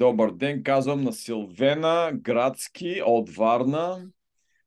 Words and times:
Добър 0.00 0.30
ден, 0.30 0.62
казвам 0.62 1.02
на 1.02 1.12
Силвена 1.12 2.12
Градски 2.14 3.02
от 3.06 3.30
Варна. 3.30 4.08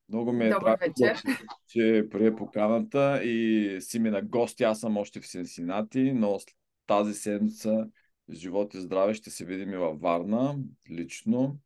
Много 0.10 0.34
ми 0.34 0.46
е 0.46 0.50
Добър 0.50 0.78
вечер. 0.80 1.22
че, 1.22 1.38
че 1.68 2.08
прие 2.12 2.36
поканата 2.36 3.24
и 3.24 3.78
си 3.82 4.00
ми 4.00 4.10
на 4.10 4.22
гости. 4.22 4.64
Аз 4.64 4.80
съм 4.80 4.98
още 4.98 5.22
в 5.22 5.28
Сенсинати, 5.28 6.14
но 6.14 6.40
тази 6.88 7.14
седмица 7.14 7.88
живот 8.32 8.74
и 8.74 8.80
здраве 8.80 9.14
ще 9.14 9.30
се 9.30 9.46
видим 9.46 9.74
и 9.74 9.78
във 9.78 10.00
Варна, 10.00 10.56
лично. 10.92 11.58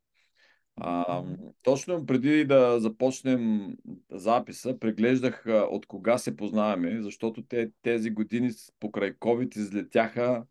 А, 0.75 1.23
точно 1.63 2.05
преди 2.05 2.45
да 2.45 2.79
започнем 2.79 3.75
записа, 4.11 4.79
преглеждах 4.79 5.45
от 5.71 5.85
кога 5.85 6.17
се 6.17 6.35
познаваме, 6.35 7.01
защото 7.01 7.43
те, 7.43 7.71
тези 7.81 8.09
години 8.09 8.51
покрай 8.79 9.13
COVID 9.13 9.57
излетяха 9.57 10.45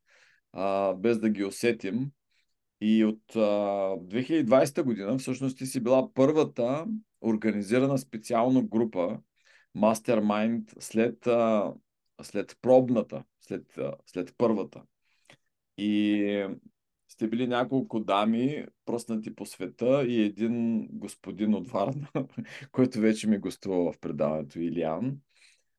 а, 0.53 0.95
без 0.95 1.19
да 1.19 1.31
ги 1.31 1.45
усетим. 1.45 2.11
И 2.81 3.05
от 3.05 3.37
а, 3.37 3.41
2020 3.97 4.83
година 4.83 5.19
всъщност 5.19 5.59
ти 5.59 5.67
си 5.67 5.81
била 5.81 6.15
първата 6.15 6.87
организирана 7.21 7.99
специално 7.99 8.69
група 8.69 9.21
Mastermind 9.77 10.81
след, 10.81 11.27
а, 11.27 11.75
след 12.23 12.57
пробната, 12.63 13.25
след, 13.41 13.79
а, 13.79 13.93
след 14.07 14.35
първата. 14.39 14.83
И 15.79 16.49
сте 17.09 17.29
били 17.29 17.47
няколко 17.47 18.01
дами, 18.01 18.67
пръснати 18.87 19.35
по 19.35 19.47
света 19.47 20.05
и 20.09 20.23
един 20.23 20.87
господин 20.93 21.55
от 21.55 21.69
Варна, 21.69 22.09
който 22.73 23.01
вече 23.01 23.29
ми 23.29 23.39
гостува 23.39 23.93
в 23.93 23.99
предаването, 23.99 24.61
Илиан. 24.61 25.19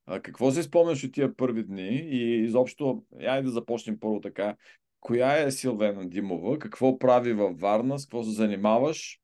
А, 0.06 0.20
какво 0.20 0.52
си 0.52 0.64
спомняш 0.64 1.04
от 1.04 1.14
тия 1.14 1.36
първи 1.36 1.64
дни 1.64 1.90
и 1.90 2.44
изобщо, 2.44 3.04
я 3.20 3.42
да 3.42 3.50
започнем 3.50 4.00
първо 4.00 4.22
така. 4.22 4.56
Коя 5.00 5.38
е 5.38 5.52
Силвена 5.52 6.10
Димова? 6.10 6.60
Какво 6.60 7.00
прави 7.00 7.34
във 7.34 7.60
Варна? 7.60 8.00
С 8.00 8.06
какво 8.06 8.24
се 8.24 8.32
занимаваш? 8.32 9.20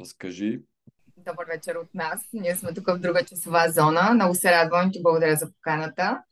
Разкажи. 0.00 0.60
Добър 1.16 1.46
вечер 1.46 1.74
от 1.74 1.94
нас. 1.94 2.28
Ние 2.32 2.56
сме 2.56 2.74
тук 2.74 2.86
в 2.86 2.98
друга 2.98 3.24
часова 3.24 3.68
зона. 3.68 4.14
Много 4.14 4.34
се 4.34 4.50
радвам 4.50 4.92
ти 4.92 5.02
благодаря 5.02 5.36
за 5.36 5.52
поканата. 5.52 6.22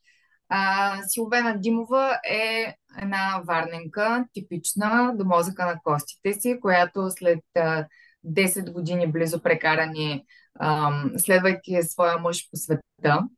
А, 0.49 0.97
Силвена 1.07 1.61
Димова 1.61 2.21
е 2.31 2.75
една 3.03 3.43
варненка, 3.47 4.27
типична 4.33 5.13
до 5.15 5.25
мозъка 5.25 5.67
на 5.67 5.81
костите 5.85 6.33
си, 6.33 6.59
която 6.61 7.11
след 7.11 7.41
а, 7.57 7.87
10 8.27 8.73
години 8.73 9.13
близо 9.13 9.43
прекарани, 9.43 10.25
ам, 10.61 11.13
следвайки 11.17 11.83
своя 11.83 12.19
мъж 12.19 12.51
по 12.51 12.57
света, 12.57 13.29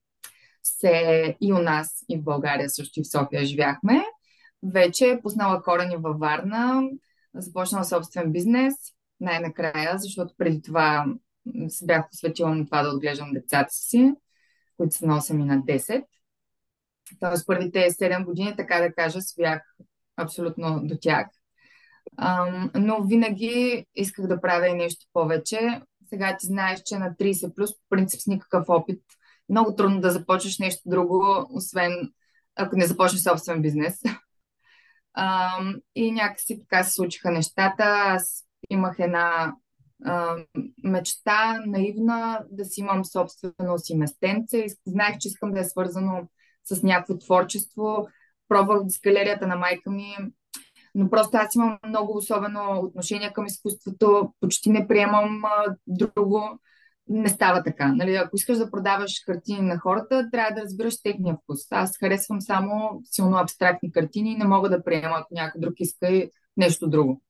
се 0.62 1.36
и 1.40 1.52
у 1.52 1.58
нас, 1.58 2.04
и 2.08 2.18
в 2.18 2.22
България 2.22 2.70
също 2.70 3.00
и 3.00 3.02
в 3.02 3.10
София 3.10 3.44
живяхме. 3.44 4.04
Вече 4.62 5.10
е 5.10 5.20
пуснала 5.22 5.62
корени 5.62 5.96
във 5.96 6.18
Варна, 6.18 6.82
започнала 7.34 7.84
собствен 7.84 8.32
бизнес, 8.32 8.74
най-накрая, 9.20 9.98
защото 9.98 10.34
преди 10.38 10.62
това 10.62 11.06
се 11.68 11.86
бях 11.86 12.08
посветила 12.10 12.54
на 12.54 12.66
това 12.66 12.82
да 12.82 12.88
отглеждам 12.88 13.32
децата 13.32 13.70
си, 13.70 14.12
които 14.76 14.96
са 14.96 15.06
на 15.06 15.20
8 15.20 15.42
и 15.42 15.44
на 15.44 15.62
10. 15.62 16.04
Тоест 17.20 17.46
първите 17.46 17.90
7 17.90 18.24
години, 18.24 18.56
така 18.56 18.80
да 18.80 18.92
кажа, 18.94 19.20
свях 19.20 19.62
абсолютно 20.16 20.80
до 20.82 20.96
тях. 21.00 21.26
Ам, 22.16 22.70
но 22.74 23.02
винаги 23.02 23.86
исках 23.94 24.26
да 24.26 24.40
правя 24.40 24.68
и 24.68 24.74
нещо 24.74 25.06
повече. 25.12 25.80
Сега 26.08 26.36
ти 26.36 26.46
знаеш, 26.46 26.82
че 26.84 26.98
на 26.98 27.14
30 27.14 27.54
плюс, 27.54 27.74
по 27.74 27.82
принцип 27.88 28.20
с 28.20 28.26
никакъв 28.26 28.64
опит, 28.68 29.02
много 29.48 29.74
трудно 29.74 30.00
да 30.00 30.10
започнеш 30.10 30.58
нещо 30.58 30.82
друго, 30.86 31.46
освен 31.50 32.12
ако 32.56 32.76
не 32.76 32.86
започнеш 32.86 33.22
собствен 33.22 33.62
бизнес. 33.62 34.00
Ам, 35.14 35.74
и 35.94 36.12
някакси 36.12 36.60
така 36.60 36.84
се 36.84 36.94
случиха 36.94 37.30
нещата. 37.30 37.84
Аз 37.84 38.44
имах 38.70 38.96
една 38.98 39.54
а, 40.04 40.36
мечта, 40.84 41.62
наивна, 41.66 42.44
да 42.50 42.64
си 42.64 42.80
имам 42.80 43.04
собствено 43.04 43.78
си 43.78 43.96
местенце. 43.96 44.58
И 44.58 44.70
знаех, 44.86 45.18
че 45.18 45.28
искам 45.28 45.52
да 45.52 45.60
е 45.60 45.64
свързано 45.64 46.28
с 46.64 46.82
някакво 46.82 47.18
творчество. 47.18 48.08
Пробвах 48.48 48.82
с 48.88 49.00
галерията 49.00 49.46
на 49.46 49.56
майка 49.56 49.90
ми, 49.90 50.16
но 50.94 51.10
просто 51.10 51.36
аз 51.36 51.54
имам 51.54 51.78
много 51.86 52.16
особено 52.16 52.80
отношение 52.80 53.32
към 53.32 53.46
изкуството. 53.46 54.32
Почти 54.40 54.70
не 54.70 54.88
приемам 54.88 55.44
а, 55.44 55.76
друго. 55.86 56.58
Не 57.12 57.28
става 57.28 57.62
така. 57.62 57.92
Нали? 57.92 58.14
Ако 58.14 58.36
искаш 58.36 58.58
да 58.58 58.70
продаваш 58.70 59.22
картини 59.26 59.60
на 59.60 59.78
хората, 59.78 60.28
трябва 60.32 60.54
да 60.54 60.62
разбираш 60.62 61.02
техния 61.02 61.36
вкус. 61.42 61.60
Аз 61.70 61.98
харесвам 61.98 62.40
само 62.40 63.00
силно 63.04 63.36
абстрактни 63.36 63.92
картини 63.92 64.32
и 64.32 64.36
не 64.36 64.44
мога 64.44 64.68
да 64.68 64.84
приема, 64.84 65.16
ако 65.18 65.34
някой 65.34 65.60
друг 65.60 65.74
иска 65.76 66.08
и 66.08 66.30
нещо 66.56 66.88
друго. 66.88 67.22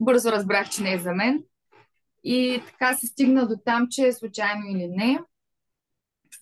Бързо 0.00 0.32
разбрах, 0.32 0.68
че 0.68 0.82
не 0.82 0.92
е 0.92 0.98
за 0.98 1.12
мен. 1.12 1.42
И 2.24 2.62
така 2.66 2.94
се 2.94 3.06
стигна 3.06 3.48
до 3.48 3.56
там, 3.64 3.86
че 3.90 4.12
случайно 4.12 4.62
или 4.68 4.88
не, 4.88 5.18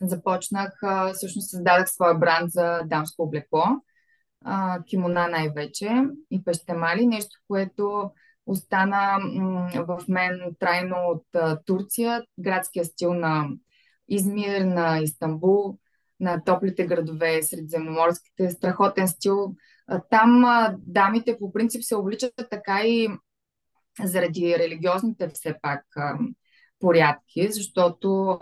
започнах, 0.01 0.73
всъщност 1.13 1.51
създадах 1.51 1.91
своя 1.91 2.15
бранд 2.15 2.51
за 2.51 2.81
дамско 2.85 3.23
облекло, 3.23 3.65
кимона 4.87 5.29
най-вече 5.29 6.05
и 6.31 6.45
пещемали, 6.45 7.07
нещо, 7.07 7.39
което 7.49 8.11
остана 8.47 9.19
в 9.75 10.01
мен 10.09 10.41
трайно 10.59 10.97
от 10.97 11.27
Турция, 11.67 12.23
градския 12.39 12.85
стил 12.85 13.15
на 13.15 13.49
Измир, 14.09 14.61
на 14.61 14.99
Истанбул, 14.99 15.79
на 16.21 16.45
топлите 16.45 16.87
градове, 16.87 17.43
средиземноморските, 17.43 18.51
страхотен 18.51 19.09
стил. 19.09 19.55
Там 20.11 20.45
дамите 20.79 21.39
по 21.39 21.53
принцип 21.53 21.83
се 21.83 21.97
обличат 21.97 22.33
така 22.51 22.81
и 22.85 23.09
заради 24.05 24.59
религиозните 24.59 25.29
все 25.29 25.57
пак 25.63 25.85
порядки, 26.81 27.49
защото 27.53 28.39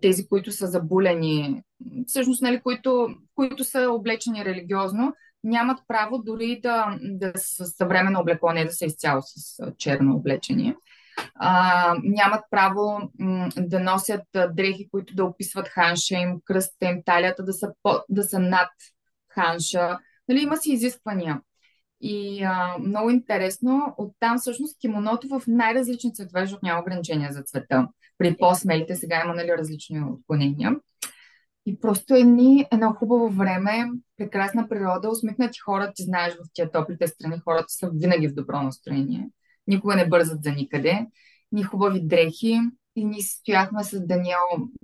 тези, 0.00 0.28
които 0.28 0.52
са 0.52 0.66
забулени, 0.66 1.62
всъщност, 2.06 2.42
нали, 2.42 2.60
които, 2.60 3.08
които 3.34 3.64
са 3.64 3.90
облечени 3.90 4.44
религиозно, 4.44 5.14
нямат 5.44 5.78
право 5.88 6.22
дори 6.22 6.60
да, 6.62 6.98
да 7.02 7.32
с 7.36 7.66
съвременно 7.66 8.20
облекло, 8.20 8.52
не 8.52 8.64
да 8.64 8.72
са 8.72 8.86
изцяло 8.86 9.22
с 9.22 9.62
черно 9.78 10.16
облечени. 10.16 10.74
А, 11.34 11.94
нямат 12.02 12.44
право 12.50 13.10
м, 13.18 13.48
да 13.58 13.80
носят 13.80 14.26
дрехи, 14.50 14.88
които 14.90 15.14
да 15.14 15.24
описват 15.24 15.68
ханша 15.68 16.14
им, 16.14 16.40
кръста 16.44 16.86
им, 16.86 17.02
талията 17.04 17.44
да 17.44 17.52
са, 17.52 17.72
по, 17.82 17.90
да 18.08 18.22
са 18.22 18.38
над 18.38 18.70
ханша. 19.28 19.98
Нали, 20.28 20.40
има 20.40 20.56
си 20.56 20.72
изисквания. 20.72 21.40
И 22.00 22.42
а, 22.42 22.76
много 22.78 23.10
интересно, 23.10 23.94
оттам 23.98 24.38
всъщност 24.38 24.80
кимоното 24.80 25.28
в 25.28 25.42
най-различни 25.46 26.14
цветове, 26.14 26.40
защото 26.40 26.66
няма 26.66 26.80
ограничения 26.80 27.32
за 27.32 27.42
цвета. 27.42 27.88
При 28.18 28.36
по-смелите 28.36 28.96
сега 28.96 29.22
има 29.24 29.34
нали, 29.34 29.48
различни 29.58 30.00
отклонения. 30.00 30.76
И 31.66 31.80
просто 31.80 32.14
едни, 32.14 32.66
едно 32.72 32.92
хубаво 32.92 33.28
време, 33.28 33.90
прекрасна 34.16 34.68
природа, 34.68 35.10
усмихнати 35.10 35.58
хора, 35.58 35.92
ти 35.94 36.02
знаеш 36.02 36.34
в 36.34 36.48
тия 36.52 36.70
топлите 36.70 37.08
страни, 37.08 37.38
хората 37.44 37.66
са 37.68 37.90
винаги 37.94 38.28
в 38.28 38.34
добро 38.34 38.62
настроение. 38.62 39.30
Никога 39.66 39.96
не 39.96 40.08
бързат 40.08 40.42
за 40.42 40.50
никъде. 40.50 41.06
Ни 41.52 41.62
хубави 41.62 42.00
дрехи. 42.00 42.58
И 42.96 43.04
ние 43.04 43.22
стояхме 43.22 43.84
с 43.84 44.06
Даниел, 44.06 44.38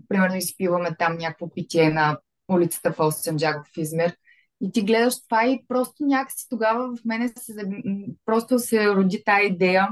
примерно 0.09 0.37
изпиваме 0.37 0.97
там 0.99 1.17
някакво 1.19 1.51
питие 1.51 1.91
на 1.91 2.19
улицата 2.49 2.95
в 2.99 3.13
Санджаков 3.13 3.67
в 3.75 3.79
Измир. 3.79 4.17
И 4.61 4.73
ти 4.73 4.83
гледаш 4.83 5.23
това 5.25 5.47
и 5.47 5.65
просто 5.69 6.05
някакси 6.05 6.47
тогава 6.51 6.97
в 6.97 7.05
мене 7.05 7.29
се, 7.29 7.55
просто 8.25 8.59
се 8.59 8.89
роди 8.89 9.23
тая 9.25 9.47
идея 9.47 9.89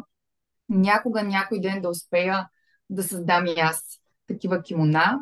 някога, 0.68 1.22
някой 1.22 1.60
ден 1.60 1.80
да 1.80 1.88
успея 1.88 2.48
да 2.90 3.02
създам 3.02 3.46
и 3.46 3.54
аз 3.60 3.82
такива 4.26 4.62
кимона. 4.62 5.20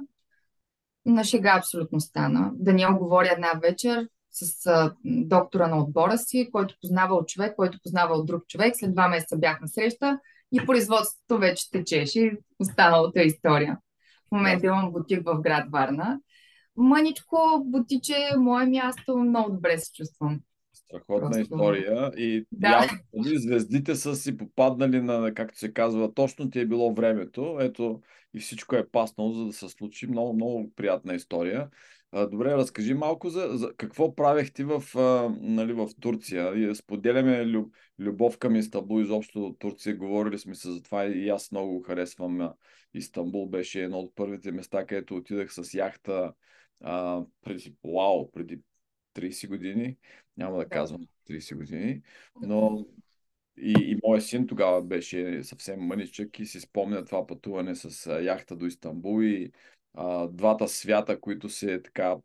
На 1.06 1.24
шега 1.24 1.56
абсолютно 1.58 2.00
стана. 2.00 2.50
Даниел 2.54 2.96
говори 2.98 3.28
една 3.28 3.52
вечер 3.62 4.08
с 4.30 4.66
а, 4.66 4.94
доктора 5.04 5.68
на 5.68 5.78
отбора 5.82 6.18
си, 6.18 6.48
който 6.52 6.76
познава 6.80 7.14
от 7.14 7.28
човек, 7.28 7.56
който 7.56 7.78
познава 7.82 8.14
от 8.14 8.26
друг 8.26 8.46
човек. 8.48 8.74
След 8.76 8.92
два 8.92 9.08
месеца 9.08 9.36
бях 9.38 9.60
на 9.60 9.68
среща 9.68 10.18
и 10.52 10.66
производството 10.66 11.38
вече 11.38 11.70
течеше 11.70 12.20
и 12.20 12.38
останалата 12.58 13.22
история. 13.22 13.78
В 14.28 14.32
момента 14.32 14.66
имам 14.66 14.92
бутик 14.92 15.22
в 15.26 15.40
град 15.40 15.64
Варна. 15.72 16.20
Мъничко 16.76 17.62
бутиче, 17.64 18.28
мое 18.38 18.66
място, 18.66 19.18
много 19.18 19.52
добре 19.52 19.78
се 19.78 19.92
чувствам. 19.92 20.40
Страхотна 20.72 21.20
Просто. 21.20 21.40
история. 21.40 22.12
И 22.16 22.46
Да. 22.52 22.68
явно, 22.70 22.98
нали, 23.14 23.38
звездите 23.38 23.94
са 23.94 24.16
си 24.16 24.36
попаднали 24.36 25.00
на, 25.00 25.34
както 25.34 25.58
се 25.58 25.72
казва, 25.72 26.14
точно 26.14 26.50
ти 26.50 26.60
е 26.60 26.66
било 26.66 26.94
времето. 26.94 27.56
Ето 27.60 28.00
и 28.34 28.40
всичко 28.40 28.76
е 28.76 28.88
паснало, 28.88 29.32
за 29.32 29.44
да 29.44 29.52
се 29.52 29.68
случи. 29.68 30.06
Много, 30.06 30.32
много 30.32 30.72
приятна 30.76 31.14
история. 31.14 31.68
Добре, 32.30 32.50
разкажи 32.50 32.94
малко 32.94 33.28
за, 33.28 33.48
за 33.52 33.72
какво 33.76 34.14
правех 34.14 34.52
ти 34.52 34.64
в, 34.64 34.82
а, 34.96 35.36
нали, 35.40 35.72
в 35.72 35.88
Турция. 36.00 36.74
Споделяме 36.74 37.46
люб, 37.46 37.74
любов 37.98 38.38
към 38.38 38.56
Истанбул, 38.56 39.00
изобщо 39.00 39.46
от 39.46 39.58
Турция. 39.58 39.96
Говорили 39.96 40.38
сме 40.38 40.54
се 40.54 40.70
за 40.70 40.82
това 40.82 41.04
и 41.04 41.28
аз 41.28 41.52
много 41.52 41.82
харесвам. 41.82 42.50
Истанбул 42.94 43.48
беше 43.48 43.82
едно 43.82 43.98
от 43.98 44.14
първите 44.14 44.52
места, 44.52 44.86
където 44.86 45.16
отидах 45.16 45.52
с 45.54 45.74
яхта 45.74 46.32
а, 46.80 47.22
преди, 47.42 47.74
вау, 47.84 48.30
преди 48.30 48.60
30 49.14 49.48
години. 49.48 49.96
Няма 50.36 50.58
Да. 50.58 50.68
казвам 50.68 51.06
30 51.30 51.56
години, 51.56 52.02
но 52.42 52.86
и, 53.56 53.72
и 53.72 53.98
моят 54.04 54.24
син 54.24 54.46
тогава 54.46 54.82
беше 54.82 55.42
съвсем 55.42 55.80
мъничък 55.80 56.38
и 56.38 56.46
си 56.46 56.60
спомня 56.60 57.04
това 57.04 57.26
пътуване 57.26 57.74
с 57.74 58.20
яхта 58.22 58.56
до 58.56 58.66
Истанбул 58.66 59.22
и 59.22 59.52
а, 59.94 60.28
двата 60.28 60.68
свята, 60.68 61.20
които 61.20 61.48
се 61.48 61.82
така 61.82 62.16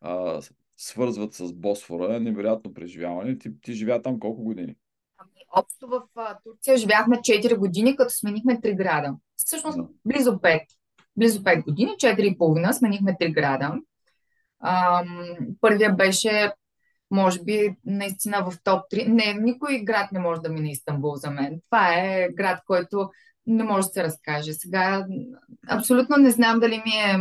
а, 0.00 0.40
свързват 0.76 1.34
с 1.34 1.52
Босфора. 1.52 2.20
Невероятно 2.20 2.74
преживяване. 2.74 3.38
Ти, 3.38 3.60
ти 3.60 3.72
живя 3.72 4.02
там 4.02 4.20
колко 4.20 4.42
години? 4.42 4.76
Ами, 5.18 5.40
общо 5.56 5.86
в 5.86 6.02
а, 6.14 6.38
Турция 6.44 6.76
живяхме 6.76 7.16
4 7.16 7.56
години, 7.56 7.96
като 7.96 8.14
сменихме 8.14 8.60
3 8.60 8.76
града. 8.76 9.16
Всъщност, 9.36 9.76
да. 9.76 9.88
близо 10.04 10.30
5. 10.30 10.60
Близо 11.16 11.40
5 11.42 11.64
години, 11.64 11.90
4,5 11.90 12.72
сменихме 12.72 13.12
3 13.12 13.34
града. 13.34 13.72
Ам, 14.60 15.26
първия 15.60 15.94
беше 15.94 16.52
може 17.10 17.42
би 17.42 17.76
наистина 17.84 18.50
в 18.50 18.62
топ 18.64 18.80
3. 18.92 19.08
Не, 19.08 19.34
никой 19.40 19.84
град 19.84 20.12
не 20.12 20.20
може 20.20 20.40
да 20.40 20.48
мине 20.48 20.70
Истанбул 20.70 21.16
за 21.16 21.30
мен. 21.30 21.60
Това 21.70 21.94
е 21.94 22.28
град, 22.28 22.60
който 22.66 23.10
не 23.46 23.64
може 23.64 23.86
да 23.86 23.92
се 23.92 24.02
разкаже. 24.02 24.52
Сега 24.52 25.06
абсолютно 25.68 26.16
не 26.16 26.30
знам 26.30 26.60
дали 26.60 26.76
ми 26.76 26.90
е 26.90 27.18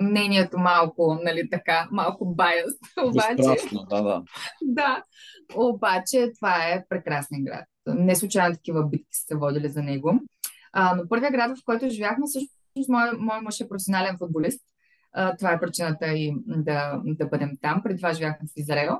мнението 0.00 0.58
малко, 0.58 1.18
нали 1.22 1.48
така, 1.50 1.88
малко 1.92 2.34
байс. 2.34 2.64
Обаче, 3.04 3.66
да, 3.90 4.02
да. 4.02 4.22
да, 4.62 5.02
обаче 5.56 6.32
това 6.38 6.68
е 6.68 6.84
прекрасен 6.88 7.44
град. 7.44 7.64
Не 7.86 8.16
случайно 8.16 8.54
такива 8.54 8.88
битки 8.88 9.08
са 9.12 9.26
се 9.26 9.36
водили 9.36 9.68
за 9.68 9.82
него. 9.82 10.20
А, 10.72 10.94
но 10.94 11.08
първият 11.08 11.32
град, 11.32 11.58
в 11.58 11.64
който 11.64 11.88
живяхме, 11.88 12.24
всъщност 12.26 12.88
мой, 12.88 13.10
мой 13.18 13.40
мъж 13.40 13.60
е 13.60 13.68
професионален 13.68 14.16
футболист 14.18 14.60
а, 15.12 15.36
това 15.36 15.52
е 15.52 15.60
причината 15.60 16.06
и 16.06 16.34
да, 16.46 17.00
да 17.04 17.26
бъдем 17.26 17.50
там. 17.62 17.82
Преди 17.82 17.96
това 17.96 18.12
живяхме 18.12 18.48
в 18.48 18.56
Израел. 18.56 18.98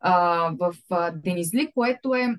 А, 0.00 0.14
в 0.60 0.74
а, 0.90 1.10
Денизли, 1.10 1.70
което 1.74 2.14
е 2.14 2.34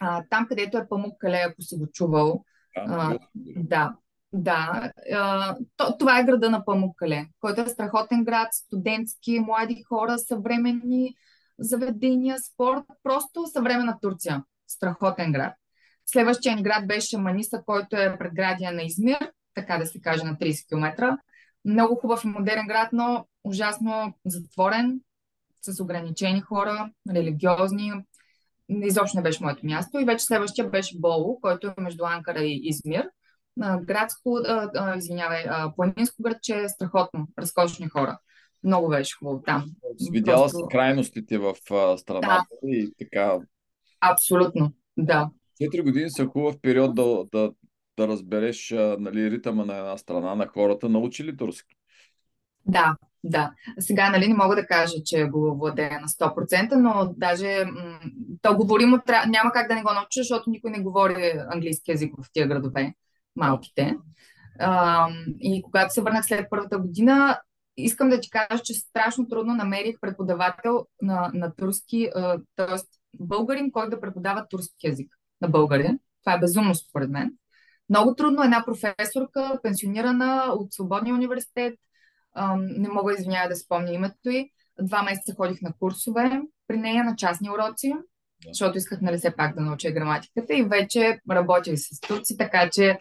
а, 0.00 0.22
там, 0.30 0.46
където 0.48 0.78
е 0.78 0.88
Памук 0.88 1.18
Кале, 1.18 1.42
ако 1.46 1.62
си 1.62 1.76
го 1.76 1.86
чувал. 1.92 2.44
А, 2.76 3.18
да, 3.56 3.94
да. 4.32 4.92
А, 5.14 5.56
то, 5.76 5.98
това 5.98 6.18
е 6.18 6.24
града 6.24 6.50
на 6.50 6.64
Памук 6.64 6.96
Кале, 6.96 7.26
който 7.40 7.60
е 7.60 7.66
страхотен 7.66 8.24
град, 8.24 8.48
студентски, 8.52 9.40
млади 9.40 9.82
хора, 9.88 10.18
съвременни 10.18 11.14
заведения, 11.58 12.36
спорт. 12.38 12.84
Просто 13.02 13.46
съвременна 13.46 13.98
Турция. 14.02 14.44
Страхотен 14.66 15.32
град. 15.32 15.54
Следващия 16.06 16.62
град 16.62 16.86
беше 16.86 17.18
Маниса, 17.18 17.62
който 17.66 17.96
е 17.96 18.18
предградия 18.18 18.72
на 18.72 18.82
Измир, 18.82 19.32
така 19.54 19.78
да 19.78 19.86
се 19.86 20.00
каже, 20.00 20.24
на 20.24 20.36
30 20.36 20.68
км 20.68 21.16
много 21.66 21.94
хубав 21.94 22.24
и 22.24 22.28
модерен 22.28 22.66
град, 22.66 22.88
но 22.92 23.26
ужасно 23.44 24.14
затворен, 24.26 25.00
с 25.62 25.80
ограничени 25.80 26.40
хора, 26.40 26.90
религиозни. 27.14 27.92
Изобщо 28.68 29.16
не 29.16 29.22
беше 29.22 29.42
моето 29.42 29.66
място. 29.66 29.98
И 29.98 30.04
вече 30.04 30.24
следващия 30.24 30.70
беше 30.70 30.98
Боло, 30.98 31.40
който 31.40 31.66
е 31.66 31.74
между 31.78 32.04
Анкара 32.04 32.40
и 32.40 32.60
Измир. 32.62 33.08
Градско, 33.80 34.38
а, 34.46 34.70
а, 34.74 34.96
извинявай, 34.96 35.44
а, 35.48 35.72
планинско 35.76 36.22
градче, 36.22 36.68
страхотно, 36.68 37.26
разкошни 37.38 37.88
хора. 37.88 38.18
Много 38.64 38.88
беше 38.88 39.16
хубаво 39.18 39.42
там. 39.42 39.64
Видяла 40.12 40.42
Просто... 40.42 40.56
си 40.56 40.64
крайностите 40.70 41.38
в 41.38 41.54
страната 41.96 42.46
да. 42.62 42.70
и 42.70 42.92
така. 42.98 43.38
Абсолютно, 44.00 44.72
да. 44.96 45.30
Четири 45.62 45.82
години 45.82 46.10
са 46.10 46.26
хубав 46.26 46.56
период 46.62 46.94
да, 46.94 47.24
да, 47.32 47.50
да 47.96 48.08
разбереш 48.08 48.74
нали, 48.98 49.30
ритъма 49.30 49.64
на 49.64 49.76
една 49.76 49.98
страна, 49.98 50.34
на 50.34 50.46
хората. 50.46 50.88
Научи 50.88 51.24
ли 51.24 51.36
турски? 51.36 51.76
Да, 52.66 52.96
да. 53.24 53.52
Сега, 53.78 54.10
нали, 54.10 54.28
не 54.28 54.34
мога 54.34 54.54
да 54.56 54.66
кажа, 54.66 54.94
че 55.04 55.24
го 55.24 55.56
владея 55.58 56.00
на 56.00 56.08
100%, 56.08 56.74
но 56.74 57.14
даже 57.16 57.64
м- 57.64 57.98
то 58.42 58.56
говоримо 58.56 58.98
няма 59.28 59.52
как 59.52 59.68
да 59.68 59.74
не 59.74 59.82
го 59.82 59.92
науча, 59.92 60.20
защото 60.20 60.50
никой 60.50 60.70
не 60.70 60.82
говори 60.82 61.32
английски 61.50 61.90
язик 61.90 62.14
в 62.18 62.32
тия 62.32 62.46
градове, 62.48 62.94
малките. 63.36 63.96
А, 64.58 65.08
и 65.40 65.62
когато 65.62 65.94
се 65.94 66.02
върнах 66.02 66.26
след 66.26 66.46
първата 66.50 66.78
година, 66.78 67.40
искам 67.76 68.08
да 68.08 68.20
ти 68.20 68.30
кажа, 68.30 68.62
че 68.62 68.74
страшно 68.74 69.28
трудно 69.28 69.54
намерих 69.54 70.00
преподавател 70.00 70.86
на, 71.02 71.30
на 71.34 71.54
турски, 71.54 72.10
т.е. 72.56 72.76
българин, 73.20 73.72
който 73.72 73.90
да 73.90 74.00
преподава 74.00 74.46
турски 74.50 74.86
язик 74.86 75.12
на 75.40 75.48
българин. 75.48 75.98
Това 76.24 76.34
е 76.34 76.40
безумно 76.40 76.74
според 76.74 77.10
мен. 77.10 77.32
Много 77.90 78.14
трудно 78.14 78.42
една 78.42 78.64
професорка, 78.64 79.60
пенсионирана 79.62 80.44
от 80.58 80.72
Свободния 80.72 81.14
университет, 81.14 81.74
не 82.58 82.88
мога 82.88 83.12
извинява 83.12 83.48
да 83.48 83.56
спомня 83.56 83.92
името 83.92 84.30
й, 84.30 84.50
два 84.80 85.02
месеца 85.02 85.34
ходих 85.34 85.62
на 85.62 85.72
курсове 85.78 86.42
при 86.66 86.76
нея 86.76 87.04
на 87.04 87.16
частни 87.16 87.50
уроци, 87.50 87.94
защото 88.48 88.78
исках 88.78 89.00
нали 89.00 89.16
все 89.16 89.36
пак 89.36 89.54
да 89.54 89.60
науча 89.60 89.90
граматиката 89.90 90.54
и 90.54 90.62
вече 90.62 91.20
работих 91.30 91.74
с 91.78 92.00
турци, 92.00 92.36
така 92.36 92.70
че 92.72 92.98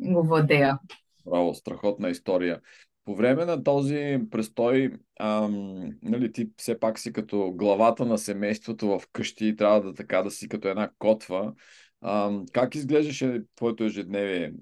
го 0.00 0.22
владея. 0.22 0.78
Браво, 1.26 1.54
страхотна 1.54 2.08
история. 2.08 2.60
По 3.04 3.14
време 3.16 3.44
на 3.44 3.64
този 3.64 4.18
престой, 4.30 4.92
ам, 5.20 5.90
нали, 6.02 6.32
ти 6.32 6.50
все 6.56 6.80
пак 6.80 6.98
си 6.98 7.12
като 7.12 7.52
главата 7.52 8.04
на 8.04 8.18
семейството 8.18 8.86
в 8.88 9.00
къщи 9.12 9.46
и 9.46 9.56
трябва 9.56 9.80
да 9.80 9.94
така 9.94 10.22
да 10.22 10.30
си 10.30 10.48
като 10.48 10.68
една 10.68 10.90
котва. 10.98 11.52
А, 12.00 12.40
как 12.52 12.74
изглеждаше 12.74 13.42
твоето 13.56 13.84
ежедневие 13.84 14.52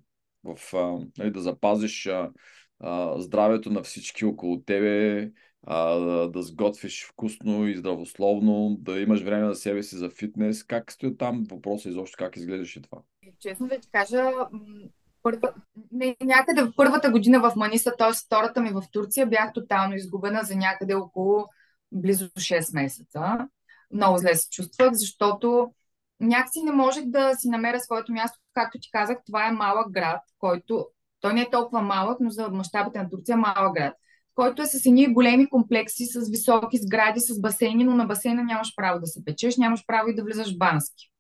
в, 0.45 0.75
а, 0.75 0.99
нали, 1.19 1.31
да 1.31 1.41
запазиш 1.41 2.07
а, 2.07 2.31
а, 2.81 3.21
здравето 3.21 3.71
на 3.71 3.83
всички 3.83 4.25
около 4.25 4.63
тебе, 4.63 5.31
а, 5.67 5.95
да, 5.95 6.31
да 6.31 6.43
сготвиш 6.43 7.07
вкусно 7.07 7.69
и 7.69 7.77
здравословно, 7.77 8.77
да 8.81 9.01
имаш 9.01 9.23
време 9.23 9.49
за 9.49 9.55
себе 9.55 9.83
си 9.83 9.97
за 9.97 10.11
фитнес. 10.11 10.65
Как 10.65 10.93
стои 10.93 11.17
там 11.17 11.45
въпроса 11.51 11.89
изобщо, 11.89 12.17
как 12.19 12.37
изглеждаше 12.37 12.83
това? 12.83 12.99
Честно 13.41 13.69
да 13.69 13.79
ти 13.79 13.89
кажа, 13.91 14.31
първа, 15.23 15.53
не, 15.93 16.17
някъде 16.21 16.63
в 16.63 16.73
първата 16.77 17.11
година 17.11 17.41
в 17.41 17.57
Маниса, 17.57 17.93
т.е. 17.99 18.13
втората 18.27 18.61
ми 18.61 18.71
в 18.71 18.83
Турция, 18.93 19.27
бях 19.27 19.53
тотално 19.53 19.95
изгубена 19.95 20.41
за 20.45 20.57
някъде 20.57 20.95
около 20.95 21.47
близо 21.93 22.29
6 22.29 22.75
месеца. 22.75 23.49
Много 23.93 24.19
зле 24.19 24.35
се 24.35 24.51
чувствах, 24.51 24.93
защото 24.93 25.73
някакси 26.21 26.63
не 26.63 26.73
можех 26.73 27.05
да 27.07 27.35
си 27.35 27.49
намеря 27.49 27.81
своето 27.81 28.13
място. 28.13 28.39
Както 28.55 28.79
ти 28.79 28.91
казах, 28.93 29.19
това 29.27 29.49
е 29.49 29.53
малък 29.53 29.93
град, 29.93 30.21
който 30.39 30.87
той 31.21 31.35
не 31.35 31.41
е 31.41 31.51
толкова 31.51 31.83
малък, 31.83 32.21
но 32.21 32.31
за 32.31 32.49
мащабите 32.49 33.03
на 33.03 33.11
Турция 33.11 33.35
е 33.35 33.37
малък 33.37 33.75
град, 33.75 33.95
който 34.35 34.63
е 34.63 34.67
с 34.67 34.87
едни 34.87 35.13
големи 35.13 35.49
комплекси, 35.49 36.07
с 36.07 36.31
високи 36.31 36.79
сгради, 36.79 37.21
с 37.21 37.41
басейни, 37.41 37.85
но 37.85 37.95
на 37.95 38.07
басейна 38.07 38.45
нямаш 38.45 38.73
право 38.77 39.01
да 39.01 39.07
се 39.07 39.25
печеш, 39.25 39.57
нямаш 39.57 39.87
право 39.87 40.09
и 40.09 40.15
да 40.15 40.25
влизаш 40.25 40.55
в 40.55 40.59
бански. 40.59 41.11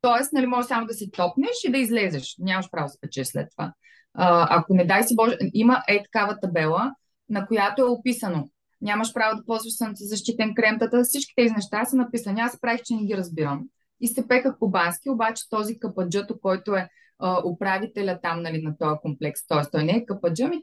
Тоест, 0.00 0.32
нали, 0.32 0.46
може 0.46 0.68
само 0.68 0.86
да 0.86 0.94
си 0.94 1.10
топнеш 1.10 1.64
и 1.64 1.72
да 1.72 1.78
излезеш. 1.78 2.36
Нямаш 2.38 2.70
право 2.70 2.86
да 2.86 2.88
се 2.88 3.00
печеш 3.00 3.26
след 3.26 3.48
това. 3.50 3.72
А, 4.14 4.58
ако 4.58 4.74
не 4.74 4.84
дай 4.84 5.02
си 5.02 5.14
Боже, 5.16 5.36
има 5.54 5.82
е 5.88 6.02
такава 6.02 6.40
табела, 6.40 6.94
на 7.28 7.46
която 7.46 7.82
е 7.82 7.90
описано. 7.90 8.50
Нямаш 8.80 9.14
право 9.14 9.36
да 9.36 9.44
ползваш 9.44 9.72
защитен 9.94 10.54
крем. 10.54 10.78
Тата, 10.78 11.02
всички 11.04 11.32
тези 11.36 11.54
неща 11.54 11.84
са 11.84 11.96
написани. 11.96 12.40
Аз 12.40 12.60
правих, 12.60 12.82
че 12.82 12.94
не 12.94 13.04
ги 13.04 13.16
разбирам 13.16 13.64
и 14.00 14.08
се 14.08 14.28
пеках 14.28 14.58
по 14.58 14.68
бански, 14.68 15.10
обаче 15.10 15.48
този 15.50 15.78
кападжато, 15.78 16.40
който 16.40 16.74
е 16.76 16.88
а, 17.18 17.42
управителя 17.44 18.18
там 18.22 18.42
нали, 18.42 18.62
на 18.62 18.78
този 18.78 19.00
комплекс, 19.02 19.46
т.е. 19.46 19.70
той 19.70 19.84
не 19.84 19.92
е 19.92 20.06
кападжа, 20.06 20.48
ми, 20.48 20.62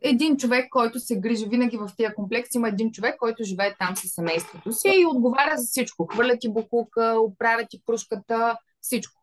един 0.00 0.36
човек, 0.36 0.66
който 0.70 1.00
се 1.00 1.20
грижи 1.20 1.46
винаги 1.48 1.76
в 1.76 1.90
тия 1.96 2.14
комплекс, 2.14 2.54
има 2.54 2.68
един 2.68 2.92
човек, 2.92 3.16
който 3.18 3.44
живее 3.44 3.74
там 3.78 3.96
със 3.96 4.10
семейството 4.10 4.72
си 4.72 4.88
и 4.88 5.06
отговаря 5.06 5.56
за 5.56 5.66
всичко. 5.66 6.06
Хвърля 6.06 6.36
ти 6.40 6.52
букулка, 6.52 7.16
оправя 7.20 7.66
ти 7.70 7.82
кружката, 7.86 8.56
всичко. 8.80 9.22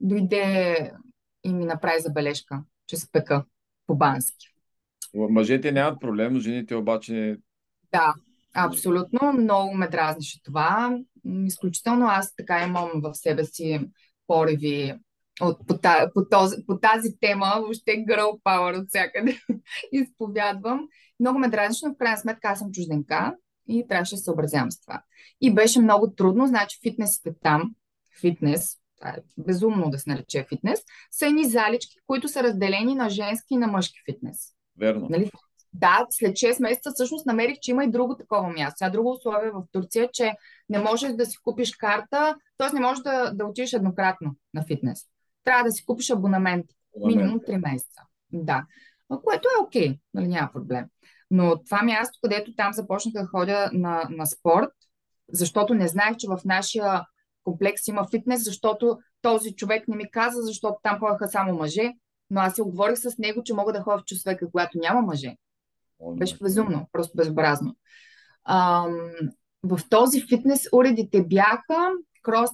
Дойде 0.00 0.92
и 1.44 1.54
ми 1.54 1.64
направи 1.64 2.00
забележка, 2.00 2.62
че 2.86 2.96
се 2.96 3.12
пека 3.12 3.44
по 3.86 3.96
бански. 3.96 4.46
Мъжете 5.14 5.72
нямат 5.72 6.00
проблем, 6.00 6.40
жените 6.40 6.74
обаче... 6.74 7.36
Да, 7.92 8.14
абсолютно. 8.54 9.32
Много 9.32 9.74
ме 9.74 9.88
дразнеше 9.88 10.42
това 10.42 10.98
изключително 11.44 12.06
аз 12.06 12.36
така 12.36 12.62
имам 12.62 12.90
в 12.94 13.14
себе 13.14 13.44
си 13.44 13.80
пориви 14.26 14.94
от, 15.40 15.66
по, 15.66 15.78
по, 16.14 16.28
този, 16.30 16.56
по 16.66 16.78
тази 16.78 17.18
тема, 17.20 17.54
въобще 17.56 17.90
girl 17.90 18.42
power 18.42 18.80
от 18.80 18.88
всякъде 18.88 19.40
изповядвам. 19.92 20.88
Много 21.20 21.38
ме 21.38 21.48
дразнеше, 21.48 21.86
но 21.86 21.94
в 21.94 21.98
крайна 21.98 22.18
сметка 22.18 22.48
аз 22.48 22.58
съм 22.58 22.72
чужденка 22.72 23.34
и 23.68 23.86
трябваше 23.88 24.14
да 24.14 24.18
се 24.18 24.24
съобразявам 24.24 24.70
с 24.70 24.80
това. 24.80 25.02
И 25.40 25.54
беше 25.54 25.80
много 25.80 26.10
трудно, 26.10 26.46
значи 26.46 26.78
фитнесите 26.82 27.34
там, 27.42 27.74
фитнес, 28.20 28.76
това 28.96 29.10
е 29.10 29.16
безумно 29.38 29.90
да 29.90 29.98
се 29.98 30.10
нарече 30.10 30.46
фитнес, 30.48 30.80
са 31.10 31.26
едни 31.26 31.44
залички, 31.44 31.96
които 32.06 32.28
са 32.28 32.42
разделени 32.42 32.94
на 32.94 33.10
женски 33.10 33.54
и 33.54 33.56
на 33.56 33.66
мъжки 33.66 33.98
фитнес. 34.10 34.36
Верно. 34.78 35.06
Нали? 35.10 35.30
Да, 35.80 36.06
след 36.10 36.32
6 36.32 36.62
месеца 36.62 36.90
всъщност 36.94 37.26
намерих, 37.26 37.58
че 37.60 37.70
има 37.70 37.84
и 37.84 37.90
друго 37.90 38.16
такова 38.16 38.48
място. 38.48 38.78
Сега 38.78 38.90
друго 38.90 39.10
условие 39.10 39.50
в 39.50 39.62
Турция, 39.72 40.08
че 40.12 40.32
не 40.68 40.78
можеш 40.78 41.12
да 41.12 41.26
си 41.26 41.36
купиш 41.44 41.76
карта, 41.76 42.36
т.е. 42.58 42.74
не 42.74 42.80
можеш 42.80 43.02
да, 43.02 43.30
да 43.34 43.46
отидеш 43.46 43.72
еднократно 43.72 44.36
на 44.54 44.64
фитнес. 44.64 45.00
Трябва 45.44 45.64
да 45.64 45.72
си 45.72 45.84
купиш 45.84 46.10
абонамент. 46.10 46.66
Минимум 47.06 47.40
3 47.40 47.72
месеца. 47.72 48.00
Да. 48.32 48.64
Което 49.08 49.48
е 49.48 49.64
окей, 49.64 49.88
okay, 49.88 49.98
нали 50.14 50.28
няма 50.28 50.52
проблем. 50.52 50.84
Но 51.30 51.62
това 51.64 51.82
място, 51.82 52.18
където 52.22 52.54
там 52.56 52.72
започнах 52.72 53.12
да 53.12 53.26
ходя 53.26 53.70
на, 53.72 54.08
на 54.10 54.26
спорт, 54.26 54.72
защото 55.32 55.74
не 55.74 55.88
знаех, 55.88 56.16
че 56.16 56.28
в 56.28 56.40
нашия 56.44 57.02
комплекс, 57.44 57.88
има 57.88 58.06
фитнес, 58.10 58.44
защото 58.44 58.98
този 59.22 59.54
човек 59.54 59.88
не 59.88 59.96
ми 59.96 60.10
каза, 60.10 60.42
защото 60.42 60.76
там 60.82 60.98
ходеха 60.98 61.28
само 61.28 61.54
мъже, 61.54 61.92
но 62.30 62.40
аз 62.40 62.54
се 62.54 62.62
оговорих 62.62 62.98
с 62.98 63.18
него, 63.18 63.42
че 63.42 63.54
мога 63.54 63.72
да 63.72 63.80
ходя 63.80 63.98
в 63.98 64.04
часовека, 64.04 64.50
когато 64.50 64.78
няма 64.78 65.02
мъже. 65.02 65.36
Беше 66.00 66.36
безумно, 66.42 66.88
просто 66.92 67.16
безобразно. 67.16 67.76
Ам, 68.44 68.96
в 69.62 69.80
този 69.90 70.26
фитнес 70.28 70.68
уредите 70.72 71.22
бяха 71.22 71.90
крос 72.22 72.50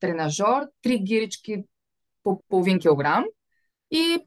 тренажор, 0.00 0.62
три 0.82 0.98
гирички 0.98 1.64
по 2.22 2.42
половин 2.48 2.78
килограм 2.78 3.24
и 3.90 4.18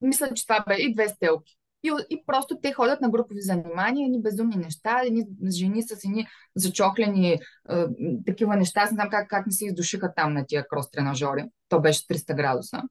мисля, 0.00 0.34
че 0.34 0.46
това 0.46 0.64
бе 0.68 0.74
и 0.78 0.92
две 0.92 1.08
стелки. 1.08 1.56
И, 1.84 1.92
и 2.10 2.22
просто 2.26 2.58
те 2.62 2.72
ходят 2.72 3.00
на 3.00 3.10
групови 3.10 3.40
занимания, 3.40 4.06
едни 4.06 4.22
безумни 4.22 4.56
неща, 4.56 5.00
едни 5.04 5.26
жени 5.50 5.82
с 5.82 6.04
едни 6.04 6.26
зачоклени 6.54 7.32
е, 7.32 7.40
такива 8.26 8.56
неща. 8.56 8.80
Аз 8.80 8.90
не 8.90 8.94
знам 8.94 9.10
как, 9.10 9.28
как 9.28 9.46
не 9.46 9.52
се 9.52 9.66
издушиха 9.66 10.12
там 10.16 10.32
на 10.32 10.46
тия 10.46 10.68
крос 10.68 10.90
тренажори. 10.90 11.44
То 11.68 11.80
беше 11.80 12.06
300 12.06 12.36
градуса. 12.36 12.82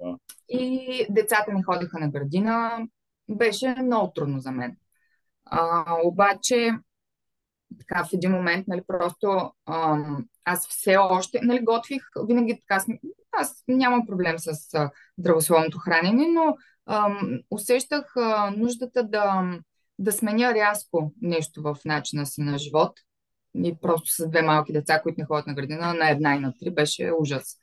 Да. 0.00 0.16
И 0.48 1.06
децата 1.10 1.52
ми 1.52 1.62
ходиха 1.62 1.98
на 1.98 2.08
градина. 2.08 2.86
Беше 3.30 3.74
много 3.82 4.12
трудно 4.12 4.40
за 4.40 4.50
мен. 4.50 4.76
А, 5.44 5.84
обаче, 6.04 6.72
така 7.78 8.04
в 8.04 8.12
един 8.12 8.30
момент, 8.32 8.68
нали, 8.68 8.82
просто 8.86 9.52
ам, 9.66 10.26
аз 10.44 10.68
все 10.68 10.96
още, 10.96 11.40
нали, 11.42 11.64
готвих, 11.64 12.02
винаги 12.26 12.60
така, 12.60 12.84
аз 13.32 13.64
нямам 13.68 14.06
проблем 14.06 14.38
с 14.38 14.74
а, 14.74 14.90
здравословното 15.18 15.78
хранене, 15.78 16.26
но 16.28 16.56
ам, 16.86 17.38
усещах 17.50 18.16
а, 18.16 18.50
нуждата 18.50 19.04
да, 19.04 19.52
да 19.98 20.12
сменя 20.12 20.54
рязко 20.54 21.12
нещо 21.22 21.62
в 21.62 21.76
начина 21.84 22.26
си 22.26 22.40
на 22.40 22.58
живот. 22.58 22.92
И 23.64 23.76
просто 23.82 24.10
с 24.14 24.28
две 24.28 24.42
малки 24.42 24.72
деца, 24.72 25.00
които 25.02 25.20
не 25.20 25.26
ходят 25.26 25.46
на 25.46 25.54
градина, 25.54 25.94
на 25.94 26.10
една 26.10 26.36
и 26.36 26.40
на 26.40 26.52
три, 26.60 26.70
беше 26.70 27.12
ужас. 27.20 27.56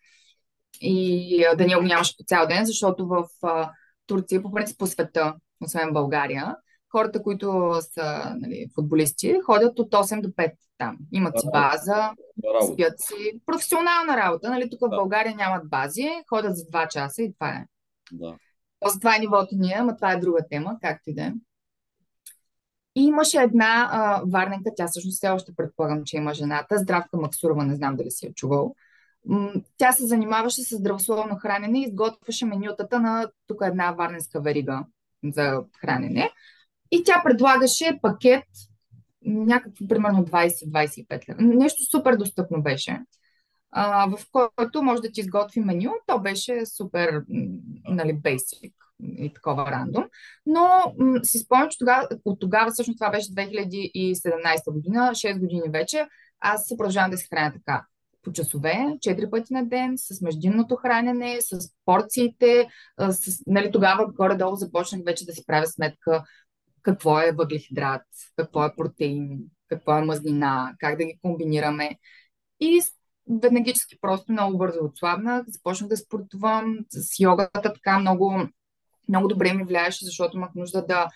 И 0.82 1.46
а, 1.46 1.56
да 1.56 1.66
ни 1.66 1.76
нямаше 1.82 2.18
по 2.18 2.24
цял 2.24 2.48
ден, 2.48 2.66
защото 2.66 3.08
в 3.08 3.26
а, 3.44 3.72
Турция, 4.08 4.42
по 4.42 4.52
принцип 4.52 4.78
по 4.80 4.88
света, 4.88 5.36
освен 5.62 5.94
България, 5.94 6.56
хората, 6.92 7.24
които 7.24 7.76
са 7.82 8.36
нали, 8.40 8.68
футболисти, 8.76 9.40
ходят 9.46 9.80
от 9.80 9.92
8 9.92 10.22
до 10.22 10.28
5 10.30 10.52
там. 10.78 10.98
Имат 11.12 11.40
си 11.40 11.48
база, 11.54 12.12
спят 12.74 12.94
си. 13.00 13.42
Професионална 13.46 14.18
работа. 14.18 14.50
Нали? 14.50 14.70
Тук 14.70 14.80
в 14.82 14.90
България 14.90 15.36
нямат 15.36 15.70
бази, 15.70 16.10
ходят 16.30 16.58
за 16.58 16.64
2 16.64 16.88
часа 16.88 17.24
и 17.24 17.34
това 17.34 17.50
е. 17.50 17.66
Да. 18.12 18.36
Тоест, 18.80 19.00
това 19.00 19.16
е 19.16 19.20
нивото 19.20 19.56
ни, 19.56 19.74
ама 19.74 19.96
това 19.96 20.12
е 20.12 20.20
друга 20.20 20.40
тема, 20.50 20.78
както 20.82 21.10
и 21.10 21.14
да 21.14 21.24
е. 21.24 21.34
И 22.96 23.06
имаше 23.06 23.38
една 23.38 23.90
а, 23.92 24.22
варненка, 24.28 24.72
тя 24.76 24.88
всъщност 24.88 25.18
все 25.18 25.30
още 25.30 25.56
предполагам, 25.56 26.04
че 26.06 26.18
има 26.18 26.34
жената, 26.34 26.78
Здравка 26.78 27.18
Максурова, 27.18 27.66
не 27.66 27.76
знам 27.76 27.96
дали 27.96 28.12
си 28.12 28.26
я 28.26 28.34
чувал. 28.34 28.76
Тя 29.78 29.92
се 29.92 30.06
занимаваше 30.06 30.64
с 30.64 30.76
здравословно 30.76 31.36
хранене 31.36 31.80
и 31.80 31.84
изготвяше 31.84 32.46
менютата 32.46 33.00
на 33.00 33.28
тук 33.48 33.58
една 33.62 33.92
варненска 33.92 34.42
верига 34.42 34.86
за 35.34 35.64
хранене. 35.82 36.32
И 36.92 37.04
тя 37.04 37.22
предлагаше 37.24 38.00
пакет 38.02 38.44
някакво, 39.26 39.88
примерно 39.88 40.26
20-25 40.26 41.30
лева. 41.30 41.42
Нещо 41.42 41.84
супер 41.84 42.16
достъпно 42.16 42.62
беше, 42.62 43.00
а, 43.72 44.08
в 44.08 44.20
който 44.56 44.84
може 44.84 45.02
да 45.02 45.12
ти 45.12 45.22
изготви 45.22 45.60
меню. 45.60 45.92
То 46.08 46.20
беше 46.20 46.66
супер, 46.66 47.24
нали, 47.90 48.14
basic 48.14 48.74
и 49.18 49.34
такова 49.34 49.72
рандом. 49.72 50.04
Но 50.46 50.94
м- 51.00 51.20
си 51.24 51.40
спомням, 51.40 51.70
че 51.70 51.78
тогава, 51.78 52.08
от 52.26 52.40
тогава, 52.40 52.72
всъщност 52.72 53.00
това 53.00 53.12
беше 53.12 53.32
2017 53.32 54.72
година, 54.72 55.12
6 55.14 55.40
години 55.40 55.70
вече, 55.70 56.08
аз 56.40 56.68
се 56.68 56.78
продължавам 56.78 57.12
да 57.12 57.18
се 57.18 57.28
храня 57.28 57.54
така 57.54 57.86
по 58.26 58.32
часове, 58.32 58.98
4 59.00 59.30
пъти 59.30 59.54
на 59.54 59.66
ден, 59.66 59.94
с 59.98 60.22
междинното 60.22 60.76
хранене, 60.76 61.38
с 61.42 61.70
порциите. 61.86 62.68
С, 63.10 63.44
нали, 63.48 63.72
тогава 63.72 64.14
горе-долу 64.14 64.56
започнах 64.56 65.02
вече 65.06 65.26
да 65.26 65.34
си 65.34 65.46
правя 65.46 65.68
сметка 65.68 66.24
какво 66.82 67.20
е 67.20 67.32
въглехидрат, 67.32 68.02
какво 68.36 68.66
е 68.66 68.76
протеин, 68.78 69.40
какво 69.70 69.98
е 69.98 70.06
мазнина, 70.06 70.74
как 70.80 70.98
да 70.98 71.06
ги 71.06 71.20
комбинираме. 71.22 71.92
И 72.60 72.82
веднагически 73.42 73.98
просто 74.02 74.32
много 74.32 74.58
бързо 74.58 74.80
отслабнах, 74.86 75.44
започнах 75.48 75.90
да 75.90 75.98
спортувам 75.98 76.78
с 76.90 77.20
йогата, 77.20 77.74
така 77.74 78.00
много, 78.00 78.48
много 79.10 79.28
добре 79.28 79.54
ми 79.54 79.64
влияеше, 79.64 80.06
защото 80.06 80.38
имах 80.38 80.50
нужда 80.56 80.86
да, 80.86 81.10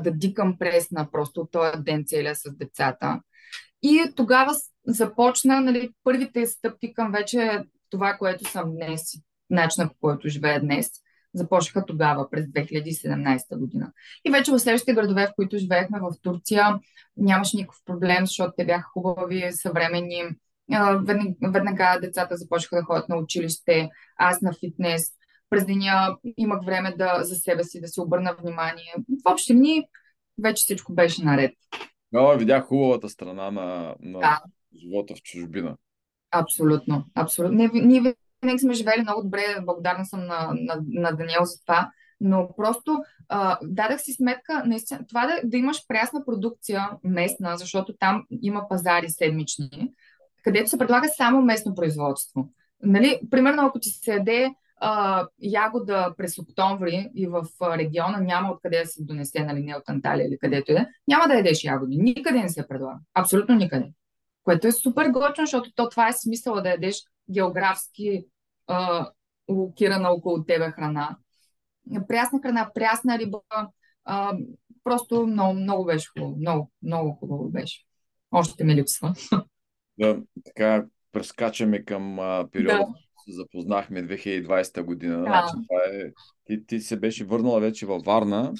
да 0.00 0.10
дикам 0.10 0.58
пресна 0.58 1.10
просто 1.12 1.40
от 1.40 1.50
този 1.50 1.82
ден 1.82 2.04
целия 2.06 2.34
с 2.34 2.56
децата. 2.56 3.20
И 3.82 4.12
тогава 4.16 4.54
започна 4.88 5.60
нали, 5.60 5.90
първите 6.04 6.46
стъпки 6.46 6.94
към 6.94 7.12
вече 7.12 7.64
това, 7.90 8.16
което 8.18 8.50
съм 8.50 8.70
днес, 8.70 9.02
начина 9.50 9.88
по 9.88 9.94
който 10.00 10.28
живея 10.28 10.60
днес 10.60 10.90
започнаха 11.34 11.86
тогава, 11.86 12.30
през 12.30 12.46
2017 12.46 13.58
година. 13.58 13.92
И 14.24 14.30
вече 14.30 14.52
в 14.52 14.58
следващите 14.58 14.94
градове, 14.94 15.26
в 15.26 15.32
които 15.36 15.58
живеехме 15.58 15.98
в 16.00 16.22
Турция, 16.22 16.80
нямаше 17.16 17.56
никакъв 17.56 17.80
проблем, 17.84 18.26
защото 18.26 18.52
те 18.56 18.64
бяха 18.64 18.88
хубави, 18.92 19.52
съвременни. 19.52 20.22
Веднага 21.42 21.98
децата 22.02 22.36
започнаха 22.36 22.76
да 22.76 22.82
ходят 22.82 23.08
на 23.08 23.16
училище, 23.16 23.90
аз 24.16 24.40
на 24.40 24.52
фитнес. 24.52 25.10
През 25.50 25.66
деня 25.66 26.16
имах 26.36 26.64
време 26.64 26.94
да, 26.98 27.24
за 27.24 27.34
себе 27.34 27.64
си 27.64 27.80
да 27.80 27.88
се 27.88 28.00
обърна 28.00 28.36
внимание. 28.42 28.94
В 29.26 29.32
общи 29.32 29.54
дни 29.54 29.84
вече 30.42 30.62
всичко 30.62 30.94
беше 30.94 31.24
наред. 31.24 31.54
Но 32.12 32.36
видях 32.38 32.64
хубавата 32.64 33.08
страна 33.08 33.50
на, 33.50 33.94
на 34.00 34.18
да. 34.18 34.42
Живота 34.76 35.14
в 35.14 35.22
чужбина. 35.22 35.76
Абсолютно, 36.30 37.04
абсолютно. 37.14 37.56
Ние, 37.72 38.14
винаги 38.42 38.58
сме 38.58 38.74
живели 38.74 39.02
много 39.02 39.22
добре, 39.22 39.42
благодарна 39.62 40.04
съм 40.04 40.20
на, 40.20 40.52
на, 40.54 40.80
на 40.88 41.12
Даниел 41.12 41.44
за 41.44 41.60
това, 41.60 41.90
но 42.20 42.48
просто 42.56 42.98
а, 43.28 43.58
дадах 43.62 44.00
си 44.00 44.12
сметка, 44.12 44.62
наистина, 44.66 45.00
това 45.08 45.26
да, 45.26 45.40
да 45.44 45.56
имаш 45.56 45.86
прясна 45.88 46.24
продукция 46.24 46.90
местна, 47.04 47.56
защото 47.56 47.94
там 47.98 48.24
има 48.42 48.68
пазари 48.68 49.08
седмични, 49.08 49.92
където 50.44 50.70
се 50.70 50.78
предлага 50.78 51.08
само 51.16 51.42
местно 51.42 51.74
производство. 51.74 52.48
Нали, 52.82 53.20
примерно, 53.30 53.66
ако 53.66 53.80
ти 53.80 53.88
се 53.88 54.12
яде 54.12 54.50
а, 54.80 55.26
ягода 55.42 56.14
през 56.16 56.38
октомври 56.38 57.10
и 57.14 57.26
в 57.26 57.42
региона 57.62 58.20
няма 58.20 58.52
откъде 58.52 58.80
да 58.80 58.86
се 58.86 59.04
донесе, 59.04 59.44
нали, 59.44 59.62
не 59.62 59.76
от 59.76 59.88
Анталия 59.88 60.26
или 60.26 60.38
където 60.38 60.72
да, 60.72 60.86
няма 61.08 61.28
да 61.28 61.34
ядеш 61.34 61.64
ягоди. 61.64 61.96
Никъде 61.96 62.38
не 62.38 62.48
се 62.48 62.68
предлага. 62.68 62.98
Абсолютно 63.14 63.54
никъде. 63.54 63.92
Което 64.48 64.66
е 64.66 64.72
супер 64.72 65.08
готино, 65.08 65.46
защото 65.46 65.72
то 65.74 65.88
това 65.88 66.08
е 66.08 66.12
смисъла 66.12 66.62
да 66.62 66.68
ядеш 66.68 66.96
географски 67.30 68.26
а, 68.66 69.10
локирана 69.50 70.10
около 70.10 70.44
тебе 70.44 70.70
храна. 70.70 71.16
Прясна 72.08 72.40
храна, 72.42 72.70
прясна 72.74 73.18
риба. 73.18 73.40
А, 74.04 74.36
просто 74.84 75.26
много, 75.26 75.54
много 75.54 75.84
беше 75.84 76.08
хубаво. 76.08 76.36
Много, 76.36 76.70
много 76.82 77.12
хубаво 77.12 77.48
беше. 77.50 77.84
Още 78.30 78.64
ми 78.64 78.74
липсва. 78.74 79.14
Да, 79.98 80.18
така 80.44 80.86
прескачаме 81.12 81.84
към 81.84 82.18
а, 82.18 82.48
периода, 82.52 82.78
да. 82.78 82.86
се 83.24 83.32
запознахме 83.32 84.08
2020 84.08 84.82
година. 84.82 85.18
Да. 85.18 85.24
Значи, 85.24 85.52
това 85.68 85.80
е, 85.92 86.12
ти, 86.44 86.66
ти 86.66 86.80
се 86.80 86.96
беше 86.96 87.24
върнала 87.24 87.60
вече 87.60 87.86
във 87.86 88.02
Варна 88.02 88.52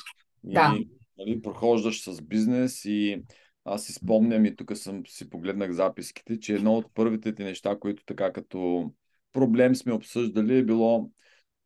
да. 0.45 0.75
и 0.79 0.89
нали, 1.19 1.43
прохождаш 1.43 2.03
с 2.03 2.23
бизнес 2.23 2.85
и 2.85 3.23
аз 3.65 3.85
си 3.85 3.93
спомням 3.93 4.45
и 4.45 4.57
тук 4.57 4.77
съм 4.77 5.07
си 5.07 5.31
погледнах 5.31 5.73
записките, 5.73 6.41
че 6.41 6.55
едно 6.55 6.75
от 6.75 6.95
първите 6.95 7.35
ти 7.35 7.45
неща, 7.45 7.79
които 7.81 8.05
така 8.05 8.33
като 8.33 8.93
проблем 9.33 9.75
сме 9.75 9.93
обсъждали 9.93 10.59
е 10.59 10.65
било, 10.65 11.11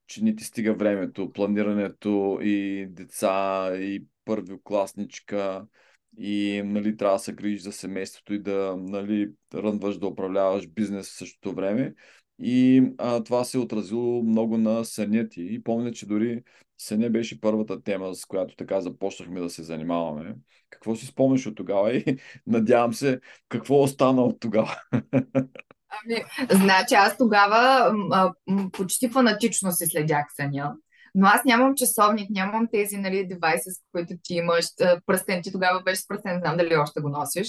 че 0.06 0.24
не 0.24 0.36
ти 0.36 0.44
стига 0.44 0.74
времето, 0.74 1.32
планирането 1.32 2.38
и 2.42 2.86
деца, 2.90 3.70
и 3.74 4.04
първокласничка, 4.24 5.66
и 6.18 6.62
нали, 6.64 6.96
трябва 6.96 7.16
да 7.16 7.18
се 7.18 7.32
грижиш 7.32 7.62
за 7.62 7.72
семейството 7.72 8.34
и 8.34 8.38
да 8.38 8.76
нали, 8.78 9.30
рънваш 9.54 9.98
да 9.98 10.06
управляваш 10.06 10.68
бизнес 10.68 11.10
в 11.10 11.16
същото 11.16 11.54
време. 11.54 11.94
И 12.42 12.82
а, 12.98 13.24
това 13.24 13.44
се 13.44 13.56
е 13.56 13.60
отразило 13.60 14.22
много 14.22 14.58
на 14.58 14.84
съня 14.84 15.28
ти. 15.28 15.42
И 15.50 15.62
помня, 15.62 15.92
че 15.92 16.06
дори 16.06 16.42
съня 16.78 17.10
беше 17.10 17.40
първата 17.40 17.82
тема, 17.82 18.14
с 18.14 18.24
която 18.24 18.56
така 18.56 18.80
започнахме 18.80 19.40
да 19.40 19.50
се 19.50 19.62
занимаваме. 19.62 20.34
Какво 20.70 20.96
си 20.96 21.06
спомняш 21.06 21.46
от 21.46 21.56
тогава 21.56 21.94
и 21.96 22.18
надявам 22.46 22.94
се, 22.94 23.20
какво 23.48 23.82
остана 23.82 24.22
от 24.22 24.40
тогава? 24.40 24.76
Ами, 26.04 26.24
значи 26.50 26.94
аз 26.94 27.16
тогава 27.16 27.92
а, 28.12 28.32
почти 28.72 29.08
фанатично 29.08 29.72
се 29.72 29.86
следях 29.86 30.26
съня. 30.36 30.74
Но 31.14 31.26
аз 31.26 31.44
нямам 31.44 31.74
часовник, 31.74 32.30
нямам 32.30 32.68
тези 32.72 32.96
нали, 32.96 33.26
девайси, 33.26 33.70
с 33.70 33.80
които 33.92 34.14
ти 34.22 34.34
имаш. 34.34 34.66
Пръстен 35.06 35.42
ти 35.42 35.52
тогава 35.52 35.82
беше 35.82 36.00
с 36.00 36.08
пръстен, 36.08 36.32
не 36.32 36.38
знам 36.38 36.56
дали 36.56 36.76
още 36.76 37.00
го 37.00 37.08
носиш. 37.08 37.48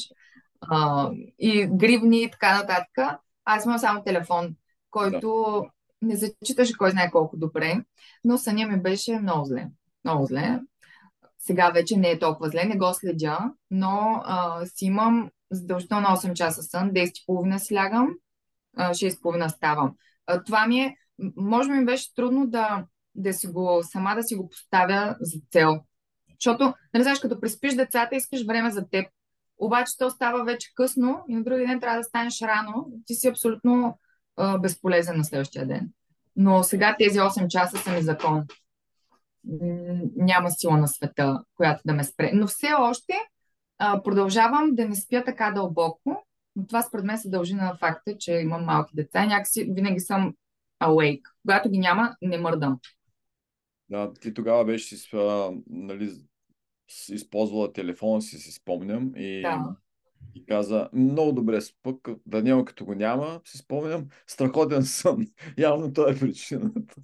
А, 0.61 1.09
и 1.39 1.67
гривни 1.71 2.23
и 2.23 2.31
така 2.31 2.57
нататък. 2.57 3.19
Аз 3.45 3.65
имам 3.65 3.79
само 3.79 4.03
телефон, 4.03 4.55
който 4.93 5.61
да. 6.01 6.07
не 6.07 6.15
зачиташе 6.15 6.77
кой 6.77 6.91
знае 6.91 7.11
колко 7.11 7.37
добре, 7.37 7.83
но 8.23 8.37
съня 8.37 8.67
ми 8.67 8.81
беше 8.81 9.19
много 9.19 9.45
зле. 9.45 9.67
Много 10.05 10.25
зле. 10.25 10.59
Сега 11.39 11.69
вече 11.69 11.97
не 11.97 12.09
е 12.09 12.19
толкова 12.19 12.49
зле, 12.49 12.65
не 12.65 12.77
го 12.77 12.93
следя, 12.93 13.39
но 13.71 14.21
а, 14.25 14.65
си 14.65 14.85
имам 14.85 15.29
задължително 15.51 16.07
8 16.07 16.33
часа 16.33 16.63
сън, 16.63 16.91
10.30 16.91 17.57
си 17.57 17.75
лягам, 17.75 18.09
6.30 18.77 19.47
ставам. 19.47 19.95
А, 20.27 20.43
това 20.43 20.67
ми 20.67 20.79
е, 20.79 20.95
може 21.37 21.69
би 21.69 21.75
ми 21.75 21.85
беше 21.85 22.15
трудно 22.15 22.47
да, 22.47 22.85
да 23.15 23.33
си 23.33 23.47
го, 23.47 23.81
сама 23.83 24.15
да 24.15 24.23
си 24.23 24.35
го 24.35 24.49
поставя 24.49 25.15
за 25.19 25.39
цел. 25.51 25.79
Защото, 26.39 26.73
не 26.93 27.03
знаеш, 27.03 27.19
като 27.19 27.39
преспиш 27.39 27.73
децата, 27.73 28.15
искаш 28.15 28.45
време 28.45 28.71
за 28.71 28.89
теб. 28.89 29.05
Обаче 29.57 29.97
то 29.97 30.09
става 30.09 30.43
вече 30.43 30.71
късно 30.75 31.23
и 31.29 31.35
на 31.35 31.43
другия 31.43 31.67
ден 31.67 31.79
трябва 31.79 31.97
да 31.97 32.03
станеш 32.03 32.41
рано. 32.41 32.85
Ти 33.05 33.13
си 33.13 33.27
абсолютно 33.27 33.99
а, 34.37 34.57
безполезен 34.57 35.17
на 35.17 35.23
следващия 35.23 35.67
ден. 35.67 35.89
Но 36.35 36.63
сега 36.63 36.95
тези 36.99 37.19
8 37.19 37.47
часа 37.47 37.77
са 37.77 37.91
ми 37.91 38.01
закон. 38.01 38.43
Няма 40.15 40.51
сила 40.51 40.77
на 40.77 40.87
света, 40.87 41.43
която 41.55 41.81
да 41.85 41.93
ме 41.93 42.03
спре. 42.03 42.31
Но 42.33 42.47
все 42.47 42.67
още 42.79 43.13
а, 43.77 44.03
продължавам 44.03 44.75
да 44.75 44.87
не 44.87 44.95
спя 44.95 45.23
така 45.23 45.51
дълбоко, 45.51 46.25
но 46.55 46.67
това 46.67 46.81
според 46.81 47.05
мен 47.05 47.17
се 47.17 47.29
дължи 47.29 47.53
на 47.53 47.77
факта, 47.79 48.17
че 48.17 48.31
имам 48.33 48.65
малки 48.65 48.95
деца 48.95 49.23
и 49.23 49.27
някакси 49.27 49.63
винаги 49.63 49.99
съм 49.99 50.33
awake. 50.83 51.21
Когато 51.41 51.69
ги 51.69 51.77
няма, 51.77 52.15
не 52.21 52.37
мърдам. 52.37 52.79
Да, 53.89 54.13
ти 54.13 54.33
тогава 54.33 54.65
беше 54.65 54.95
нали, 55.69 56.11
използвала 57.09 57.73
телефона 57.73 58.21
си, 58.21 58.37
си 58.37 58.51
спомням. 58.51 59.11
И, 59.15 59.41
да. 59.41 59.75
И 60.35 60.45
каза, 60.45 60.89
много 60.93 61.31
добре 61.31 61.61
спък, 61.61 62.09
Даниел 62.25 62.65
като 62.65 62.85
го 62.85 62.95
няма, 62.95 63.41
си 63.45 63.57
спомням, 63.57 64.05
страхотен 64.27 64.83
сън. 64.83 65.27
Явно 65.57 65.93
това 65.93 66.11
е 66.11 66.19
причината. 66.19 66.95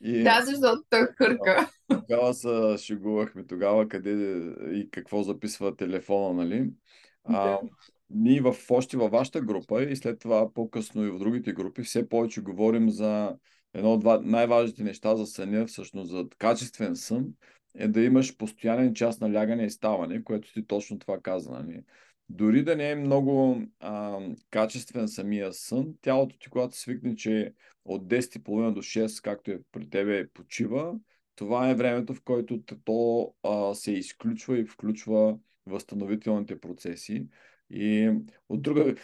И, 0.00 0.22
да, 0.22 0.42
защото 0.44 0.82
той 0.90 1.06
хърка. 1.18 1.70
Тогава 1.88 2.34
се 2.34 2.76
шегувахме 2.78 3.46
тогава 3.46 3.88
къде 3.88 4.10
и 4.72 4.88
какво 4.90 5.22
записва 5.22 5.76
телефона, 5.76 6.44
нали? 6.44 6.70
А. 7.24 7.58
Ние 8.10 8.40
в, 8.40 8.56
още 8.70 8.96
във 8.96 9.10
вашата 9.10 9.40
група 9.40 9.82
и 9.82 9.96
след 9.96 10.18
това 10.18 10.52
по-късно 10.54 11.04
и 11.04 11.10
в 11.10 11.18
другите 11.18 11.52
групи 11.52 11.82
все 11.82 12.08
повече 12.08 12.40
говорим 12.40 12.90
за 12.90 13.36
едно 13.74 13.92
от 13.92 14.24
най-важните 14.24 14.82
неща 14.82 15.16
за 15.16 15.26
съня, 15.26 15.66
всъщност 15.66 16.10
за 16.10 16.24
качествен 16.38 16.96
сън, 16.96 17.26
е 17.74 17.88
да 17.88 18.00
имаш 18.00 18.36
постоянен 18.36 18.94
час 18.94 19.20
на 19.20 19.32
лягане 19.32 19.64
и 19.64 19.70
ставане, 19.70 20.24
което 20.24 20.52
ти 20.52 20.66
точно 20.66 20.98
това 20.98 21.20
каза. 21.20 21.50
Нали? 21.50 21.82
Дори 22.28 22.64
да 22.64 22.76
не 22.76 22.90
е 22.90 22.94
много 22.94 23.62
а, 23.80 24.20
качествен 24.50 25.08
самия 25.08 25.52
сън, 25.52 25.94
тялото 26.02 26.38
ти, 26.38 26.48
когато 26.50 26.76
свикне, 26.76 27.16
че 27.16 27.54
от 27.84 28.06
10.30 28.06 28.72
до 28.72 28.82
6, 28.82 29.24
както 29.24 29.50
е 29.50 29.60
при 29.72 29.90
тебе, 29.90 30.28
почива, 30.28 30.94
това 31.36 31.70
е 31.70 31.74
времето, 31.74 32.14
в 32.14 32.22
който 32.22 32.62
то 32.84 33.34
а, 33.42 33.74
се 33.74 33.92
изключва 33.92 34.58
и 34.58 34.64
включва 34.64 35.38
възстановителните 35.66 36.60
процеси. 36.60 37.26
И 37.70 38.12
от 38.48 38.62
друга, 38.62 38.94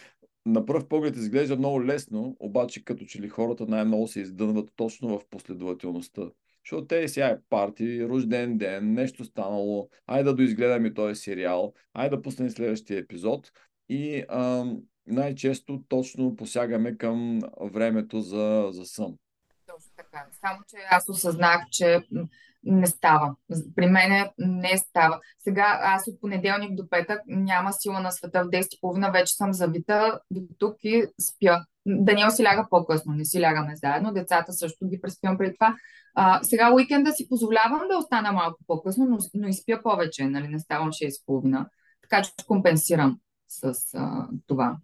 на 0.45 0.65
пръв 0.65 0.87
поглед 0.87 1.15
изглежда 1.15 1.57
много 1.57 1.85
лесно, 1.85 2.35
обаче 2.39 2.83
като 2.83 3.05
че 3.05 3.21
ли 3.21 3.29
хората 3.29 3.65
най-много 3.67 4.07
се 4.07 4.19
издънват 4.19 4.71
точно 4.75 5.19
в 5.19 5.25
последователността. 5.29 6.21
Защото 6.65 6.87
те 6.87 7.07
сега 7.07 7.27
е 7.27 7.37
парти, 7.49 8.07
рожден 8.07 8.57
ден, 8.57 8.93
нещо 8.93 9.25
станало, 9.25 9.89
айде 10.07 10.23
да 10.23 10.35
доизгледаме 10.35 10.93
този 10.93 11.15
сериал, 11.15 11.73
айде 11.93 12.15
да 12.15 12.21
пуснем 12.21 12.49
следващия 12.49 12.99
епизод 12.99 13.51
и 13.89 14.23
ам, 14.29 14.77
най-често 15.07 15.83
точно 15.87 16.35
посягаме 16.35 16.97
към 16.97 17.39
времето 17.61 18.19
за, 18.19 18.67
за 18.71 18.85
сън. 18.85 19.17
Точно 19.67 19.91
така. 19.95 20.27
Само, 20.31 20.59
че 20.67 20.75
аз 20.89 21.09
осъзнах, 21.09 21.61
че 21.71 21.99
не 22.63 22.87
става. 22.87 23.35
При 23.75 23.85
мен 23.85 24.29
не 24.37 24.77
става. 24.77 25.19
Сега 25.39 25.79
аз 25.83 26.07
от 26.07 26.21
понеделник 26.21 26.75
до 26.75 26.89
петък 26.89 27.21
няма 27.27 27.73
сила 27.73 27.99
на 27.99 28.11
света 28.11 28.43
в 28.43 28.47
10.30, 28.47 29.11
вече 29.11 29.35
съм 29.35 29.53
завита 29.53 30.19
до 30.31 30.41
тук 30.59 30.75
и 30.83 31.05
спя. 31.21 31.65
Даниел 31.85 32.29
си 32.29 32.43
ляга 32.43 32.67
по-късно, 32.69 33.13
не 33.13 33.25
си 33.25 33.41
лягаме 33.41 33.75
заедно, 33.75 34.13
децата 34.13 34.53
също 34.53 34.87
ги 34.87 35.01
преспивам 35.01 35.37
преди 35.37 35.53
това. 35.53 35.75
А, 36.15 36.43
сега 36.43 36.73
уикенда 36.73 37.11
си 37.11 37.29
позволявам 37.29 37.87
да 37.91 37.97
остана 37.97 38.31
малко 38.31 38.59
по-късно, 38.67 39.05
но, 39.05 39.17
но 39.33 39.47
и 39.47 39.53
спя 39.53 39.81
повече, 39.83 40.25
нали, 40.25 40.47
не 40.47 40.59
ставам 40.59 40.89
6.30, 40.89 41.65
така 42.01 42.23
че 42.23 42.31
компенсирам 42.47 43.19
с 43.47 43.73
а, 43.93 44.27
това. 44.47 44.77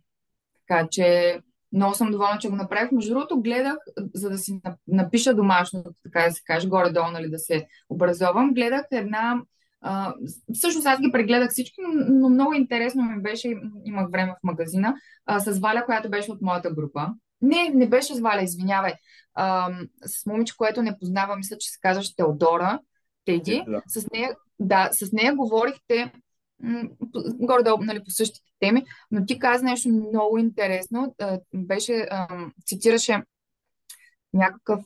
Така 0.67 0.87
че 0.91 1.39
много 1.73 1.95
съм 1.95 2.11
доволна, 2.11 2.37
че 2.39 2.49
го 2.49 2.55
направих. 2.55 2.91
Между 2.91 3.13
другото, 3.13 3.41
гледах, 3.41 3.77
за 4.13 4.29
да 4.29 4.37
си 4.37 4.61
напиша 4.87 5.33
домашното, 5.33 5.91
така 6.03 6.21
да 6.27 6.31
се 6.31 6.41
каже, 6.45 6.67
горе-долу, 6.67 7.11
нали, 7.11 7.29
да 7.29 7.39
се 7.39 7.67
образовам, 7.89 8.53
гледах 8.53 8.85
една 8.91 9.41
Uh, 9.85 10.13
всъщност 10.53 10.87
аз 10.87 10.99
ги 10.99 11.11
прегледах 11.11 11.49
всички, 11.49 11.75
но 12.09 12.29
много 12.29 12.53
интересно 12.53 13.03
ми 13.03 13.21
беше, 13.21 13.55
имах 13.85 14.11
време 14.11 14.31
в 14.31 14.43
магазина, 14.43 14.95
uh, 15.29 15.37
с 15.37 15.59
Валя, 15.59 15.85
която 15.85 16.09
беше 16.09 16.31
от 16.31 16.41
моята 16.41 16.71
група. 16.71 17.07
Не, 17.41 17.69
не 17.73 17.89
беше 17.89 18.15
с 18.15 18.19
Валя, 18.19 18.41
извинявай. 18.41 18.93
Uh, 19.39 19.87
с 20.05 20.25
момиче, 20.25 20.57
което 20.57 20.81
не 20.81 20.99
познава, 20.99 21.35
мисля, 21.35 21.57
че 21.59 21.69
се 21.69 21.79
казваше 21.81 22.15
Теодора, 22.15 22.79
Теди. 23.25 23.63
Да. 23.67 23.81
С 23.87 24.07
нея, 24.13 24.35
да, 24.59 24.89
с 24.91 25.11
нея 25.11 25.35
говорихте 25.35 26.13
горе-долу 27.39 27.83
нали, 27.83 28.03
по 28.03 28.11
същите 28.11 28.51
теми, 28.59 28.85
но 29.11 29.25
ти 29.25 29.39
каза 29.39 29.63
нещо 29.63 29.89
много 29.89 30.37
интересно. 30.37 31.15
Беше, 31.53 32.07
цитираше 32.65 33.23
някакъв 34.33 34.83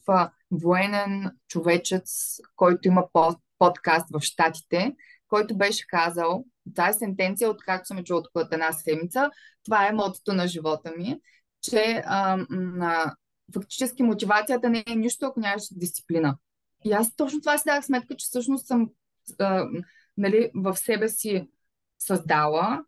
военен 0.51 1.31
човечец, 1.47 2.37
който 2.55 2.87
има 2.87 3.07
подкаст 3.59 4.07
в 4.13 4.21
Штатите, 4.21 4.95
който 5.27 5.57
беше 5.57 5.87
казал, 5.87 6.45
тази 6.75 6.99
сентенция, 6.99 7.49
откакто 7.49 7.87
съм 7.87 8.03
чула 8.03 8.23
от 8.35 8.53
една 8.53 8.71
седмица, 8.71 9.29
това 9.63 9.87
е 9.87 9.91
мотото 9.91 10.33
на 10.33 10.47
живота 10.47 10.93
ми, 10.97 11.19
че 11.61 12.03
а, 12.05 13.15
фактически 13.53 14.03
мотивацията 14.03 14.69
не 14.69 14.83
е 14.87 14.95
нищо, 14.95 15.25
ако 15.25 15.39
нямаш 15.39 15.63
дисциплина. 15.71 16.37
И 16.85 16.91
аз 16.91 17.15
точно 17.15 17.39
това 17.39 17.57
си 17.57 17.63
дах 17.65 17.85
сметка, 17.85 18.15
че 18.15 18.25
всъщност 18.25 18.67
съм 18.67 18.89
а, 19.39 19.65
нали, 20.17 20.51
в 20.55 20.75
себе 20.75 21.09
си 21.09 21.47
създала, 22.05 22.83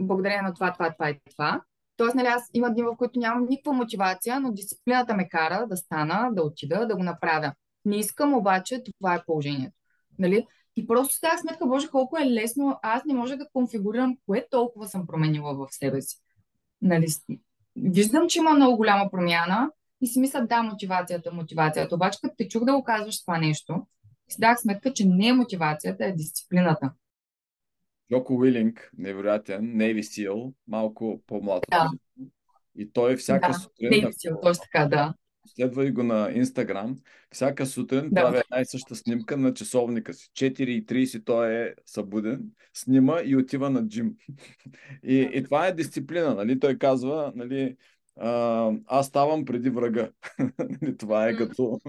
благодарение 0.00 0.42
на 0.42 0.54
това, 0.54 0.72
това, 0.72 0.92
това 0.92 1.10
и 1.10 1.18
това. 1.30 1.62
Тоест, 1.96 2.14
нали, 2.14 2.26
аз 2.26 2.50
има 2.54 2.70
дни, 2.70 2.82
в 2.82 2.96
които 2.96 3.20
нямам 3.20 3.46
никаква 3.48 3.72
мотивация, 3.72 4.40
но 4.40 4.52
дисциплината 4.52 5.14
ме 5.14 5.28
кара 5.28 5.66
да 5.68 5.76
стана, 5.76 6.28
да 6.32 6.42
отида, 6.42 6.86
да 6.86 6.96
го 6.96 7.02
направя. 7.02 7.52
Не 7.84 7.96
искам, 7.96 8.34
обаче 8.34 8.82
това 8.98 9.14
е 9.14 9.22
положението. 9.26 9.76
Нали? 10.18 10.46
И 10.76 10.86
просто 10.86 11.14
си 11.14 11.20
тази 11.20 11.40
сметка, 11.40 11.66
Боже, 11.66 11.88
колко 11.88 12.18
е 12.18 12.30
лесно. 12.30 12.78
Аз 12.82 13.04
не 13.04 13.14
може 13.14 13.36
да 13.36 13.48
конфигурирам 13.52 14.16
кое 14.26 14.46
толкова 14.50 14.88
съм 14.88 15.06
променила 15.06 15.54
в 15.54 15.66
себе 15.70 16.02
си. 16.02 16.16
Нали? 16.82 17.06
Виждам, 17.76 18.28
че 18.28 18.38
има 18.38 18.50
много 18.54 18.76
голяма 18.76 19.10
промяна 19.10 19.70
и 20.00 20.06
си 20.06 20.20
мисля, 20.20 20.46
да, 20.46 20.62
мотивацията, 20.62 21.32
мотивацията. 21.32 21.94
Обаче, 21.94 22.18
като 22.22 22.34
те 22.38 22.48
чух 22.48 22.64
да 22.64 22.72
го 22.72 22.84
казваш 22.84 23.20
това 23.20 23.38
нещо, 23.38 23.86
си 24.28 24.40
дах 24.40 24.60
сметка, 24.60 24.92
че 24.92 25.04
не 25.06 25.28
е 25.28 25.32
мотивацията, 25.32 26.04
е 26.04 26.12
дисциплината. 26.12 26.92
Джоко 28.12 28.34
Уилинг, 28.34 28.90
невероятен, 28.98 29.76
Navy 29.76 30.00
SEAL, 30.00 30.52
малко 30.68 31.22
по-млад. 31.26 31.64
Да. 31.70 31.90
И 32.76 32.92
той 32.92 33.16
всяка 33.16 33.48
да, 33.48 33.54
сутрин... 33.54 33.90
Navy 33.90 34.08
SEAL, 34.08 34.42
точно 34.42 34.62
така, 34.72 34.86
да. 34.86 35.14
Следвай 35.54 35.90
го 35.90 36.02
на 36.02 36.30
Инстаграм. 36.34 36.96
Всяка 37.30 37.66
сутрин 37.66 38.08
да. 38.10 38.22
прави 38.22 38.38
една 38.38 38.60
и 38.60 38.66
съща 38.66 38.94
снимка 38.94 39.36
на 39.36 39.54
часовника 39.54 40.14
си. 40.14 40.30
4.30 40.36 41.24
той 41.24 41.54
е 41.54 41.74
събуден, 41.86 42.42
снима 42.74 43.20
и 43.24 43.36
отива 43.36 43.70
на 43.70 43.88
джим. 43.88 44.14
И, 45.02 45.30
и 45.32 45.44
това 45.44 45.66
е 45.66 45.74
дисциплина, 45.74 46.34
нали? 46.34 46.60
Той 46.60 46.78
казва, 46.78 47.32
нали, 47.34 47.76
а, 48.16 48.72
аз 48.86 49.06
ставам 49.06 49.44
преди 49.44 49.70
врага. 49.70 50.10
Нали, 50.58 50.96
това 50.96 51.28
е 51.28 51.36
като, 51.36 51.80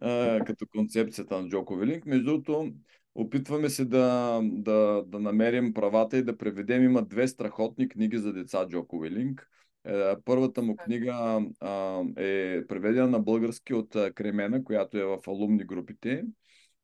а, 0.00 0.40
като 0.46 0.66
концепцията 0.76 1.42
на 1.42 1.48
Джоко 1.48 1.76
Вилинг. 1.76 2.06
Между 2.06 2.24
другото, 2.24 2.72
Опитваме 3.14 3.70
се 3.70 3.84
да, 3.84 4.40
да, 4.42 5.04
да 5.06 5.20
намерим 5.20 5.74
правата 5.74 6.18
и 6.18 6.22
да 6.22 6.36
преведем. 6.36 6.84
Има 6.84 7.02
две 7.02 7.28
страхотни 7.28 7.88
книги 7.88 8.18
за 8.18 8.32
деца 8.32 8.66
Джоко 8.68 8.96
Уилинг. 8.96 9.48
Е, 9.84 10.14
първата 10.24 10.62
му 10.62 10.76
книга 10.76 11.40
а, 11.60 12.02
е 12.16 12.66
преведена 12.66 13.08
на 13.08 13.20
български 13.20 13.74
от 13.74 13.96
Кремена, 14.14 14.64
която 14.64 14.98
е 14.98 15.04
в 15.04 15.18
алумни 15.26 15.64
групите 15.64 16.24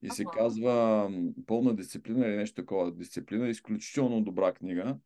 и 0.03 0.11
се 0.11 0.25
казва 0.25 1.11
Пълна 1.47 1.77
дисциплина 1.77 2.27
или 2.27 2.37
нещо 2.37 2.63
такова. 2.63 2.93
Дисциплина 2.93 3.47
е 3.47 3.51
изключително 3.51 4.21
добра 4.21 4.53
книга. 4.53 4.97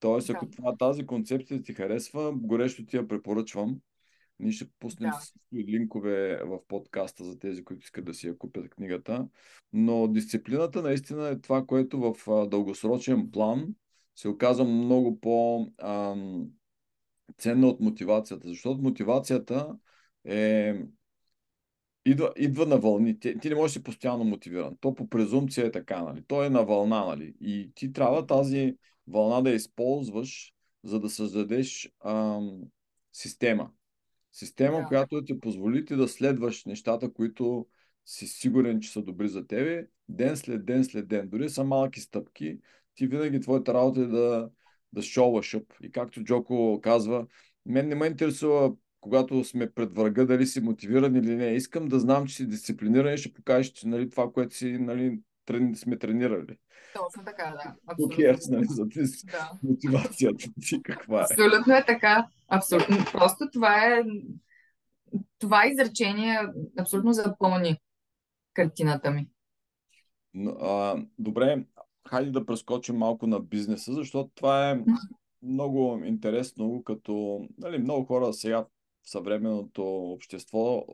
Тоест, 0.00 0.30
ако 0.30 0.50
това, 0.50 0.76
тази 0.76 1.06
концепция 1.06 1.62
ти 1.62 1.72
харесва, 1.74 2.32
горещо 2.36 2.86
ти 2.86 2.96
я 2.96 3.08
препоръчвам. 3.08 3.80
Ние 4.40 4.52
ще 4.52 4.66
пуснем 4.78 5.10
да. 5.10 5.58
линкове 5.58 6.40
в 6.44 6.58
подкаста 6.68 7.24
за 7.24 7.38
тези, 7.38 7.64
които 7.64 7.84
искат 7.84 8.04
да 8.04 8.14
си 8.14 8.26
я 8.26 8.38
купят 8.38 8.70
книгата. 8.70 9.28
Но 9.72 10.08
дисциплината 10.08 10.82
наистина 10.82 11.28
е 11.28 11.40
това, 11.40 11.66
което 11.66 12.00
в 12.00 12.46
дългосрочен 12.48 13.30
план 13.30 13.74
се 14.16 14.28
оказа 14.28 14.64
много 14.64 15.20
по- 15.20 15.66
ценна 17.38 17.66
от 17.66 17.80
мотивацията. 17.80 18.48
Защото 18.48 18.82
мотивацията 18.82 19.78
е 20.24 20.74
идва, 22.04 22.32
идва 22.36 22.66
на 22.66 22.78
вълни. 22.78 23.20
Ти, 23.20 23.38
ти 23.38 23.48
не 23.48 23.54
можеш 23.54 23.74
да 23.74 23.78
си 23.78 23.82
постоянно 23.82 24.24
мотивиран. 24.24 24.76
То 24.80 24.94
по 24.94 25.08
презумпция 25.08 25.66
е 25.66 25.70
така, 25.70 26.02
нали? 26.02 26.24
То 26.26 26.44
е 26.44 26.50
на 26.50 26.64
вълна, 26.64 27.04
нали? 27.04 27.34
И 27.40 27.72
ти 27.74 27.92
трябва 27.92 28.26
тази 28.26 28.76
вълна 29.06 29.42
да 29.42 29.50
използваш, 29.50 30.52
за 30.84 31.00
да 31.00 31.10
създадеш 31.10 31.92
ам, 32.04 32.60
система. 33.12 33.70
Система, 34.32 34.78
да. 34.78 34.84
която 34.84 35.24
ти 35.24 35.40
позволи 35.40 35.84
ти 35.84 35.96
да 35.96 36.08
следваш 36.08 36.64
нещата, 36.64 37.12
които 37.12 37.66
си 38.06 38.26
сигурен, 38.26 38.80
че 38.80 38.92
са 38.92 39.02
добри 39.02 39.28
за 39.28 39.46
тебе, 39.46 39.86
ден 40.08 40.36
след 40.36 40.64
ден 40.64 40.84
след 40.84 41.08
ден. 41.08 41.28
Дори 41.28 41.48
са 41.48 41.64
малки 41.64 42.00
стъпки, 42.00 42.58
ти 42.94 43.06
винаги 43.06 43.40
твоята 43.40 43.74
работа 43.74 44.00
е 44.00 44.06
да, 44.06 44.50
да 44.92 45.02
шоуваш 45.02 45.54
up. 45.54 45.64
И 45.82 45.90
както 45.90 46.24
Джоко 46.24 46.80
казва, 46.82 47.26
мен 47.66 47.88
не 47.88 47.94
ме 47.94 48.06
интересува 48.06 48.72
когато 49.00 49.44
сме 49.44 49.70
пред 49.70 49.94
врага, 49.94 50.26
дали 50.26 50.46
си 50.46 50.60
мотивиран 50.60 51.16
или 51.16 51.36
не. 51.36 51.54
Искам 51.54 51.88
да 51.88 52.00
знам, 52.00 52.26
че 52.26 52.36
си 52.36 52.46
дисциплиниран 52.46 53.14
и 53.14 53.18
ще 53.18 53.32
покажеш, 53.32 53.72
че 53.72 53.88
нали, 53.88 54.10
това, 54.10 54.32
което 54.32 54.56
си 54.56 54.78
нали, 54.78 55.20
трени, 55.50 55.76
сме 55.76 55.98
тренирали. 55.98 56.56
Точно 56.94 57.24
така, 57.24 57.44
да. 57.44 57.74
Абсолютно. 57.86 58.16
Okay, 58.16 58.50
нали, 58.50 58.64
за 58.64 58.88
ти 58.88 59.00
да. 59.26 59.50
мотивацията 59.62 60.48
ти 60.68 60.82
каква 60.82 61.20
е. 61.20 61.24
Абсолютно 61.30 61.74
е 61.74 61.84
така. 61.86 62.26
Абсолютно. 62.48 62.96
Просто 63.12 63.48
това 63.52 63.86
е 63.86 64.02
това 65.38 65.66
изречение 65.66 66.38
абсолютно 66.78 67.12
запълни 67.12 67.80
картината 68.52 69.10
ми. 69.10 69.28
А, 70.60 70.96
добре, 71.18 71.64
хайде 72.08 72.30
да 72.30 72.46
прескочим 72.46 72.96
малко 72.96 73.26
на 73.26 73.40
бизнеса, 73.40 73.92
защото 73.92 74.30
това 74.34 74.70
е 74.70 74.80
много 75.42 76.02
интересно, 76.04 76.82
като 76.84 77.44
нали, 77.58 77.78
много 77.78 78.04
хора 78.04 78.32
сега 78.32 78.66
в 79.02 79.10
съвременното 79.10 79.82
общество 79.86 80.86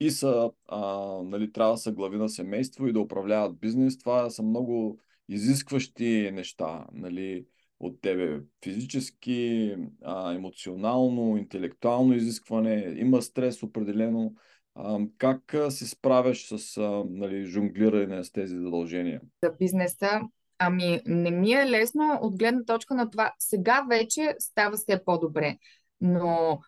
и 0.00 0.10
са, 0.10 0.50
а, 0.68 0.80
нали, 1.22 1.52
трябва 1.52 1.72
да 1.72 1.78
са 1.78 1.92
глави 1.92 2.16
на 2.16 2.28
семейство 2.28 2.86
и 2.86 2.92
да 2.92 3.00
управляват 3.00 3.58
бизнес. 3.58 3.98
Това 3.98 4.30
са 4.30 4.42
много 4.42 5.00
изискващи 5.28 6.30
неща 6.32 6.86
нали, 6.92 7.46
от 7.80 8.00
тебе. 8.00 8.40
Физически, 8.64 9.74
а, 10.04 10.32
емоционално, 10.32 11.36
интелектуално 11.36 12.14
изискване. 12.14 12.94
Има 12.96 13.22
стрес 13.22 13.62
определено. 13.62 14.34
А, 14.74 14.98
как 15.18 15.56
се 15.68 15.86
справяш 15.86 16.46
с 16.46 16.76
а, 16.76 17.04
нали, 17.10 17.44
жонглиране 17.44 18.24
с 18.24 18.32
тези 18.32 18.56
задължения? 18.56 19.20
За 19.44 19.52
бизнеса 19.58 20.20
Ами, 20.58 21.00
не 21.06 21.30
ми 21.30 21.52
е 21.52 21.70
лесно 21.70 22.18
от 22.22 22.38
гледна 22.38 22.64
точка 22.64 22.94
на 22.94 23.10
това. 23.10 23.32
Сега 23.38 23.86
вече 23.90 24.34
става 24.38 24.76
все 24.76 25.04
по-добре, 25.04 25.58
но 26.00 26.60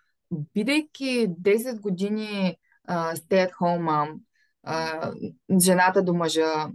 бидейки 0.54 1.28
10 1.28 1.80
години 1.80 2.56
stay-at-home 2.88 4.18
uh, 4.66 5.34
жената 5.60 6.02
до 6.02 6.14
мъжа, 6.14 6.68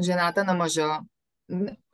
жената 0.00 0.44
на 0.44 0.54
мъжа, 0.54 1.00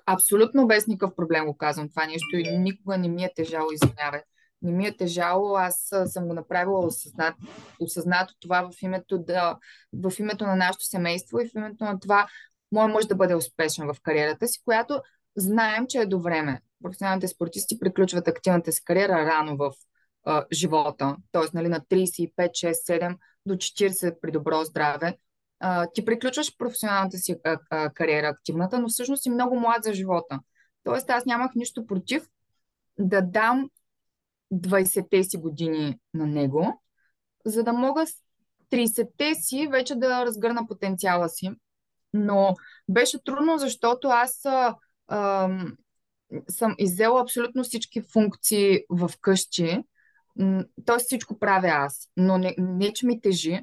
абсолютно 0.06 0.66
без 0.66 0.86
никакъв 0.86 1.16
проблем 1.16 1.46
го 1.46 1.56
казвам 1.56 1.88
това 1.88 2.06
нещо 2.06 2.36
и 2.36 2.58
никога 2.58 2.98
не 2.98 3.08
ми 3.08 3.24
е 3.24 3.32
тежало, 3.36 3.72
извинявай. 3.72 4.20
Не 4.62 4.72
ми 4.72 4.86
е 4.86 4.96
тежало, 4.96 5.56
аз 5.56 5.92
съм 6.06 6.26
го 6.26 6.34
направила 6.34 6.86
осъзнат, 6.86 7.34
осъзнато 7.80 8.34
това 8.40 8.70
в 8.70 8.82
името, 8.82 9.18
да, 9.18 9.58
в 9.92 10.12
името 10.18 10.46
на 10.46 10.56
нашето 10.56 10.84
семейство 10.84 11.40
и 11.40 11.48
в 11.48 11.54
името 11.54 11.84
на 11.84 12.00
това 12.00 12.28
моят 12.72 12.92
мъж 12.92 13.06
да 13.06 13.14
бъде 13.14 13.34
успешен 13.34 13.86
в 13.86 13.96
кариерата 14.02 14.48
си, 14.48 14.60
която 14.64 15.02
знаем, 15.36 15.86
че 15.88 15.98
е 15.98 16.06
до 16.06 16.20
време. 16.20 16.60
Професионалните 16.82 17.28
спортисти 17.28 17.78
приключват 17.78 18.28
активната 18.28 18.72
си 18.72 18.84
кариера 18.84 19.12
рано 19.12 19.56
в 19.56 19.72
а, 20.24 20.44
живота, 20.52 21.16
т.е. 21.32 21.42
Нали, 21.54 21.68
на 21.68 21.80
35, 21.80 22.30
6, 22.36 22.72
7 22.72 23.16
до 23.46 23.54
40 23.54 24.20
при 24.20 24.30
добро 24.30 24.64
здраве. 24.64 25.16
А, 25.60 25.86
ти 25.94 26.04
приключваш 26.04 26.56
професионалната 26.56 27.18
си 27.18 27.36
а, 27.44 27.58
а, 27.70 27.90
кариера, 27.90 28.28
активната, 28.28 28.78
но 28.78 28.88
всъщност 28.88 29.22
си 29.22 29.30
много 29.30 29.60
млад 29.60 29.84
за 29.84 29.94
живота. 29.94 30.40
Тоест 30.84 31.10
аз 31.10 31.26
нямах 31.26 31.54
нищо 31.54 31.86
против 31.86 32.28
да 32.98 33.22
дам 33.22 33.70
20-те 34.52 35.24
си 35.24 35.36
години 35.36 35.98
на 36.14 36.26
него, 36.26 36.82
за 37.44 37.62
да 37.62 37.72
мога 37.72 38.06
30-те 38.70 39.34
си 39.34 39.68
вече 39.70 39.94
да 39.94 40.26
разгърна 40.26 40.66
потенциала 40.66 41.28
си. 41.28 41.50
Но 42.12 42.54
беше 42.88 43.24
трудно, 43.24 43.58
защото 43.58 44.08
аз 44.08 44.44
а, 44.44 44.76
а, 45.08 45.48
съм 46.48 46.74
иззела 46.78 47.22
абсолютно 47.22 47.64
всички 47.64 48.02
функции 48.02 48.80
в 48.90 49.10
къщи 49.20 49.84
Тоест 50.84 51.06
всичко 51.06 51.38
правя 51.38 51.68
аз, 51.68 52.08
но 52.16 52.38
не, 52.38 52.54
не 52.58 52.92
че 52.92 53.06
ми 53.06 53.20
тежи. 53.20 53.60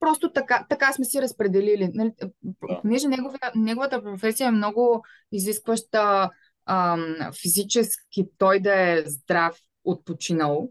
Просто 0.00 0.32
така, 0.32 0.66
така 0.68 0.92
сме 0.92 1.04
си 1.04 1.22
разпределили. 1.22 1.90
Нали, 1.94 2.12
да. 2.42 2.80
Понеже 2.82 3.06
неговата 3.54 4.02
професия 4.02 4.48
е 4.48 4.50
много 4.50 5.04
изискваща 5.32 6.30
ам, 6.66 7.16
физически 7.42 8.28
той 8.38 8.60
да 8.60 8.90
е 8.90 9.02
здрав, 9.06 9.58
отпочинал. 9.84 10.70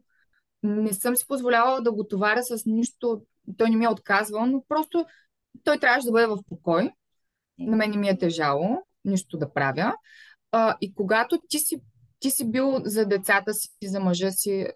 Не 0.63 0.93
съм 0.93 1.15
си 1.15 1.27
позволявала 1.27 1.81
да 1.81 1.91
го 1.91 2.07
товаря 2.07 2.43
с 2.43 2.65
нищо, 2.65 3.21
той 3.57 3.69
не 3.69 3.75
ми 3.75 3.85
е 3.85 3.89
отказвал, 3.89 4.45
но 4.45 4.63
просто 4.67 5.05
той 5.63 5.79
трябваше 5.79 6.05
да 6.05 6.11
бъде 6.11 6.27
в 6.27 6.37
покой. 6.49 6.91
На 7.59 7.77
мен 7.77 7.91
не 7.91 7.97
ми 7.97 8.09
е 8.09 8.17
тежало 8.17 8.77
нищо 9.05 9.37
да 9.37 9.53
правя. 9.53 9.93
А, 10.51 10.77
и 10.81 10.93
когато 10.93 11.39
ти 11.49 11.59
си 11.59 11.81
ти 12.19 12.31
си 12.31 12.51
бил 12.51 12.81
за 12.85 13.05
децата 13.05 13.53
си, 13.53 13.69
за 13.83 13.99
мъжа 13.99 14.31
си, 14.31 14.67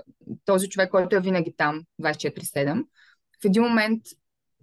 този 0.45 0.69
човек, 0.69 0.91
който 0.91 1.15
е 1.15 1.21
винаги 1.21 1.55
там, 1.57 1.83
24-7. 2.01 2.83
В 3.41 3.45
един 3.45 3.63
момент 3.63 4.01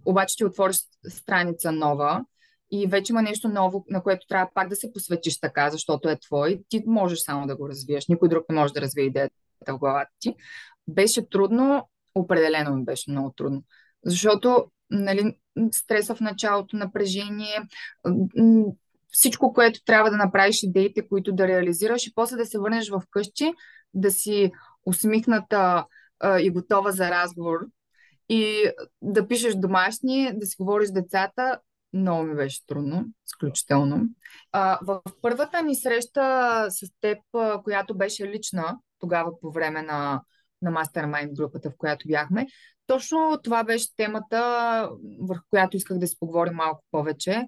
обаче 0.05 0.37
ти 0.37 0.45
отвориш 0.45 0.77
страница 1.09 1.71
нова 1.71 2.25
и 2.71 2.87
вече 2.87 3.13
има 3.13 3.21
нещо 3.21 3.49
ново, 3.49 3.85
на 3.89 4.03
което 4.03 4.27
трябва 4.27 4.49
пак 4.53 4.69
да 4.69 4.75
се 4.75 4.93
посветиш 4.93 5.39
така, 5.39 5.69
защото 5.69 6.09
е 6.09 6.19
твой. 6.19 6.61
Ти 6.69 6.83
можеш 6.87 7.19
само 7.19 7.47
да 7.47 7.55
го 7.55 7.69
развиеш. 7.69 8.07
Никой 8.07 8.29
друг 8.29 8.45
не 8.49 8.55
може 8.55 8.73
да 8.73 8.81
развие 8.81 9.05
идеята 9.05 9.35
в 9.67 9.77
главата 9.77 10.11
ти. 10.19 10.35
Беше 10.87 11.29
трудно, 11.29 11.89
определено 12.15 12.75
ми 12.75 12.85
беше 12.85 13.11
много 13.11 13.33
трудно. 13.37 13.63
Защото 14.05 14.71
нали, 14.89 15.37
стреса 15.71 16.15
в 16.15 16.21
началото, 16.21 16.77
напрежение, 16.77 17.67
всичко, 19.11 19.53
което 19.53 19.83
трябва 19.85 20.09
да 20.09 20.17
направиш, 20.17 20.63
идеите, 20.63 21.07
които 21.07 21.31
да 21.31 21.47
реализираш 21.47 22.07
и 22.07 22.13
после 22.15 22.37
да 22.37 22.45
се 22.45 22.59
върнеш 22.59 22.89
в 22.89 23.03
къщи, 23.11 23.53
да 23.93 24.11
си 24.11 24.51
усмихната 24.85 25.85
а, 26.19 26.39
и 26.39 26.49
готова 26.49 26.91
за 26.91 27.09
разговор 27.09 27.59
и 28.29 28.71
да 29.01 29.27
пишеш 29.27 29.55
домашни, 29.55 30.31
да 30.33 30.45
си 30.45 30.55
говориш 30.59 30.89
с 30.89 30.93
децата, 30.93 31.59
много 31.93 32.23
ми 32.23 32.35
беше 32.35 32.65
трудно, 32.65 33.05
изключително. 33.27 34.01
А, 34.51 34.79
в 34.81 35.01
първата 35.21 35.63
ни 35.63 35.75
среща 35.75 36.65
с 36.69 36.87
теб, 37.01 37.17
която 37.63 37.97
беше 37.97 38.27
лична, 38.27 38.77
тогава 38.99 39.39
по 39.41 39.51
време 39.51 39.81
на, 39.81 40.21
на 40.61 40.71
Mastermind 40.71 41.33
групата, 41.33 41.69
в 41.69 41.77
която 41.77 42.07
бяхме, 42.07 42.47
точно 42.87 43.39
това 43.43 43.63
беше 43.63 43.95
темата, 43.95 44.89
върху 45.21 45.43
която 45.49 45.77
исках 45.77 45.97
да 45.97 46.07
си 46.07 46.15
поговорим 46.19 46.53
малко 46.53 46.83
повече 46.91 47.47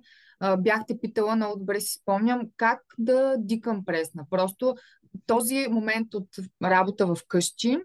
бяхте 0.59 0.99
питала, 0.99 1.35
много 1.35 1.59
добре 1.59 1.81
си 1.81 1.99
спомням, 2.01 2.41
как 2.57 2.81
да 2.97 3.35
дикам 3.37 3.85
пресна. 3.85 4.25
Просто 4.29 4.75
този 5.25 5.67
момент 5.69 6.13
от 6.13 6.27
работа 6.63 7.07
в 7.07 7.17
къщи, 7.27 7.77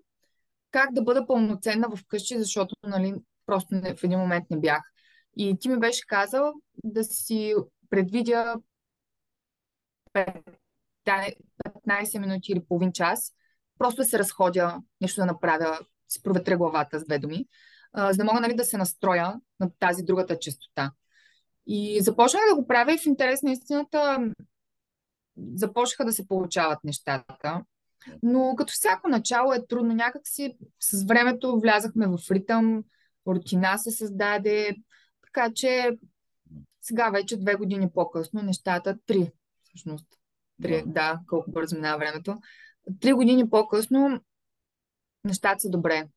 как 0.71 0.93
да 0.93 1.03
бъда 1.03 1.27
пълноценна 1.27 1.89
в 1.97 1.99
къщи, 2.09 2.39
защото 2.39 2.75
нали, 2.83 3.15
просто 3.47 3.75
не, 3.75 3.97
в 3.97 4.05
един 4.05 4.19
момент 4.19 4.45
не 4.51 4.61
бях. 4.61 4.83
И 5.37 5.57
ти 5.61 5.69
ми 5.69 5.79
беше 5.79 6.07
казал 6.07 6.53
да 6.85 7.05
си 7.05 7.55
предвидя 7.91 8.57
15 10.15 12.19
минути 12.19 12.53
или 12.53 12.65
половин 12.69 12.93
час, 12.93 13.33
просто 13.79 14.03
да 14.03 14.05
се 14.05 14.19
разходя, 14.19 14.79
нещо 15.01 15.21
да 15.21 15.27
направя, 15.27 15.79
си 16.09 16.23
проветря 16.23 16.57
главата 16.57 17.01
с 17.01 17.05
две 17.05 17.19
думи, 17.19 17.47
за 17.97 18.17
да 18.17 18.25
мога 18.25 18.41
нали, 18.41 18.57
да 18.57 18.65
се 18.65 18.77
настроя 18.77 19.41
на 19.61 19.71
тази 19.79 20.03
другата 20.03 20.39
частота. 20.39 20.93
И 21.69 22.01
започнах 22.01 22.43
да 22.51 22.57
го 22.57 22.67
правя 22.67 22.95
и 22.95 22.99
в 22.99 23.07
интерес 23.07 23.43
на 23.43 23.53
истината 23.53 24.33
започнаха 25.55 26.05
да 26.05 26.13
се 26.13 26.29
получават 26.29 26.85
нещата. 26.85 27.63
Но 28.23 28.55
като 28.57 28.73
всяко 28.73 29.09
начало 29.09 29.53
е 29.53 29.67
трудно. 29.67 29.95
Някак 29.95 30.23
си 30.25 30.57
с 30.81 31.05
времето 31.05 31.61
влязахме 31.61 32.07
в 32.07 32.19
ритъм, 32.31 32.85
рутина 33.27 33.79
се 33.79 33.91
създаде, 33.91 34.77
така 35.23 35.53
че 35.55 35.91
сега 36.83 37.11
вече 37.11 37.37
две 37.37 37.55
години 37.55 37.91
по-късно 37.95 38.43
нещата, 38.43 38.99
три 39.07 39.33
всъщност, 39.65 40.07
три, 40.63 40.83
да, 40.87 40.93
да 40.93 41.21
колко 41.29 41.51
бързо 41.51 41.77
минава 41.77 41.99
времето, 41.99 42.37
три 43.01 43.13
години 43.13 43.51
по-късно 43.51 44.21
нещата 45.25 45.61
са 45.61 45.71
добре. 45.71 46.09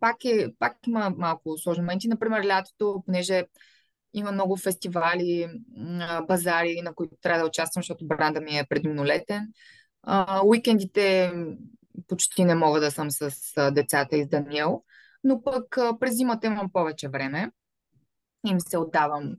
Пак, 0.00 0.24
е, 0.24 0.54
пак 0.58 0.86
има 0.86 1.10
малко 1.16 1.58
сложни 1.58 1.82
моменти. 1.82 2.08
Например, 2.08 2.46
лятото, 2.46 3.02
понеже 3.06 3.44
има 4.14 4.32
много 4.32 4.56
фестивали, 4.56 5.48
базари, 6.28 6.82
на 6.82 6.94
които 6.94 7.16
трябва 7.20 7.42
да 7.42 7.48
участвам, 7.48 7.82
защото 7.82 8.06
бранда 8.06 8.40
ми 8.40 8.58
е 8.58 8.66
предимно 8.68 9.04
летен. 9.04 9.52
Уикендите 10.44 11.32
почти 12.08 12.44
не 12.44 12.54
мога 12.54 12.80
да 12.80 12.90
съм 12.90 13.10
с 13.10 13.30
децата 13.72 14.16
и 14.16 14.24
с 14.24 14.28
Даниел, 14.28 14.82
но 15.24 15.42
пък 15.42 15.78
през 16.00 16.16
зимата 16.16 16.46
имам 16.46 16.72
повече 16.72 17.08
време. 17.08 17.50
Им 18.46 18.60
се 18.60 18.78
отдавам 18.78 19.36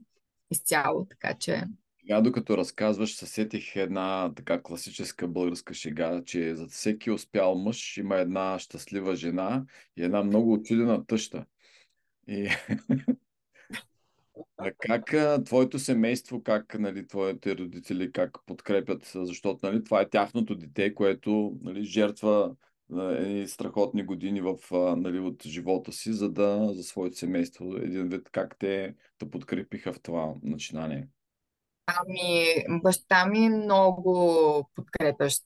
изцяло, 0.50 1.06
така 1.10 1.34
че 1.34 1.64
Сега, 2.00 2.20
докато 2.20 2.56
разказваш, 2.56 3.16
съсетих 3.16 3.76
една 3.76 4.32
така 4.36 4.62
класическа 4.62 5.28
българска 5.28 5.74
шега, 5.74 6.22
че 6.26 6.54
за 6.54 6.66
всеки 6.66 7.10
успял 7.10 7.54
мъж 7.54 7.96
има 7.96 8.16
една 8.16 8.58
щастлива 8.58 9.16
жена 9.16 9.64
и 9.96 10.04
една 10.04 10.22
много 10.22 10.52
очудена 10.52 11.06
тъща. 11.06 11.44
И 12.28 12.48
А 14.56 14.70
как 14.78 15.14
а, 15.14 15.44
твоето 15.44 15.78
семейство, 15.78 16.42
как 16.42 16.78
нали, 16.78 17.06
твоите 17.06 17.56
родители, 17.56 18.12
как 18.12 18.38
подкрепят, 18.46 19.10
защото 19.14 19.66
нали, 19.66 19.84
това 19.84 20.00
е 20.00 20.08
тяхното 20.08 20.54
дете, 20.54 20.94
което 20.94 21.58
нали, 21.62 21.84
жертва 21.84 22.54
едни 22.98 23.48
страхотни 23.48 24.04
години 24.04 24.40
в, 24.40 24.56
нали, 24.96 25.18
от 25.18 25.42
живота 25.42 25.92
си, 25.92 26.12
за 26.12 26.30
да 26.30 26.68
за 26.72 26.82
своето 26.82 27.16
семейство. 27.16 27.76
Един 27.76 28.08
вид 28.08 28.28
как 28.32 28.56
те 28.58 28.94
те 29.18 29.30
подкрепиха 29.30 29.92
в 29.92 30.00
това 30.02 30.34
начинание. 30.42 31.08
Ами, 31.86 32.44
баща 32.82 33.26
ми 33.26 33.44
е 33.44 33.50
много 33.50 34.70
подкрепящ, 34.74 35.42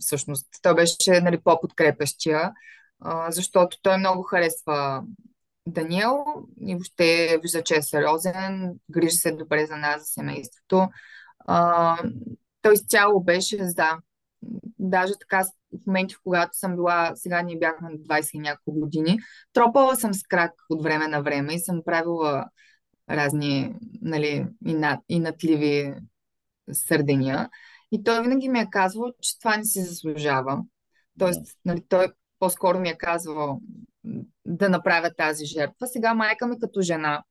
всъщност. 0.00 0.46
Той 0.62 0.74
беше 0.74 1.20
нали, 1.22 1.40
по-подкрепящия, 1.40 2.52
защото 3.28 3.78
той 3.82 3.98
много 3.98 4.22
харесва 4.22 5.02
Даниел 5.68 6.24
и 6.60 6.74
въобще 6.74 7.38
вижда, 7.42 7.62
че 7.62 7.76
е 7.76 7.82
сериозен, 7.82 8.74
грижи 8.90 9.16
се 9.16 9.32
добре 9.32 9.66
за 9.66 9.76
нас, 9.76 10.00
за 10.00 10.06
семейството. 10.06 10.88
А, 11.38 11.96
той 12.62 12.74
изцяло 12.74 13.20
беше 13.20 13.64
за. 13.64 13.90
Даже 14.78 15.12
така 15.20 15.44
в 15.82 15.86
моменти, 15.86 16.14
когато 16.24 16.58
съм 16.58 16.76
била, 16.76 17.12
сега 17.14 17.42
ние 17.42 17.58
бяхме 17.58 17.90
на 17.90 17.96
20 17.96 18.30
и 18.34 18.38
няколко 18.38 18.80
години, 18.80 19.18
тропала 19.52 19.96
съм 19.96 20.14
с 20.14 20.22
крак 20.22 20.52
от 20.70 20.82
време 20.82 21.08
на 21.08 21.22
време 21.22 21.54
и 21.54 21.58
съм 21.58 21.82
правила 21.84 22.44
разни 23.10 23.74
нали, 24.02 24.46
и 25.08 25.18
натливи 25.20 25.94
сърдения. 26.72 27.48
И 27.92 28.04
той 28.04 28.22
винаги 28.22 28.48
ми 28.48 28.58
е 28.58 28.68
казвал, 28.70 29.12
че 29.20 29.38
това 29.38 29.56
не 29.56 29.64
си 29.64 29.80
заслужава. 29.80 30.64
Тоест, 31.18 31.58
нали, 31.64 31.82
той 31.88 32.06
по-скоро 32.38 32.80
ми 32.80 32.88
е 32.88 32.98
казвал 32.98 33.60
да 34.46 34.68
направя 34.68 35.10
тази 35.14 35.46
жертва. 35.46 35.86
Сега 35.86 36.14
майка 36.14 36.46
ми 36.46 36.60
като 36.60 36.80
жена, 36.80 37.22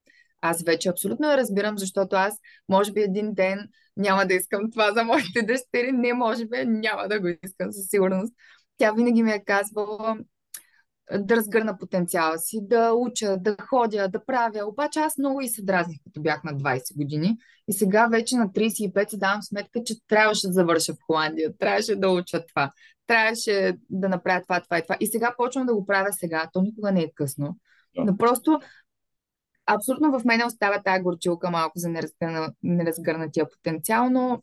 аз 0.42 0.64
вече 0.64 0.90
абсолютно 0.90 1.28
я 1.28 1.38
разбирам, 1.38 1.78
защото 1.78 2.16
аз 2.16 2.34
може 2.70 2.92
би 2.92 3.02
един 3.02 3.34
ден 3.34 3.70
няма 3.98 4.26
да 4.26 4.34
искам 4.34 4.72
това 4.72 4.94
за 4.94 5.04
моите 5.04 5.42
дъщери. 5.42 5.92
Не, 5.92 6.14
може 6.14 6.46
би 6.46 6.66
няма 6.66 7.08
да 7.08 7.20
го 7.20 7.28
искам 7.44 7.72
със 7.72 7.88
сигурност. 7.90 8.34
Тя 8.78 8.92
винаги 8.92 9.24
ми 9.24 9.32
е 9.32 9.44
казвала 9.46 10.18
да 11.20 11.36
разгърна 11.36 11.78
потенциала 11.78 12.38
си, 12.38 12.60
да 12.62 12.94
уча, 12.94 13.38
да 13.38 13.56
ходя, 13.70 14.08
да 14.08 14.26
правя. 14.26 14.66
Обаче 14.66 15.00
аз 15.00 15.18
много 15.18 15.42
и 15.42 15.48
се 15.48 15.64
дразних, 15.64 15.98
като 16.04 16.22
бях 16.22 16.44
на 16.44 16.54
20 16.54 16.98
години. 16.98 17.38
И 17.68 17.74
сега 17.74 18.08
вече 18.08 18.36
на 18.36 18.50
35 18.50 19.10
си 19.10 19.20
давам 19.20 19.44
сметка, 19.44 19.80
че 19.86 19.96
трябваше 20.08 20.48
да 20.48 20.54
завърша 20.54 20.94
в 20.94 20.98
Холандия, 21.06 21.58
трябваше 21.58 21.96
да 21.96 22.10
уча 22.10 22.46
това, 22.46 22.72
трябваше 23.08 23.78
да 23.90 24.10
направя 24.10 24.42
това, 24.42 24.60
това 24.60 24.78
и 24.78 24.82
това. 24.82 24.98
И 25.00 25.08
сега 25.08 25.34
почвам 25.38 25.66
да 25.66 25.74
го 25.76 25.86
правя 25.86 26.10
сега. 26.12 26.50
То 26.54 26.62
никога 26.62 26.92
не 26.92 27.02
е 27.02 27.12
късно. 27.16 27.58
Да. 27.96 28.04
Но 28.06 28.18
просто 28.18 28.60
абсолютно 29.66 30.20
в 30.20 30.26
мене 30.26 30.46
остава 30.46 30.82
тази 30.84 31.04
горчилка 31.04 31.50
малко 31.50 31.80
за 31.80 31.90
неразгърнатия 32.64 33.50
потенциал, 33.50 34.10
но 34.10 34.42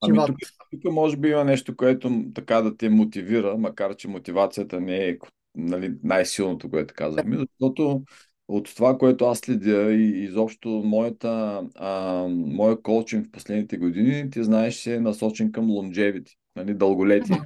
Ами 0.00 0.18
тук, 0.26 0.36
тук 0.70 0.92
може 0.92 1.16
би 1.16 1.28
има 1.28 1.44
нещо, 1.44 1.76
което 1.76 2.24
така 2.34 2.62
да 2.62 2.76
те 2.76 2.88
мотивира, 2.88 3.56
макар 3.56 3.96
че 3.96 4.08
мотивацията 4.08 4.80
не 4.80 5.08
е 5.08 5.18
нали, 5.54 5.94
най-силното, 6.02 6.70
което 6.70 6.94
казахме, 6.94 7.36
защото 7.38 8.02
от 8.48 8.74
това, 8.76 8.98
което 8.98 9.24
аз 9.24 9.38
следя 9.38 9.92
и 9.92 10.24
изобщо 10.24 10.68
моята, 10.68 11.62
а, 11.74 12.26
моя 12.28 12.82
коучинг 12.82 13.26
в 13.26 13.30
последните 13.30 13.76
години, 13.76 14.30
ти 14.30 14.44
знаеш, 14.44 14.74
се 14.74 14.94
е 14.94 15.00
насочен 15.00 15.52
към 15.52 15.66
longevity, 15.66 16.36
нали, 16.56 16.74
дълголетие. 16.74 17.40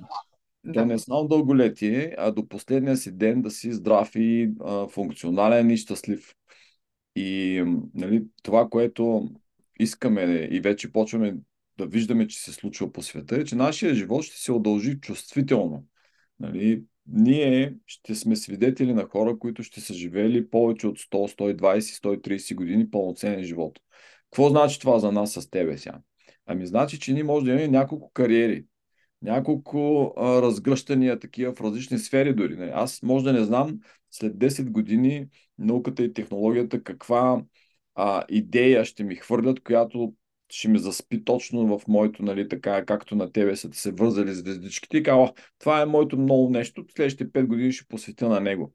Да. 0.64 0.72
То 0.72 0.84
не 0.84 0.94
е 0.94 0.98
само 0.98 1.28
дълголетие, 1.28 2.14
а 2.18 2.30
до 2.30 2.48
последния 2.48 2.96
си 2.96 3.12
ден 3.12 3.42
да 3.42 3.50
си 3.50 3.72
здрав 3.72 4.10
и 4.14 4.50
а, 4.64 4.88
функционален 4.88 5.70
и 5.70 5.76
щастлив. 5.76 6.34
И 7.16 7.62
нали, 7.94 8.24
това, 8.42 8.68
което 8.68 9.30
искаме 9.80 10.48
и 10.50 10.60
вече 10.60 10.92
почваме 10.92 11.34
да 11.78 11.86
виждаме, 11.86 12.26
че 12.26 12.38
се 12.38 12.52
случва 12.52 12.92
по 12.92 13.02
света, 13.02 13.36
е, 13.36 13.44
че 13.44 13.56
нашия 13.56 13.94
живот 13.94 14.24
ще 14.24 14.36
се 14.36 14.52
удължи 14.52 15.00
чувствително. 15.00 15.84
Нали? 16.40 16.84
Ние 17.06 17.74
ще 17.86 18.14
сме 18.14 18.36
свидетели 18.36 18.94
на 18.94 19.04
хора, 19.04 19.38
които 19.38 19.62
ще 19.62 19.80
са 19.80 19.94
живели 19.94 20.50
повече 20.50 20.86
от 20.86 20.98
100, 20.98 21.56
120, 21.56 21.80
130 21.80 22.54
години 22.54 22.90
пълноценен 22.90 23.44
живот. 23.44 23.78
Какво 24.30 24.48
значи 24.48 24.80
това 24.80 24.98
за 24.98 25.12
нас 25.12 25.32
с 25.32 25.50
тебе 25.50 25.78
сега? 25.78 26.00
Ами 26.46 26.66
значи, 26.66 26.98
че 26.98 27.12
ние 27.12 27.24
може 27.24 27.44
да 27.44 27.50
имаме 27.50 27.68
няколко 27.68 28.10
кариери, 28.12 28.64
няколко 29.22 30.12
а, 30.16 30.42
разгръщания 30.42 31.18
такива 31.18 31.54
в 31.54 31.60
различни 31.60 31.98
сфери 31.98 32.34
дори. 32.34 32.56
Нали? 32.56 32.70
Аз 32.74 33.02
може 33.02 33.24
да 33.24 33.32
не 33.32 33.44
знам 33.44 33.78
след 34.10 34.32
10 34.32 34.70
години 34.70 35.26
науката 35.58 36.04
и 36.04 36.12
технологията 36.12 36.82
каква 36.82 37.42
а, 37.94 38.24
идея 38.28 38.84
ще 38.84 39.04
ми 39.04 39.16
хвърлят, 39.16 39.62
която 39.62 40.14
ще 40.54 40.68
ми 40.68 40.78
заспи 40.78 41.24
точно 41.24 41.78
в 41.78 41.88
моето, 41.88 42.22
нали, 42.22 42.48
така, 42.48 42.84
както 42.84 43.16
на 43.16 43.32
тебе 43.32 43.56
са 43.56 43.68
се 43.72 43.92
вързали 43.92 44.34
звездичките 44.34 44.98
и 44.98 45.02
казва, 45.02 45.32
това 45.58 45.80
е 45.80 45.86
моето 45.86 46.18
много 46.18 46.50
нещо, 46.50 46.84
следващите 46.96 47.32
5 47.32 47.46
години 47.46 47.72
ще 47.72 47.88
посветя 47.88 48.28
на 48.28 48.40
него. 48.40 48.72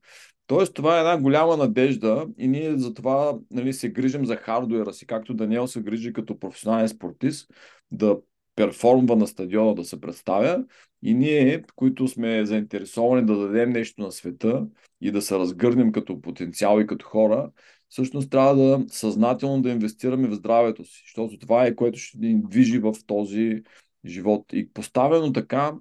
Тоест, 0.47 0.73
това 0.73 0.97
е 0.97 0.99
една 0.99 1.17
голяма 1.17 1.57
надежда 1.57 2.27
и 2.37 2.47
ние 2.47 2.77
за 2.77 2.93
това 2.93 3.37
нали, 3.51 3.73
се 3.73 3.89
грижим 3.89 4.25
за 4.25 4.35
хардуера 4.35 4.93
си, 4.93 5.05
както 5.05 5.33
Даниел 5.33 5.67
се 5.67 5.81
грижи 5.81 6.13
като 6.13 6.39
професионален 6.39 6.89
спортист, 6.89 7.51
да 7.91 8.17
перформва 8.55 9.15
на 9.15 9.27
стадиона, 9.27 9.75
да 9.75 9.85
се 9.85 10.01
представя. 10.01 10.63
И 11.03 11.13
ние, 11.13 11.63
които 11.75 12.07
сме 12.07 12.45
заинтересовани 12.45 13.25
да 13.25 13.37
дадем 13.37 13.69
нещо 13.69 14.01
на 14.01 14.11
света 14.11 14.67
и 15.01 15.11
да 15.11 15.21
се 15.21 15.35
разгърнем 15.35 15.91
като 15.91 16.21
потенциал 16.21 16.79
и 16.79 16.87
като 16.87 17.05
хора, 17.05 17.51
всъщност 17.89 18.29
трябва 18.29 18.55
да 18.55 18.85
съзнателно 18.89 19.61
да 19.61 19.69
инвестираме 19.69 20.27
в 20.27 20.33
здравето 20.33 20.85
си, 20.85 21.01
защото 21.05 21.39
това 21.39 21.65
е 21.65 21.75
което 21.75 21.99
ще 21.99 22.17
ни 22.17 22.41
движи 22.43 22.79
в 22.79 22.93
този 23.07 23.63
живот. 24.05 24.45
И 24.53 24.73
поставено 24.73 25.33
така, 25.33 25.73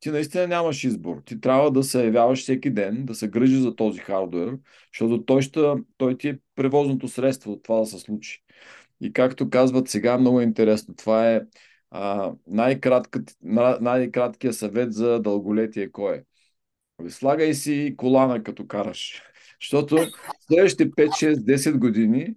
ти 0.00 0.10
наистина 0.10 0.46
нямаш 0.46 0.84
избор. 0.84 1.22
Ти 1.24 1.40
трябва 1.40 1.70
да 1.70 1.84
се 1.84 2.04
явяваш 2.04 2.42
всеки 2.42 2.70
ден, 2.70 3.04
да 3.04 3.14
се 3.14 3.28
грижи 3.28 3.56
за 3.56 3.76
този 3.76 3.98
хардуер, 3.98 4.58
защото 4.94 5.24
той, 5.24 5.42
ще, 5.42 5.60
той 5.96 6.18
ти 6.18 6.28
е 6.28 6.38
превозното 6.54 7.08
средство 7.08 7.52
от 7.52 7.62
това 7.62 7.78
да 7.80 7.86
се 7.86 7.98
случи. 7.98 8.42
И 9.00 9.12
както 9.12 9.50
казват 9.50 9.88
сега, 9.88 10.18
много 10.18 10.40
е 10.40 10.44
интересно. 10.44 10.94
Това 10.94 11.30
е 11.30 11.40
а, 11.90 12.32
най-краткият 13.80 14.56
съвет 14.56 14.92
за 14.92 15.20
дълголетие 15.20 15.92
кой 15.92 16.16
е? 16.16 16.22
Слагай 17.10 17.54
си 17.54 17.94
колана 17.96 18.42
като 18.42 18.66
караш. 18.66 19.22
Защото 19.62 19.96
следващите 20.46 20.90
5, 20.90 21.08
6, 21.08 21.34
10 21.34 21.78
години 21.78 22.34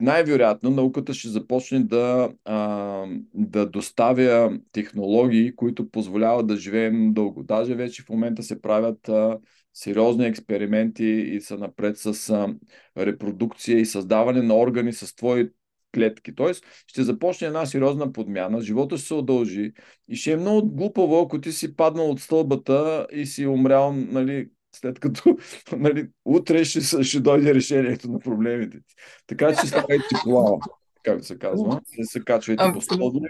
най-вероятно 0.00 0.70
науката 0.70 1.14
ще 1.14 1.28
започне 1.28 1.80
да, 1.80 2.32
а, 2.44 3.06
да 3.34 3.66
доставя 3.66 4.58
технологии, 4.72 5.56
които 5.56 5.90
позволяват 5.90 6.46
да 6.46 6.56
живеем 6.56 7.12
дълго. 7.14 7.42
Даже 7.42 7.74
вече 7.74 8.02
в 8.02 8.08
момента 8.08 8.42
се 8.42 8.62
правят 8.62 9.08
а, 9.08 9.38
сериозни 9.74 10.26
експерименти 10.26 11.04
и 11.04 11.40
са 11.40 11.58
напред 11.58 11.98
с 11.98 12.30
а, 12.30 12.54
репродукция 12.98 13.78
и 13.78 13.86
създаване 13.86 14.42
на 14.42 14.56
органи 14.56 14.92
с 14.92 15.16
твои 15.16 15.48
клетки. 15.94 16.34
Тоест, 16.34 16.64
ще 16.86 17.02
започне 17.02 17.46
една 17.46 17.66
сериозна 17.66 18.12
подмяна, 18.12 18.60
живота 18.60 18.98
ще 18.98 19.06
се 19.06 19.14
удължи 19.14 19.72
и 20.08 20.16
ще 20.16 20.32
е 20.32 20.36
много 20.36 20.70
глупаво, 20.70 21.20
ако 21.20 21.40
ти 21.40 21.52
си 21.52 21.76
паднал 21.76 22.10
от 22.10 22.20
стълбата 22.20 23.06
и 23.12 23.26
си 23.26 23.46
умрял 23.46 23.92
нали, 23.92 24.48
след 24.72 25.00
като 25.00 25.36
нали, 25.76 26.08
утре 26.24 26.64
ще, 26.64 27.02
ще 27.02 27.20
дойде 27.20 27.54
решението 27.54 28.10
на 28.10 28.18
проблемите 28.18 28.78
ти. 28.78 28.94
Така 29.26 29.54
че 29.54 29.66
ставайте 29.66 30.14
колава, 30.22 30.58
както 31.02 31.26
се 31.26 31.38
казва. 31.38 31.80
Не 31.98 32.04
се 32.04 32.20
качвайте 32.20 32.64
по 32.74 32.80
стълбове. 32.80 33.28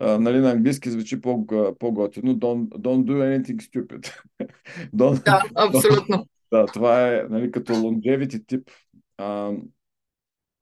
нали, 0.00 0.38
на 0.38 0.50
английски 0.50 0.90
звучи 0.90 1.20
по, 1.20 1.46
по-готино. 1.78 2.34
Don't, 2.34 2.68
don't 2.68 3.04
do 3.04 3.12
anything 3.12 3.56
stupid. 3.56 4.12
don't, 4.94 5.24
да, 5.24 5.42
абсолютно. 5.54 6.26
да, 6.52 6.66
това 6.66 7.08
е 7.08 7.22
нали, 7.30 7.50
като 7.50 7.72
longevity 7.72 8.46
тип. 8.46 8.70
А, 9.18 9.52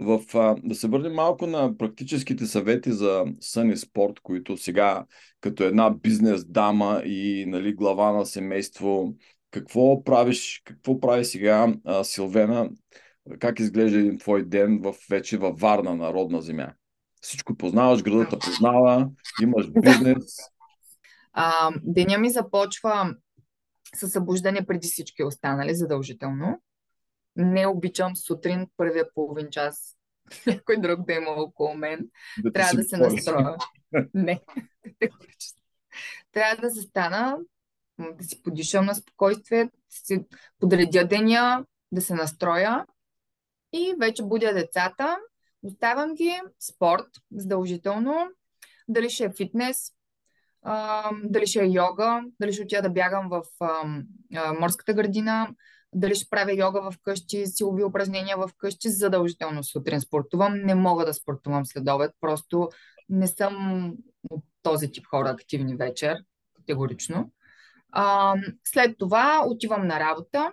в, 0.01 0.21
а, 0.35 0.57
да 0.65 0.75
се 0.75 0.89
върнем 0.89 1.13
малко 1.13 1.47
на 1.47 1.79
практическите 1.79 2.47
съвети 2.47 2.93
за 2.93 3.25
сън 3.41 3.71
и 3.71 3.77
спорт, 3.77 4.21
които 4.23 4.57
сега 4.57 5.05
като 5.41 5.65
една 5.65 5.91
бизнес 5.91 6.45
дама 6.45 7.03
и 7.05 7.45
нали, 7.49 7.75
глава 7.75 8.13
на 8.13 8.27
семейство 8.27 9.15
какво 9.57 10.05
правиш, 10.05 10.63
какво 10.65 11.01
прави 11.01 11.25
сега 11.25 11.75
а, 11.85 12.05
Силвена? 12.05 12.71
Как 13.39 13.61
изглежда 13.61 13.99
един 13.99 14.19
твой 14.19 14.45
ден 14.45 14.81
в, 14.83 14.95
вече 15.11 15.39
във 15.39 15.61
Варна, 15.61 15.95
народна 15.95 16.43
земя? 16.43 16.73
Всичко 17.21 17.57
познаваш, 17.57 18.03
градата 18.03 18.39
познава, 18.39 19.11
имаш 19.43 19.67
бизнес. 19.71 20.37
А, 21.33 21.71
деня 21.83 22.19
ми 22.19 22.31
започва 22.31 23.15
с 23.95 24.09
събуждане 24.09 24.67
преди 24.67 24.89
всички 24.89 25.25
останали, 25.25 25.75
задължително. 25.75 26.61
Не 27.37 27.67
обичам 27.67 28.17
сутрин 28.17 28.67
първия 28.77 29.05
половин 29.15 29.49
час 29.51 29.97
някой 30.47 30.77
друг 30.77 31.07
да 31.07 31.13
има 31.13 31.31
около 31.31 31.75
мен. 31.75 32.09
Да 32.43 32.53
Трябва 32.53 32.75
да 32.75 32.85
се 32.85 32.97
настроя. 32.97 33.57
Не. 34.15 34.41
Трябва 36.33 36.57
да 36.57 36.71
се 36.71 36.83
стана, 36.83 37.39
да 37.99 38.25
си 38.25 38.43
подишам 38.43 38.87
на 38.87 38.95
спокойствие, 38.95 39.65
да 39.65 39.71
си 39.89 40.25
подредя 40.61 41.05
деня, 41.05 41.65
да 41.93 42.01
се 42.01 42.15
настроя 42.15 42.87
и 43.73 43.95
вече 44.01 44.23
будя 44.23 44.55
децата. 44.55 45.19
Оставям 45.63 46.15
ги 46.15 46.41
спорт, 46.61 47.07
задължително. 47.33 48.29
Дали 48.89 49.11
ще 49.11 49.25
е 49.25 49.33
фитнес, 49.33 49.93
дали 51.25 51.47
ще 51.47 51.61
е 51.61 51.69
йога, 51.69 52.23
дали 52.41 52.53
ще 52.53 52.63
отида 52.63 52.83
да 52.83 52.91
бягам 52.91 53.29
в 53.29 53.43
морската 54.61 54.95
градина, 54.95 55.49
дали 55.95 56.15
ще 56.15 56.31
правя 56.31 56.55
йога 56.55 56.91
в 56.91 56.95
къщи, 57.03 57.47
силови 57.47 57.85
упражнения 57.85 58.37
в 58.37 58.51
къщи, 58.59 58.89
задължително 58.89 59.65
сутрин 59.65 60.01
спортувам. 60.01 60.55
Не 60.55 60.75
мога 60.75 61.05
да 61.05 61.15
спортувам 61.15 61.67
след 61.67 61.89
обед, 61.89 62.13
просто 62.21 62.69
не 63.09 63.27
съм 63.27 63.93
от 64.31 64.45
този 64.63 64.93
тип 64.93 65.07
хора 65.07 65.29
активни 65.29 65.77
вечер, 65.77 66.17
категорично. 66.57 67.31
А, 67.99 68.35
след 68.65 68.99
това 68.99 69.43
отивам 69.47 69.87
на 69.87 70.01
работа, 70.01 70.53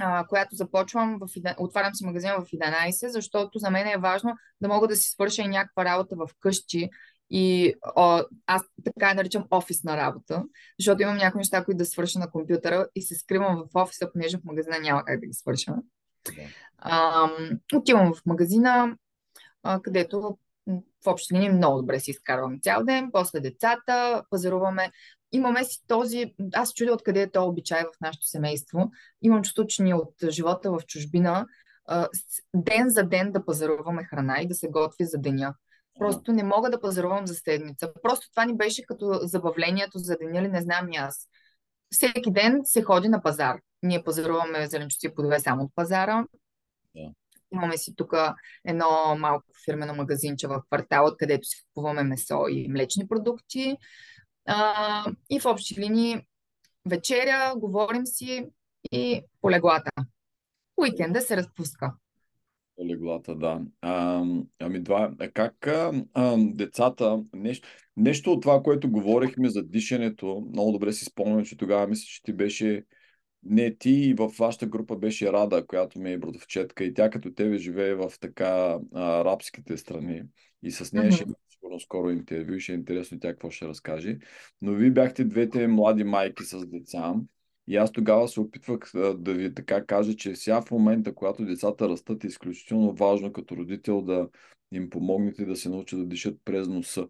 а, 0.00 0.26
която 0.26 0.54
започвам, 0.54 1.18
в, 1.20 1.26
отварям 1.58 1.94
си 1.94 2.06
магазина 2.06 2.34
в 2.40 2.50
11, 2.50 3.08
защото 3.08 3.58
за 3.58 3.70
мен 3.70 3.86
е 3.86 3.98
важно 3.98 4.34
да 4.60 4.68
мога 4.68 4.88
да 4.88 4.96
си 4.96 5.10
свърша 5.10 5.42
и 5.42 5.48
някаква 5.48 5.84
работа 5.84 6.16
в 6.16 6.28
къщи 6.40 6.90
и 7.30 7.74
о, 7.96 8.20
аз 8.46 8.62
така 8.84 9.08
я 9.08 9.14
наричам 9.14 9.44
офисна 9.50 9.96
работа, 9.96 10.44
защото 10.78 11.02
имам 11.02 11.16
някои 11.16 11.38
неща, 11.38 11.64
които 11.64 11.78
да 11.78 11.86
свърша 11.86 12.18
на 12.18 12.30
компютъра 12.30 12.86
и 12.94 13.02
се 13.02 13.14
скривам 13.14 13.56
в 13.56 13.68
офиса, 13.74 14.12
понеже 14.12 14.38
в 14.38 14.44
магазина 14.44 14.78
няма 14.80 15.04
как 15.04 15.20
да 15.20 15.26
ги 15.26 15.32
свърша. 15.32 15.74
Да. 16.36 16.42
А, 16.78 17.30
отивам 17.74 18.14
в 18.14 18.26
магазина, 18.26 18.96
а, 19.62 19.80
където 19.82 20.38
в 21.04 21.06
общи 21.06 21.34
линии 21.34 21.50
много 21.50 21.80
добре 21.80 22.00
си 22.00 22.10
изкарвам 22.10 22.60
цял 22.60 22.84
ден, 22.84 23.10
после 23.12 23.40
децата, 23.40 24.24
пазаруваме. 24.30 24.90
Имаме 25.32 25.64
си 25.64 25.78
този, 25.86 26.34
аз 26.54 26.74
чудя 26.74 26.92
откъде 26.92 27.22
е 27.22 27.30
този 27.30 27.48
обичай 27.48 27.80
в 27.82 28.00
нашето 28.00 28.26
семейство. 28.26 28.90
Имам 29.22 29.42
чувство, 29.42 29.66
че 29.66 29.82
ни 29.82 29.94
от 29.94 30.14
живота 30.28 30.70
в 30.70 30.80
чужбина 30.86 31.46
ден 32.54 32.90
за 32.90 33.04
ден 33.04 33.32
да 33.32 33.44
пазаруваме 33.44 34.04
храна 34.04 34.40
и 34.40 34.48
да 34.48 34.54
се 34.54 34.68
готви 34.68 35.04
за 35.04 35.18
деня. 35.18 35.54
Просто 35.98 36.32
не 36.32 36.42
мога 36.42 36.70
да 36.70 36.80
пазарувам 36.80 37.26
за 37.26 37.34
седмица. 37.34 37.92
Просто 38.02 38.30
това 38.30 38.44
ни 38.44 38.56
беше 38.56 38.86
като 38.86 39.20
забавлението 39.22 39.98
за 39.98 40.16
деня 40.16 40.38
или 40.38 40.48
не 40.48 40.60
знам 40.60 40.92
и 40.92 40.96
аз. 40.96 41.28
Всеки 41.90 42.32
ден 42.32 42.60
се 42.64 42.82
ходи 42.82 43.08
на 43.08 43.22
пазар. 43.22 43.60
Ние 43.82 44.04
пазаруваме 44.04 44.66
зеленчуци 44.66 45.06
и 45.06 45.14
плодове 45.14 45.40
само 45.40 45.62
от 45.62 45.72
пазара. 45.74 46.26
Yeah. 46.96 47.14
Имаме 47.52 47.78
си 47.78 47.96
тук 47.96 48.14
едно 48.64 49.16
малко 49.18 49.46
фирмено 49.64 49.94
магазинче 49.94 50.46
в 50.46 50.62
квартала, 50.66 51.16
където 51.16 51.46
си 51.46 51.64
купуваме 51.66 52.02
месо 52.02 52.44
и 52.50 52.68
млечни 52.68 53.08
продукти. 53.08 53.76
А, 54.46 55.04
и 55.30 55.40
в 55.40 55.46
общи 55.46 55.80
линии 55.80 56.26
вечеря, 56.86 57.52
говорим 57.56 58.06
си 58.06 58.46
и 58.92 59.22
полеглата. 59.40 59.90
Уикенда 60.76 61.20
се 61.20 61.36
разпуска 61.36 61.92
леглата, 62.84 63.34
да. 63.34 63.60
А, 63.80 64.24
ами 64.58 64.84
това 64.84 65.14
как 65.34 65.66
а, 65.66 65.92
децата, 66.38 67.22
нещо, 67.32 67.68
нещо 67.96 68.32
от 68.32 68.42
това, 68.42 68.62
което 68.62 68.90
говорихме 68.90 69.48
за 69.48 69.62
дишането, 69.62 70.46
много 70.52 70.72
добре 70.72 70.92
си 70.92 71.04
спомням, 71.04 71.44
че 71.44 71.56
тогава 71.56 71.86
мисля, 71.86 72.04
че 72.04 72.22
ти 72.22 72.32
беше 72.32 72.84
не 73.44 73.76
ти 73.76 73.90
и 73.90 74.14
в 74.14 74.32
вашата 74.38 74.66
група 74.66 74.96
беше 74.96 75.32
Рада, 75.32 75.66
която 75.66 76.00
ми 76.00 76.12
е 76.12 76.18
бродовчетка 76.18 76.84
и 76.84 76.94
тя 76.94 77.10
като 77.10 77.34
тебе 77.34 77.58
живее 77.58 77.94
в 77.94 78.12
така 78.20 78.78
арабските 78.94 79.76
страни 79.76 80.22
и 80.62 80.70
с 80.70 80.92
нея 80.92 81.10
mm-hmm. 81.10 81.14
ще 81.14 81.24
сигурно 81.62 81.80
скоро 81.80 82.10
интервю, 82.10 82.58
ще 82.58 82.72
е 82.72 82.74
интересно 82.74 83.20
тя 83.20 83.28
какво 83.28 83.50
ще 83.50 83.68
разкаже. 83.68 84.18
Но 84.62 84.72
вие 84.72 84.90
бяхте 84.90 85.24
двете 85.24 85.68
млади 85.68 86.04
майки 86.04 86.44
с 86.44 86.66
деца 86.66 87.14
и 87.66 87.76
аз 87.76 87.92
тогава 87.92 88.28
се 88.28 88.40
опитвах 88.40 88.90
да 89.16 89.34
ви 89.34 89.54
така 89.54 89.84
кажа, 89.84 90.16
че 90.16 90.36
сега 90.36 90.62
в 90.62 90.70
момента, 90.70 91.14
когато 91.14 91.44
децата 91.44 91.88
растат, 91.88 92.24
е 92.24 92.26
изключително 92.26 92.92
важно 92.92 93.32
като 93.32 93.56
родител 93.56 94.02
да 94.02 94.28
им 94.72 94.90
помогнете 94.90 95.44
да 95.44 95.56
се 95.56 95.68
научат 95.68 95.98
да 95.98 96.06
дишат 96.06 96.38
през 96.44 96.68
носа. 96.68 97.08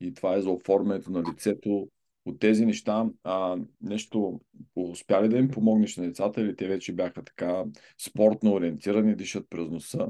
И 0.00 0.14
това 0.14 0.34
е 0.34 0.40
за 0.40 0.50
оформянето 0.50 1.10
на 1.10 1.22
лицето. 1.32 1.88
От 2.24 2.38
тези 2.40 2.66
неща 2.66 3.06
а, 3.24 3.56
нещо 3.80 4.40
успя 4.76 5.22
ли 5.22 5.28
да 5.28 5.38
им 5.38 5.48
помогнеш 5.48 5.96
на 5.96 6.04
децата 6.04 6.40
или 6.40 6.56
те 6.56 6.68
вече 6.68 6.92
бяха 6.92 7.24
така 7.24 7.64
спортно 7.98 8.52
ориентирани, 8.52 9.16
дишат 9.16 9.46
през 9.50 9.68
носа? 9.68 10.08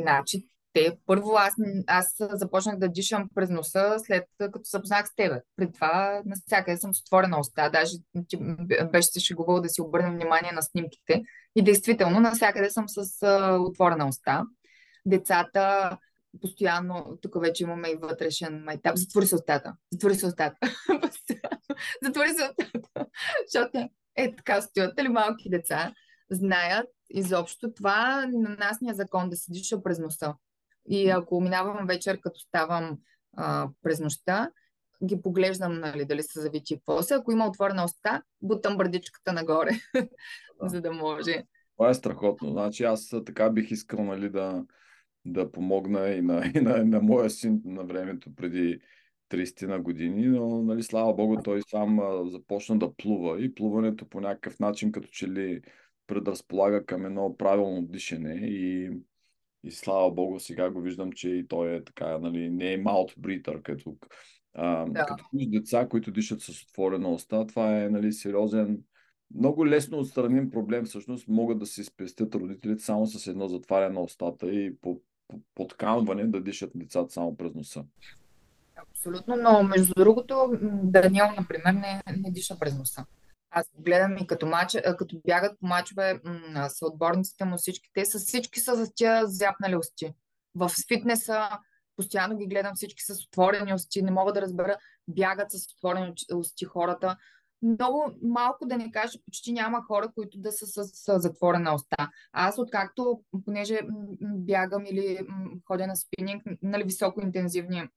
Значи, 0.00 0.48
те, 0.74 0.98
първо 1.06 1.36
аз, 1.36 1.54
аз 1.86 2.16
започнах 2.18 2.78
да 2.78 2.88
дишам 2.88 3.28
през 3.34 3.50
носа, 3.50 3.96
след 3.98 4.24
като 4.38 4.64
се 4.64 4.78
с 4.84 5.14
тебе. 5.16 5.42
Пред 5.56 5.74
това 5.74 6.22
навсякъде 6.26 6.76
съм 6.76 6.94
с 6.94 7.00
отворена 7.00 7.40
уста. 7.40 7.70
Даже 7.70 7.96
ти 8.28 8.38
беше 8.92 9.08
се 9.08 9.20
шегувал 9.20 9.60
да 9.60 9.68
си 9.68 9.80
обърнем 9.80 10.14
внимание 10.14 10.52
на 10.52 10.62
снимките. 10.62 11.22
И 11.56 11.64
действително, 11.64 12.20
навсякъде 12.20 12.70
съм 12.70 12.88
с 12.88 13.22
а, 13.22 13.58
отворена 13.58 14.08
уста. 14.08 14.42
Децата 15.06 15.96
постоянно, 16.40 17.18
тук 17.22 17.40
вече 17.40 17.62
имаме 17.62 17.88
и 17.88 17.96
вътрешен 17.96 18.62
майтап. 18.64 18.96
Затвори 18.96 19.26
се 19.26 19.34
устата. 19.34 19.74
Затвори 19.92 20.14
се 20.14 20.26
устата. 20.26 20.56
Затвори 22.02 22.28
се 22.28 22.42
устата. 22.42 23.06
Защото 23.46 23.88
е 24.16 24.36
така 24.36 24.60
стоят 24.60 25.02
ли 25.02 25.08
малки 25.08 25.50
деца 25.50 25.92
знаят 26.30 26.88
изобщо 27.10 27.72
това 27.72 28.26
на 28.32 28.56
нас 28.58 28.80
ни 28.80 28.90
е 28.90 28.94
закон 28.94 29.30
да 29.30 29.36
се 29.36 29.52
диша 29.52 29.82
през 29.82 29.98
носа. 29.98 30.34
И 30.88 31.10
ако 31.10 31.40
минавам 31.40 31.86
вечер, 31.86 32.20
като 32.20 32.40
ставам 32.40 32.98
а, 33.36 33.68
през 33.82 34.00
нощта, 34.00 34.50
ги 35.04 35.22
поглеждам, 35.22 35.80
нали, 35.80 36.04
дали 36.04 36.22
са 36.22 36.40
завити 36.40 36.80
после. 36.86 37.14
Ако 37.14 37.32
има 37.32 37.46
отворена 37.46 37.84
уста, 37.84 38.22
бутам 38.42 38.76
бърдичката 38.76 39.32
нагоре, 39.32 39.70
за 40.62 40.80
да 40.80 40.92
може. 40.92 41.44
Това 41.76 41.90
е 41.90 41.94
страхотно. 41.94 42.50
Значи 42.50 42.84
аз 42.84 43.14
така 43.26 43.50
бих 43.50 43.70
искал 43.70 44.04
нали, 44.04 44.30
да, 44.30 44.64
да 45.24 45.52
помогна 45.52 46.08
и 46.08 46.22
на, 46.22 46.46
и 46.54 46.60
на, 46.60 46.84
на 46.84 47.00
моя 47.00 47.30
син 47.30 47.62
на 47.64 47.84
времето 47.84 48.34
преди 48.34 48.80
30 49.30 49.66
на 49.66 49.80
години, 49.80 50.26
но 50.26 50.62
нали, 50.62 50.82
слава 50.82 51.14
богу 51.14 51.36
той 51.44 51.62
сам 51.70 52.00
а, 52.00 52.30
започна 52.30 52.78
да 52.78 52.94
плува 52.94 53.44
и 53.44 53.54
плуването 53.54 54.08
по 54.08 54.20
някакъв 54.20 54.60
начин 54.60 54.92
като 54.92 55.08
че 55.08 55.28
ли 55.28 55.60
предразполага 56.06 56.86
към 56.86 57.06
едно 57.06 57.36
правилно 57.36 57.82
дишане 57.82 58.34
и 58.34 58.90
и 59.64 59.70
слава 59.70 60.10
богу, 60.10 60.40
сега 60.40 60.70
го 60.70 60.80
виждам, 60.80 61.12
че 61.12 61.28
и 61.28 61.48
той 61.48 61.74
е 61.74 61.84
така, 61.84 62.18
нали, 62.18 62.50
не 62.50 62.72
е 62.72 62.82
mouth 62.82 63.18
breather, 63.18 63.62
като, 63.62 63.96
а, 64.54 64.84
да. 64.84 65.06
като 65.06 65.24
деца, 65.32 65.88
които 65.88 66.10
дишат 66.10 66.40
с 66.40 66.62
отворена 66.62 67.08
уста. 67.08 67.46
Това 67.46 67.82
е 67.82 67.88
нали, 67.88 68.12
сериозен, 68.12 68.82
много 69.34 69.66
лесно 69.66 69.98
отстраним 69.98 70.50
проблем. 70.50 70.84
Всъщност 70.84 71.28
могат 71.28 71.58
да 71.58 71.66
си 71.66 71.84
спестят 71.84 72.34
родителите 72.34 72.84
само 72.84 73.06
с 73.06 73.26
едно 73.26 73.48
затваряне 73.48 73.94
на 73.94 74.00
устата 74.00 74.52
и 74.54 74.76
по, 74.76 75.00
по 75.28 75.40
подканване 75.54 76.24
да 76.24 76.42
дишат 76.42 76.70
децата 76.74 77.12
само 77.12 77.36
през 77.36 77.54
носа. 77.54 77.84
Абсолютно, 78.90 79.36
но 79.36 79.62
между 79.62 79.94
другото, 79.96 80.58
Даниел, 80.82 81.26
например, 81.38 81.72
не, 81.72 82.02
не 82.16 82.30
диша 82.30 82.58
през 82.58 82.78
носа. 82.78 83.06
Аз 83.56 83.70
гледам 83.78 84.16
и 84.18 84.26
като, 84.26 84.46
мач, 84.46 84.76
като 84.98 85.20
бягат 85.26 85.58
по 85.60 85.66
мачове 85.66 86.20
с 86.68 86.86
отборниците 86.86 87.44
му 87.44 87.56
всички. 87.56 87.90
Те 87.94 88.04
са 88.04 88.18
всички 88.18 88.60
са 88.60 88.76
за 88.76 88.94
тия 88.94 89.26
зяпнали 89.26 89.76
усти. 89.76 90.14
В 90.54 90.70
фитнеса 90.88 91.48
постоянно 91.96 92.36
ги 92.36 92.46
гледам 92.46 92.74
всички 92.74 93.02
с 93.02 93.24
отворени 93.24 93.74
усти. 93.74 94.02
Не 94.02 94.10
мога 94.10 94.32
да 94.32 94.42
разбера, 94.42 94.76
бягат 95.08 95.50
с 95.50 95.72
отворени 95.72 96.14
усти 96.34 96.64
хората. 96.64 97.16
Много 97.62 98.14
малко 98.22 98.66
да 98.66 98.76
не 98.76 98.90
кажа, 98.90 99.18
почти 99.24 99.52
няма 99.52 99.82
хора, 99.82 100.08
които 100.14 100.38
да 100.38 100.52
са 100.52 100.66
с, 100.66 100.84
с 100.84 101.18
затворена 101.18 101.74
уста. 101.74 102.10
Аз 102.32 102.58
откакто, 102.58 103.22
понеже 103.44 103.80
бягам 104.20 104.86
или 104.86 105.18
ходя 105.66 105.86
на 105.86 105.96
спининг, 105.96 106.42
нали, 106.62 106.84
високо 106.84 107.20
интензивни 107.20 107.88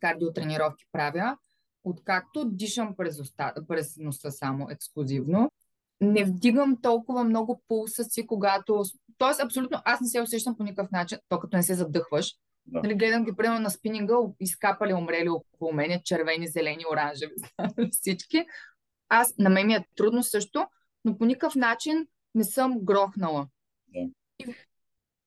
кардиотренировки 0.00 0.84
правя, 0.92 1.36
откакто 1.90 2.44
дишам 2.44 2.94
през, 2.96 3.20
уста, 3.20 3.54
през 3.68 3.96
носа 3.96 4.30
само 4.30 4.66
ексклюзивно, 4.70 5.50
не 6.00 6.24
вдигам 6.24 6.78
толкова 6.82 7.24
много 7.24 7.62
пулса 7.68 8.04
си, 8.04 8.26
когато... 8.26 8.82
Тоест, 9.18 9.40
абсолютно, 9.40 9.80
аз 9.84 10.00
не 10.00 10.06
се 10.06 10.22
усещам 10.22 10.56
по 10.56 10.64
никакъв 10.64 10.90
начин, 10.90 11.18
то 11.28 11.40
като 11.40 11.56
не 11.56 11.62
се 11.62 11.74
задъхваш. 11.74 12.34
Да. 12.66 12.80
Нали, 12.80 12.94
гледам 12.94 13.24
ги, 13.24 13.36
примерно, 13.36 13.60
на 13.60 13.70
спининга, 13.70 14.14
изкапали, 14.40 14.94
умрели 14.94 15.28
около 15.28 15.72
мен, 15.72 16.00
червени, 16.04 16.48
зелени, 16.48 16.84
оранжеви, 16.92 17.34
всички. 17.90 18.46
Аз, 19.08 19.34
на 19.38 19.50
мен 19.50 19.66
ми 19.66 19.74
е 19.74 19.84
трудно 19.96 20.22
също, 20.22 20.66
но 21.04 21.18
по 21.18 21.24
никакъв 21.24 21.54
начин 21.54 22.06
не 22.34 22.44
съм 22.44 22.80
грохнала. 22.80 23.48
И 23.94 24.54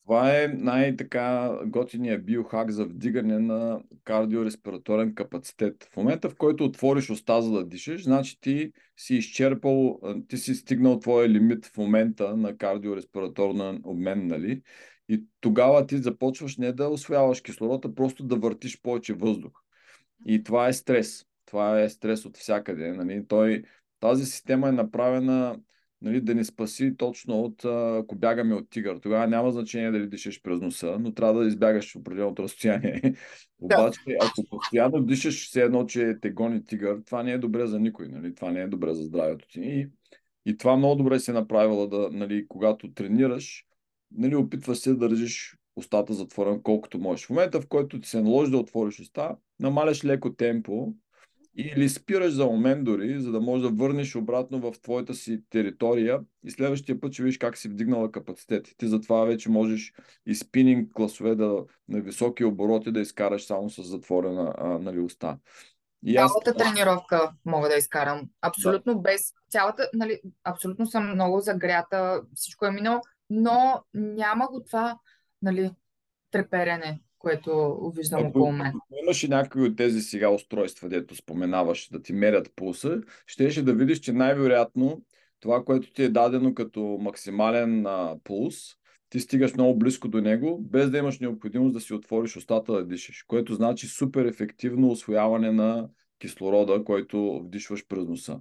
това 0.09 0.43
е 0.43 0.47
най-така 0.47 1.57
готиния 1.65 2.19
биохак 2.19 2.71
за 2.71 2.85
вдигане 2.85 3.39
на 3.39 3.81
кардиореспираторен 4.03 5.15
капацитет. 5.15 5.89
В 5.93 5.97
момента, 5.97 6.29
в 6.29 6.35
който 6.35 6.65
отвориш 6.65 7.09
уста 7.09 7.41
за 7.41 7.51
да 7.51 7.65
дишаш, 7.65 8.03
значи 8.03 8.41
ти 8.41 8.71
си 8.97 9.15
изчерпал, 9.15 9.99
ти 10.27 10.37
си 10.37 10.55
стигнал 10.55 10.99
твоя 10.99 11.29
лимит 11.29 11.65
в 11.65 11.77
момента 11.77 12.37
на 12.37 12.57
кардиореспираторен 12.57 13.81
обмен, 13.83 14.27
нали? 14.27 14.61
И 15.09 15.23
тогава 15.39 15.87
ти 15.87 15.97
започваш 15.97 16.57
не 16.57 16.71
да 16.71 16.87
освояваш 16.87 17.41
кислород, 17.41 17.95
просто 17.95 18.23
да 18.23 18.35
въртиш 18.35 18.81
повече 18.81 19.13
въздух. 19.13 19.51
И 20.25 20.43
това 20.43 20.67
е 20.67 20.73
стрес. 20.73 21.25
Това 21.45 21.81
е 21.81 21.89
стрес 21.89 22.25
от 22.25 22.37
всякъде. 22.37 22.91
Нали? 22.91 23.25
Той, 23.27 23.63
тази 23.99 24.25
система 24.25 24.69
е 24.69 24.71
направена 24.71 25.59
нали, 26.01 26.21
да 26.21 26.35
ни 26.35 26.45
спаси 26.45 26.97
точно 26.97 27.41
от, 27.41 27.65
ако 27.65 28.15
бягаме 28.15 28.55
от 28.55 28.69
тигър. 28.69 28.99
Тогава 28.99 29.27
няма 29.27 29.51
значение 29.51 29.91
дали 29.91 30.07
дишаш 30.07 30.41
през 30.41 30.61
носа, 30.61 30.97
но 30.99 31.13
трябва 31.13 31.41
да 31.41 31.47
избягаш 31.47 31.95
определеното 31.95 32.43
разстояние. 32.43 33.01
Обаче, 33.59 33.99
ако 34.21 34.43
постоянно 34.49 35.01
дишаш 35.01 35.47
все 35.47 35.61
едно, 35.61 35.85
че 35.85 36.17
те 36.21 36.29
гони 36.29 36.65
тигър, 36.65 37.01
това 37.05 37.23
не 37.23 37.31
е 37.31 37.37
добре 37.37 37.67
за 37.67 37.79
никой. 37.79 38.07
Нали? 38.07 38.35
Това 38.35 38.51
не 38.51 38.61
е 38.61 38.67
добре 38.67 38.93
за 38.93 39.03
здравето 39.03 39.47
ти. 39.47 39.61
И, 39.61 39.89
и 40.45 40.57
това 40.57 40.77
много 40.77 40.95
добре 40.95 41.19
си 41.19 41.31
е 41.31 41.33
направила, 41.33 41.87
да, 41.87 42.09
нали, 42.11 42.47
когато 42.47 42.93
тренираш, 42.93 43.65
нали, 44.11 44.35
опитваш 44.35 44.77
се 44.77 44.89
да 44.89 44.97
държиш 44.97 45.57
устата 45.75 46.13
затворена 46.13 46.63
колкото 46.63 46.99
можеш. 46.99 47.25
В 47.25 47.29
момента, 47.29 47.61
в 47.61 47.67
който 47.67 47.99
ти 47.99 48.09
се 48.09 48.21
наложи 48.21 48.51
да 48.51 48.57
отвориш 48.57 48.99
уста, 48.99 49.35
намаляш 49.59 50.05
леко 50.05 50.33
темпо 50.33 50.93
или 51.55 51.89
спираш 51.89 52.33
за 52.33 52.45
момент 52.45 52.83
дори, 52.83 53.21
за 53.21 53.31
да 53.31 53.41
можеш 53.41 53.67
да 53.67 53.75
върнеш 53.75 54.15
обратно 54.15 54.59
в 54.59 54.81
твоята 54.81 55.13
си 55.13 55.41
територия 55.49 56.19
и 56.45 56.51
следващия 56.51 56.99
път 56.99 57.13
ще 57.13 57.23
видиш 57.23 57.37
как 57.37 57.57
си 57.57 57.69
вдигнала 57.69 58.11
капацитет. 58.11 58.67
Ти 58.77 58.87
затова 58.87 59.25
вече 59.25 59.49
можеш 59.49 59.93
и 60.25 60.35
спининг 60.35 60.93
класове 60.93 61.35
да, 61.35 61.65
на 61.89 62.01
високи 62.01 62.45
обороти 62.45 62.91
да 62.91 62.99
изкараш 62.99 63.45
само 63.45 63.69
с 63.69 63.83
затворена 63.83 64.53
а, 64.57 64.67
нали, 64.67 64.99
уста. 64.99 65.37
И 66.03 66.17
аз... 66.17 66.31
Цялата 66.31 66.63
тренировка 66.63 67.31
мога 67.45 67.69
да 67.69 67.75
изкарам. 67.75 68.29
Абсолютно 68.41 68.93
да. 68.93 68.99
без 68.99 69.33
цялата, 69.49 69.89
нали, 69.93 70.21
абсолютно 70.43 70.85
съм 70.87 71.13
много 71.13 71.39
загрята, 71.39 72.21
всичко 72.35 72.65
е 72.65 72.71
минало, 72.71 73.01
но 73.29 73.83
няма 73.93 74.47
го 74.47 74.63
това, 74.63 74.99
нали, 75.41 75.71
треперене 76.31 76.99
което 77.19 77.79
виждам 77.95 78.19
Ако 78.19 78.29
около 78.29 78.51
мен. 78.51 78.73
Имаш 79.03 79.23
и 79.23 79.27
някои 79.27 79.63
от 79.63 79.77
тези 79.77 80.01
сега 80.01 80.29
устройства, 80.29 80.89
дето 80.89 81.15
споменаваш, 81.15 81.89
да 81.91 82.01
ти 82.01 82.13
мерят 82.13 82.51
пулса, 82.55 83.01
щеше 83.27 83.63
да 83.63 83.73
видиш, 83.73 83.99
че 83.99 84.13
най-вероятно 84.13 85.01
това, 85.39 85.63
което 85.65 85.93
ти 85.93 86.03
е 86.03 86.09
дадено 86.09 86.53
като 86.53 86.97
максимален 87.01 87.85
а, 87.85 88.15
пулс, 88.23 88.55
ти 89.09 89.19
стигаш 89.19 89.53
много 89.53 89.79
близко 89.79 90.07
до 90.07 90.21
него, 90.21 90.59
без 90.61 90.89
да 90.89 90.97
имаш 90.97 91.19
необходимост 91.19 91.73
да 91.73 91.81
си 91.81 91.93
отвориш 91.93 92.37
устата 92.37 92.73
да 92.73 92.85
дишаш, 92.85 93.23
което 93.27 93.53
значи 93.53 93.87
супер 93.87 94.25
ефективно 94.25 94.89
освояване 94.89 95.51
на 95.51 95.89
кислорода, 96.19 96.83
който 96.83 97.41
вдишваш 97.43 97.87
през 97.87 98.05
носа. 98.05 98.39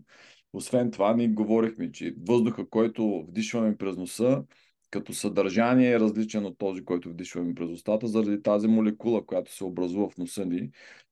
Освен 0.52 0.90
това, 0.90 1.14
ние 1.14 1.28
говорихме, 1.28 1.92
че 1.92 2.14
въздуха, 2.28 2.68
който 2.68 3.26
вдишваме 3.28 3.76
през 3.76 3.96
носа, 3.96 4.42
като 4.90 5.12
съдържание 5.12 5.92
е 5.92 6.00
различен 6.00 6.46
от 6.46 6.58
този, 6.58 6.84
който 6.84 7.08
вдишваме 7.08 7.54
през 7.54 7.70
устата, 7.70 8.06
заради 8.06 8.42
тази 8.42 8.68
молекула, 8.68 9.26
която 9.26 9.54
се 9.54 9.64
образува 9.64 10.08
в 10.08 10.16
носа 10.18 10.44
ни 10.44 10.70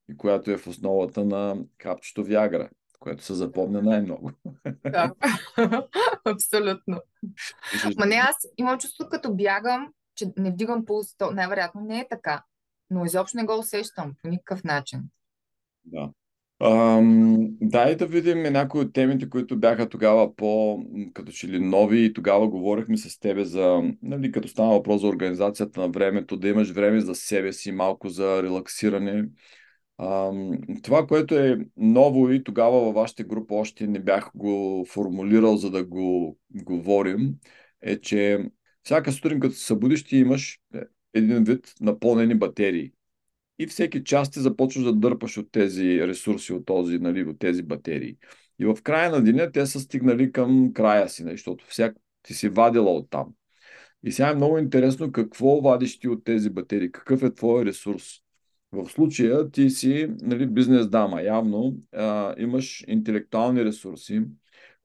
и 0.09 0.17
която 0.17 0.51
е 0.51 0.57
в 0.57 0.67
основата 0.67 1.25
на 1.25 1.57
капчето 1.77 2.23
Вягра, 2.23 2.69
което 2.99 3.23
се 3.23 3.33
запомня 3.33 3.81
най-много. 3.81 4.31
Да, 4.83 5.13
абсолютно. 6.25 7.01
Ма 7.97 8.05
не, 8.05 8.15
аз 8.15 8.35
имам 8.57 8.79
чувство, 8.79 9.09
като 9.11 9.35
бягам, 9.35 9.93
че 10.15 10.31
не 10.37 10.51
вдигам 10.51 10.85
пулс, 10.85 11.15
то 11.17 11.31
най-вероятно 11.31 11.81
не 11.81 11.99
е 11.99 12.07
така. 12.09 12.43
Но 12.89 13.05
изобщо 13.05 13.37
не 13.37 13.45
го 13.45 13.59
усещам 13.59 14.13
по 14.21 14.29
никакъв 14.29 14.63
начин. 14.63 15.03
Да. 15.85 16.09
Ам, 16.59 17.47
дай 17.61 17.95
да 17.95 18.07
видим 18.07 18.43
някои 18.43 18.81
от 18.81 18.93
темите, 18.93 19.29
които 19.29 19.59
бяха 19.59 19.89
тогава 19.89 20.35
по, 20.35 20.79
като 21.13 21.31
че 21.31 21.47
ли 21.47 21.59
нови 21.59 22.05
и 22.05 22.13
тогава 22.13 22.47
говорихме 22.47 22.97
с 22.97 23.19
тебе 23.19 23.45
за, 23.45 23.81
нали, 24.01 24.31
като 24.31 24.47
стана 24.47 24.71
въпрос 24.71 25.01
за 25.01 25.07
организацията 25.07 25.79
на 25.79 25.89
времето, 25.89 26.37
да 26.37 26.47
имаш 26.47 26.69
време 26.71 27.01
за 27.01 27.15
себе 27.15 27.53
си, 27.53 27.71
малко 27.71 28.09
за 28.09 28.43
релаксиране. 28.43 29.25
Ам, 29.97 30.51
това, 30.83 31.07
което 31.07 31.35
е 31.35 31.57
ново 31.77 32.29
и 32.29 32.43
тогава 32.43 32.79
във 32.79 32.95
вашата 32.95 33.23
група 33.23 33.55
още 33.55 33.87
не 33.87 33.99
бях 33.99 34.31
го 34.35 34.85
формулирал, 34.89 35.57
за 35.57 35.71
да 35.71 35.83
го 35.83 36.37
говорим, 36.49 37.35
е, 37.81 37.99
че 37.99 38.39
всяка 38.83 39.11
сутрин, 39.11 39.39
като 39.39 39.55
се 39.55 39.65
събудиш, 39.65 40.03
ти 40.03 40.17
имаш 40.17 40.59
един 41.13 41.43
вид 41.43 41.73
напълнени 41.81 42.35
батерии 42.35 42.91
и 43.59 43.67
всеки 43.67 44.03
час 44.03 44.31
ти 44.31 44.39
започваш 44.39 44.83
да 44.83 44.93
дърпаш 44.93 45.37
от 45.37 45.51
тези 45.51 46.07
ресурси, 46.07 46.53
от, 46.53 46.65
този, 46.65 46.99
нали, 46.99 47.23
от 47.23 47.39
тези 47.39 47.63
батерии. 47.63 48.17
И 48.59 48.65
в 48.65 48.77
края 48.83 49.11
на 49.11 49.23
деня 49.23 49.51
те 49.51 49.65
са 49.65 49.79
стигнали 49.79 50.31
към 50.31 50.73
края 50.73 51.09
си, 51.09 51.23
нали, 51.23 51.33
защото 51.33 51.65
всяк 51.67 51.95
ти 52.23 52.33
си 52.33 52.49
вадила 52.49 52.91
от 52.91 53.09
там. 53.09 53.33
И 54.03 54.11
сега 54.11 54.29
е 54.29 54.35
много 54.35 54.57
интересно 54.57 55.11
какво 55.11 55.61
вадиш 55.61 55.99
ти 55.99 56.07
от 56.07 56.23
тези 56.23 56.49
батерии, 56.49 56.91
какъв 56.91 57.23
е 57.23 57.33
твой 57.33 57.65
ресурс. 57.65 58.03
В 58.71 58.89
случая 58.89 59.51
ти 59.51 59.69
си 59.69 60.07
нали, 60.21 60.47
бизнес 60.47 60.89
дама, 60.89 61.21
явно 61.21 61.77
а, 61.91 62.35
имаш 62.37 62.83
интелектуални 62.87 63.65
ресурси, 63.65 64.21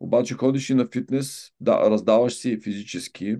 обаче 0.00 0.34
ходиш 0.34 0.70
и 0.70 0.74
на 0.74 0.88
фитнес, 0.92 1.50
да, 1.60 1.90
раздаваш 1.90 2.34
си 2.34 2.60
физически, 2.60 3.36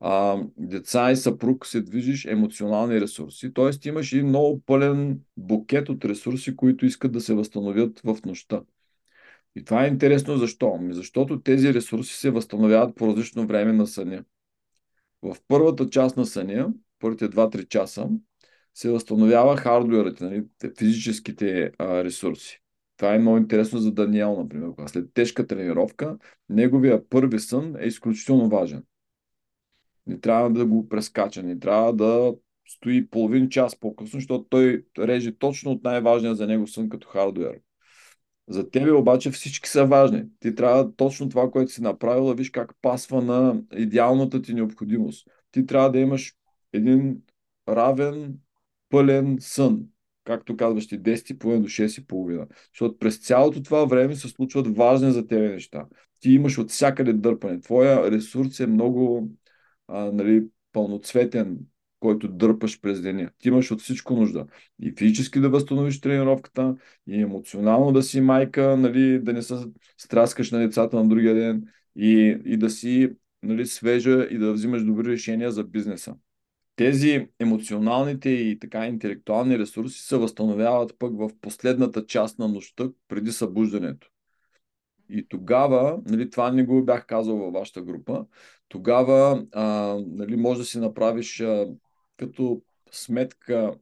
а, 0.00 0.38
деца 0.58 1.10
и 1.10 1.16
съпруг 1.16 1.66
се 1.66 1.80
движиш 1.80 2.24
емоционални 2.24 3.00
ресурси, 3.00 3.54
т.е. 3.54 3.88
имаш 3.88 4.12
и 4.12 4.22
много 4.22 4.60
пълен 4.60 5.20
букет 5.36 5.88
от 5.88 6.04
ресурси, 6.04 6.56
които 6.56 6.86
искат 6.86 7.12
да 7.12 7.20
се 7.20 7.34
възстановят 7.34 8.00
в 8.04 8.18
нощта. 8.26 8.62
И 9.56 9.64
това 9.64 9.84
е 9.84 9.88
интересно 9.88 10.36
защо? 10.36 10.76
Ами 10.78 10.94
защото 10.94 11.40
тези 11.40 11.74
ресурси 11.74 12.14
се 12.14 12.30
възстановяват 12.30 12.96
по 12.96 13.06
различно 13.06 13.46
време 13.46 13.72
на 13.72 13.86
съня. 13.86 14.24
В 15.22 15.36
първата 15.48 15.90
част 15.90 16.16
на 16.16 16.26
съня, 16.26 16.68
първите 16.98 17.28
2-3 17.28 17.68
часа, 17.68 18.08
се 18.74 18.90
възстановява 18.90 19.56
хардуерът, 19.56 20.20
нали, 20.20 20.44
физическите 20.78 21.70
а, 21.78 22.04
ресурси. 22.04 22.60
Това 22.96 23.14
е 23.14 23.18
много 23.18 23.36
интересно 23.36 23.78
за 23.78 23.92
Даниел, 23.92 24.36
например. 24.38 24.70
След 24.86 25.14
тежка 25.14 25.46
тренировка, 25.46 26.18
неговия 26.48 27.08
първи 27.08 27.38
сън 27.38 27.76
е 27.80 27.86
изключително 27.86 28.48
важен. 28.48 28.82
Не 30.06 30.20
трябва 30.20 30.50
да 30.50 30.66
го 30.66 30.88
прескача, 30.88 31.42
не 31.42 31.58
трябва 31.58 31.92
да 31.92 32.34
стои 32.68 33.10
половин 33.10 33.48
час 33.48 33.80
по-късно, 33.80 34.20
защото 34.20 34.46
той 34.48 34.84
реже 34.98 35.38
точно 35.38 35.70
от 35.70 35.84
най-важния 35.84 36.34
за 36.34 36.46
него 36.46 36.66
сън 36.66 36.88
като 36.88 37.08
хардуер. 37.08 37.60
За 38.48 38.70
тебе 38.70 38.92
обаче 38.92 39.30
всички 39.30 39.68
са 39.68 39.86
важни. 39.86 40.24
Ти 40.40 40.54
трябва 40.54 40.92
точно 40.96 41.28
това, 41.28 41.50
което 41.50 41.72
си 41.72 41.82
направила, 41.82 42.34
виж 42.34 42.50
как 42.50 42.72
пасва 42.82 43.22
на 43.22 43.62
идеалната 43.76 44.42
ти 44.42 44.54
необходимост. 44.54 45.28
Ти 45.50 45.66
трябва 45.66 45.90
да 45.90 45.98
имаш 45.98 46.34
един 46.72 47.16
равен, 47.68 48.34
пълен 48.90 49.36
сън. 49.40 49.82
Както 50.24 50.56
казваш 50.56 50.86
ти, 50.86 51.02
10 51.02 51.38
половина 51.38 51.62
до 51.62 51.68
6 51.68 52.06
половина. 52.06 52.46
Защото 52.72 52.98
през 52.98 53.18
цялото 53.18 53.62
това 53.62 53.84
време 53.84 54.14
се 54.14 54.28
случват 54.28 54.76
важни 54.76 55.12
за 55.12 55.26
тебе 55.26 55.48
неща. 55.48 55.86
Ти 56.20 56.30
имаш 56.30 56.58
от 56.58 56.70
всякъде 56.70 57.12
дърпане. 57.12 57.60
Твоя 57.60 58.10
ресурс 58.10 58.60
е 58.60 58.66
много 58.66 59.28
а, 59.88 60.10
нали, 60.12 60.44
пълноцветен, 60.72 61.58
който 62.00 62.28
дърпаш 62.28 62.80
през 62.80 63.00
деня. 63.00 63.30
Ти 63.38 63.48
имаш 63.48 63.70
от 63.70 63.80
всичко 63.80 64.14
нужда. 64.14 64.46
И 64.82 64.92
физически 64.98 65.40
да 65.40 65.48
възстановиш 65.48 66.00
тренировката, 66.00 66.76
и 67.06 67.22
емоционално 67.22 67.92
да 67.92 68.02
си 68.02 68.20
майка, 68.20 68.76
нали, 68.76 69.18
да 69.18 69.32
не 69.32 69.42
се 69.42 69.54
страскаш 69.98 70.50
на 70.50 70.58
децата 70.58 70.96
на 70.96 71.08
другия 71.08 71.34
ден, 71.34 71.64
и, 71.96 72.38
и 72.44 72.56
да 72.56 72.70
си 72.70 73.10
нали, 73.42 73.66
свежа 73.66 74.28
и 74.30 74.38
да 74.38 74.52
взимаш 74.52 74.84
добри 74.84 75.08
решения 75.08 75.52
за 75.52 75.64
бизнеса. 75.64 76.14
Тези 76.76 77.28
емоционалните 77.38 78.30
и 78.30 78.58
така 78.58 78.86
интелектуални 78.86 79.58
ресурси 79.58 80.02
се 80.02 80.16
възстановяват 80.16 80.94
пък 80.98 81.18
в 81.18 81.30
последната 81.40 82.06
част 82.06 82.38
на 82.38 82.48
нощта 82.48 82.88
преди 83.08 83.32
събуждането. 83.32 84.10
И 85.10 85.28
тогава, 85.28 85.98
нали, 86.06 86.30
това 86.30 86.52
не 86.52 86.64
го 86.64 86.84
бях 86.84 87.06
казал 87.06 87.36
във 87.36 87.52
вашата 87.52 87.82
група, 87.82 88.26
тогава 88.68 89.46
а, 89.52 89.96
нали, 90.06 90.36
може 90.36 90.60
да 90.60 90.64
си 90.64 90.78
направиш 90.78 91.40
а, 91.40 91.66
като 92.16 92.62
сметка, 92.92 93.74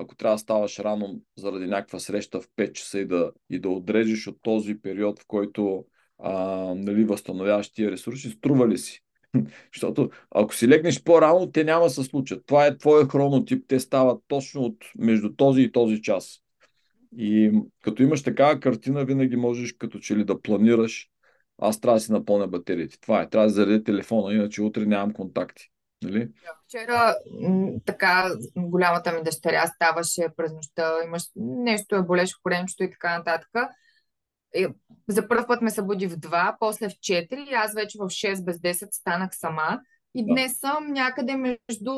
ако 0.00 0.16
трябва 0.16 0.34
да 0.34 0.38
ставаш 0.38 0.78
рано 0.78 1.20
заради 1.38 1.66
някаква 1.66 1.98
среща 1.98 2.40
в 2.40 2.48
5 2.48 2.72
часа 2.72 2.98
и 2.98 3.06
да, 3.06 3.32
и 3.50 3.58
да 3.58 3.68
отрежеш 3.68 4.26
от 4.26 4.38
този 4.42 4.80
период, 4.80 5.20
в 5.20 5.26
който 5.26 5.84
а, 6.18 6.34
нали, 6.74 7.04
възстановяваш 7.04 7.72
тия 7.72 7.90
ресурси, 7.90 8.30
струва 8.30 8.68
ли 8.68 8.78
си? 8.78 9.02
Защото 9.74 10.10
ако 10.30 10.54
си 10.54 10.68
легнеш 10.68 11.02
по-рано, 11.02 11.52
те 11.52 11.64
няма 11.64 11.84
да 11.84 11.90
се 11.90 12.04
случат. 12.04 12.46
Това 12.46 12.66
е 12.66 12.78
твоя 12.78 13.08
хронотип, 13.08 13.64
те 13.68 13.80
стават 13.80 14.22
точно 14.28 14.62
от 14.62 14.76
между 14.98 15.34
този 15.34 15.62
и 15.62 15.72
този 15.72 16.02
час. 16.02 16.40
И 17.16 17.52
като 17.84 18.02
имаш 18.02 18.22
такава 18.22 18.60
картина, 18.60 19.04
винаги 19.04 19.36
можеш 19.36 19.72
като 19.72 19.98
че 19.98 20.16
ли 20.16 20.24
да 20.24 20.42
планираш. 20.42 21.08
Аз 21.58 21.80
трябва 21.80 21.96
да 21.96 22.00
си 22.00 22.12
напълня 22.12 22.48
батериите. 22.48 23.00
Това 23.00 23.22
е. 23.22 23.28
Трябва 23.28 23.46
да 23.46 23.52
зареди 23.52 23.84
телефона, 23.84 24.34
иначе 24.34 24.62
утре 24.62 24.86
нямам 24.86 25.12
контакти. 25.12 25.70
Нали? 26.02 26.28
Вчера 26.64 27.14
така 27.84 28.30
голямата 28.56 29.12
ми 29.12 29.22
дъщеря 29.22 29.66
ставаше 29.66 30.22
през 30.36 30.52
нощта, 30.52 30.94
имаш 31.04 31.22
нещо 31.36 31.96
е 31.96 32.02
болеш 32.02 32.34
в 32.34 32.42
коремчето 32.42 32.82
и 32.84 32.90
така 32.90 33.18
нататък. 33.18 33.50
И 34.54 34.68
за 35.08 35.28
първ 35.28 35.46
път 35.46 35.62
ме 35.62 35.70
събуди 35.70 36.06
в 36.06 36.16
2, 36.16 36.56
после 36.60 36.88
в 36.88 36.92
4 36.92 37.50
и 37.50 37.54
аз 37.54 37.74
вече 37.74 37.98
в 37.98 38.02
6 38.02 38.44
без 38.44 38.56
10 38.56 38.88
станах 38.92 39.30
сама 39.36 39.80
И 40.14 40.22
Да. 40.22 40.32
днес 40.32 40.58
съм 40.58 40.92
някъде 40.92 41.36
между 41.36 41.92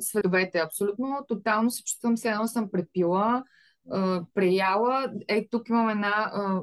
световете. 0.00 0.58
Абсолютно, 0.58 1.24
тотално 1.28 1.70
се 1.70 1.84
чувствам, 1.84 2.16
все 2.16 2.28
едно 2.28 2.46
съм 2.46 2.70
препила, 2.70 3.44
а, 3.90 4.22
преяла. 4.34 5.12
Ей, 5.28 5.48
тук 5.50 5.68
имам 5.68 5.88
една, 5.88 6.30
а, 6.34 6.60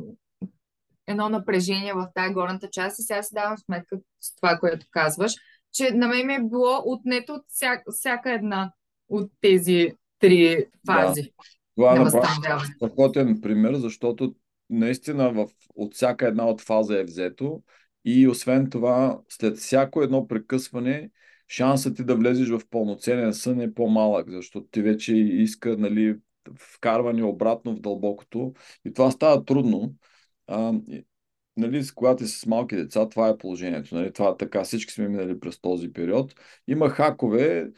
едно 1.08 1.30
напрежение 1.30 1.94
в 1.94 2.08
тази 2.16 2.34
горната 2.34 2.70
част 2.70 3.00
и 3.00 3.02
сега 3.02 3.24
си 3.24 3.34
давам 3.34 3.58
сметка 3.58 3.98
с 4.20 4.36
това, 4.36 4.58
което 4.58 4.86
казваш, 4.92 5.34
че 5.74 5.92
на 5.92 6.08
мен 6.08 6.28
ми 6.28 6.34
е 6.34 6.44
било 6.44 6.82
отнето 6.86 7.34
от 7.34 7.44
всяка, 7.48 7.92
всяка 7.92 8.34
една 8.34 8.72
от 9.10 9.32
тези 9.42 9.92
три 10.20 10.66
Да. 10.86 10.94
фази 10.94 11.34
Това 11.76 11.96
е 11.96 12.00
на 12.00 12.04
направо 12.04 12.26
възстановяване. 12.26 12.74
страхотен 12.76 13.42
пример, 13.42 13.74
защото 13.76 14.36
наистина 14.70 15.32
в, 15.32 15.48
от 15.76 15.94
всяка 15.96 16.28
една 16.28 16.48
от 16.48 16.62
фаза 16.62 17.00
е 17.00 17.04
взето 17.04 17.64
и 18.06 18.28
освен 18.28 18.70
това, 18.70 19.20
след 19.30 19.58
всяко 19.58 20.02
едно 20.02 20.28
прекъсване, 20.28 21.10
шансът 21.48 21.96
ти 21.96 22.04
да 22.04 22.16
влезеш 22.16 22.50
в 22.50 22.62
пълноценен 22.70 23.34
сън 23.34 23.62
е 23.62 23.74
по-малък, 23.74 24.30
защото 24.30 24.68
ти 24.72 24.82
вече 24.82 25.16
иска 25.16 25.78
нали, 25.78 26.16
вкарване 26.60 27.24
обратно 27.24 27.76
в 27.76 27.80
дълбокото 27.80 28.54
и 28.86 28.94
това 28.94 29.12
става 29.12 29.46
трудно. 29.46 29.94
А, 30.48 30.74
нали, 31.58 31.84
когато 31.96 32.28
си 32.28 32.40
с 32.40 32.46
малки 32.46 32.76
деца, 32.76 33.10
това 33.10 33.30
е 33.30 33.38
положението. 33.38 33.96
Нали, 33.96 34.14
това 34.14 34.30
е 34.30 34.38
така, 34.38 34.64
всички 34.64 34.94
сме 34.94 35.08
минали 35.08 35.40
през 35.40 35.62
този 35.62 35.94
период. 35.94 36.36
Има 36.68 36.90
хакове, 36.90 37.72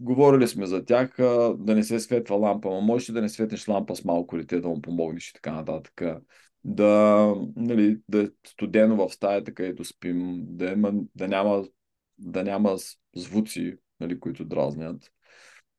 Говорили 0.00 0.48
сме 0.48 0.66
за 0.66 0.84
тях, 0.84 1.18
а, 1.18 1.54
да 1.58 1.74
не 1.74 1.84
се 1.84 2.00
светва 2.00 2.36
лампа, 2.36 2.68
но 2.70 2.80
можеш 2.80 3.08
да 3.08 3.22
не 3.22 3.28
светнеш 3.28 3.68
лампа 3.68 3.96
с 3.96 4.04
малко 4.04 4.36
дете, 4.36 4.60
да 4.60 4.68
му 4.68 4.80
помогнеш 4.80 5.28
и 5.28 5.32
така 5.32 5.52
нататък. 5.52 6.02
Да, 6.64 7.34
нали, 7.56 8.00
да 8.08 8.22
е 8.22 8.28
студено 8.46 8.96
в 8.96 9.14
стаята, 9.14 9.54
където 9.54 9.84
спим, 9.84 10.38
да, 10.40 10.72
има, 10.72 10.92
да, 11.14 11.28
няма, 11.28 11.64
да 12.18 12.44
няма 12.44 12.76
звуци, 13.16 13.76
нали, 14.00 14.20
които 14.20 14.44
дразнят. 14.44 15.12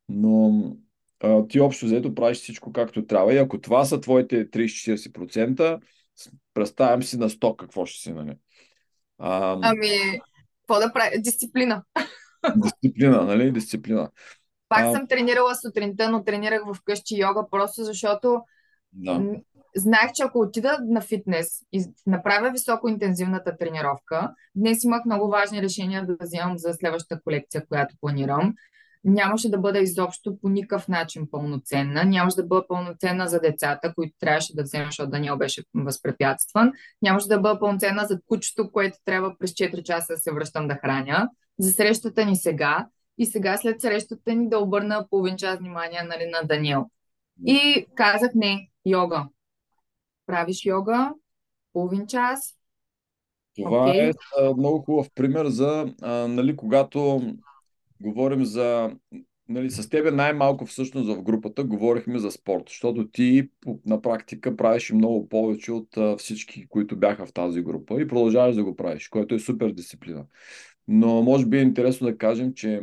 Но 0.08 0.76
а, 1.22 1.46
ти 1.48 1.60
общо 1.60 1.86
взето 1.86 2.14
правиш 2.14 2.38
всичко 2.38 2.72
както 2.72 3.06
трябва. 3.06 3.34
И 3.34 3.38
ако 3.38 3.60
това 3.60 3.84
са 3.84 4.00
твоите 4.00 4.50
30-40%, 4.50 5.80
с- 6.16 6.30
представям 6.54 7.02
си 7.02 7.18
на 7.18 7.30
100 7.30 7.56
какво 7.56 7.86
ще 7.86 8.00
си, 8.02 8.12
нали? 8.12 8.36
А, 9.18 9.58
Ами, 9.62 10.20
какво 10.60 10.80
да 10.80 10.92
правя? 10.92 11.10
Дисциплина. 11.18 11.82
дисциплина, 12.56 13.22
нали? 13.22 13.52
Дисциплина. 13.52 14.10
Пак 14.68 14.84
А, 14.84 14.92
съм 14.92 15.06
тренирала 15.08 15.54
сутринта, 15.56 16.10
но 16.10 16.24
тренирах 16.24 16.62
вкъщи 16.74 17.20
йога, 17.20 17.44
просто 17.50 17.84
защото 17.84 18.42
да. 18.92 19.22
знаех, 19.76 20.12
че 20.14 20.22
ако 20.22 20.38
отида 20.38 20.78
на 20.82 21.00
фитнес 21.00 21.48
и 21.72 21.84
направя 22.06 22.50
високоинтензивната 22.50 23.56
тренировка, 23.56 24.34
днес 24.54 24.84
имах 24.84 25.04
много 25.04 25.28
важни 25.28 25.62
решения 25.62 26.06
да 26.06 26.16
вземам 26.20 26.58
за 26.58 26.74
следващата 26.74 27.22
колекция, 27.22 27.66
която 27.66 27.94
планирам. 28.00 28.54
Нямаше 29.04 29.50
да 29.50 29.58
бъда 29.58 29.78
изобщо 29.78 30.38
по 30.40 30.48
никакъв 30.48 30.88
начин 30.88 31.28
пълноценна. 31.30 32.04
Нямаше 32.04 32.36
да 32.36 32.46
бъда 32.46 32.66
пълноценна 32.68 33.28
за 33.28 33.40
децата, 33.40 33.94
които 33.94 34.16
трябваше 34.20 34.54
да 34.54 34.62
взема, 34.62 34.84
защото 34.84 35.10
Даниел 35.10 35.36
беше 35.36 35.62
възпрепятстван. 35.74 36.72
Нямаше 37.02 37.28
да 37.28 37.40
бъда 37.40 37.60
пълноценна 37.60 38.06
за 38.06 38.20
кучето, 38.26 38.72
което 38.72 38.98
трябва 39.04 39.38
през 39.38 39.50
4 39.50 39.82
часа 39.82 40.12
да 40.12 40.18
се 40.18 40.32
връщам 40.32 40.68
да 40.68 40.74
храня. 40.74 41.28
За 41.58 41.72
срещата 41.72 42.24
ни 42.24 42.36
сега 42.36 42.86
и 43.18 43.26
сега 43.26 43.56
след 43.56 43.80
срещата 43.80 44.34
ни 44.34 44.48
да 44.48 44.58
обърна 44.58 45.06
половин 45.10 45.36
час 45.36 45.58
внимание 45.58 46.02
нали, 46.02 46.30
на 46.30 46.46
Даниел. 46.46 46.86
И 47.46 47.86
казах 47.94 48.30
не, 48.34 48.68
йога. 48.86 49.26
Правиш 50.26 50.64
йога, 50.64 51.12
половин 51.72 52.06
час, 52.06 52.40
Това 53.62 53.82
окей. 53.82 54.08
е 54.08 54.12
а, 54.40 54.54
много 54.54 54.78
хубав 54.78 55.08
пример 55.14 55.46
за, 55.46 55.94
а, 56.02 56.12
нали, 56.28 56.56
когато 56.56 57.22
говорим 58.00 58.44
за, 58.44 58.90
нали, 59.48 59.70
с 59.70 59.88
тебе 59.88 60.10
най-малко 60.10 60.66
всъщност 60.66 61.08
в 61.08 61.22
групата 61.22 61.64
говорихме 61.64 62.18
за 62.18 62.30
спорт, 62.30 62.64
защото 62.66 63.08
ти 63.08 63.48
на 63.86 64.02
практика 64.02 64.56
правиш 64.56 64.92
много 64.92 65.28
повече 65.28 65.72
от 65.72 66.18
всички, 66.18 66.66
които 66.68 66.96
бяха 66.96 67.26
в 67.26 67.32
тази 67.32 67.62
група 67.62 68.02
и 68.02 68.08
продължаваш 68.08 68.56
да 68.56 68.64
го 68.64 68.76
правиш, 68.76 69.08
което 69.08 69.34
е 69.34 69.38
супер 69.38 69.70
дисциплина. 69.72 70.24
Но 70.88 71.22
може 71.22 71.46
би 71.46 71.58
е 71.58 71.62
интересно 71.62 72.06
да 72.06 72.18
кажем, 72.18 72.54
че 72.54 72.80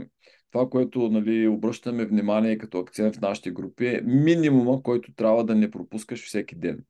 това, 0.51 0.70
което 0.70 1.09
нали, 1.09 1.47
обръщаме 1.47 2.05
внимание 2.05 2.57
като 2.57 2.80
акцент 2.80 3.15
в 3.15 3.22
нашите 3.22 3.51
групи 3.51 3.88
е 3.88 4.01
минимума, 4.05 4.84
който 4.84 5.13
трябва 5.13 5.45
да 5.45 5.55
не 5.55 5.72
пропускаш 5.72 6.26
всеки 6.26 6.55
ден. 6.55 6.84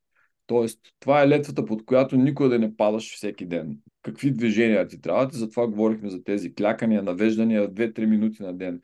Тоест, 0.47 0.79
това 0.99 1.21
е 1.21 1.27
летвата, 1.27 1.65
под 1.65 1.85
която 1.85 2.17
никога 2.17 2.49
да 2.49 2.59
не 2.59 2.75
падаш 2.75 3.15
всеки 3.15 3.45
ден. 3.45 3.77
Какви 4.01 4.31
движения 4.31 4.87
ти 4.87 5.01
трябват? 5.01 5.33
Затова 5.33 5.67
говорихме 5.67 6.09
за 6.09 6.23
тези 6.23 6.55
клякания, 6.55 7.03
навеждания 7.03 7.73
2-3 7.73 8.05
минути 8.05 8.43
на 8.43 8.53
ден. 8.53 8.81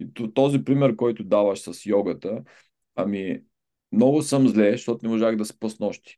И 0.00 0.32
този 0.34 0.64
пример, 0.64 0.96
който 0.96 1.24
даваш 1.24 1.58
с 1.58 1.86
йогата, 1.86 2.42
ами 2.94 3.40
много 3.92 4.22
съм 4.22 4.48
зле, 4.48 4.72
защото 4.72 5.06
не 5.06 5.12
можах 5.12 5.36
да 5.36 5.44
спа 5.44 5.68
с 5.70 5.78
нощи. 5.78 6.16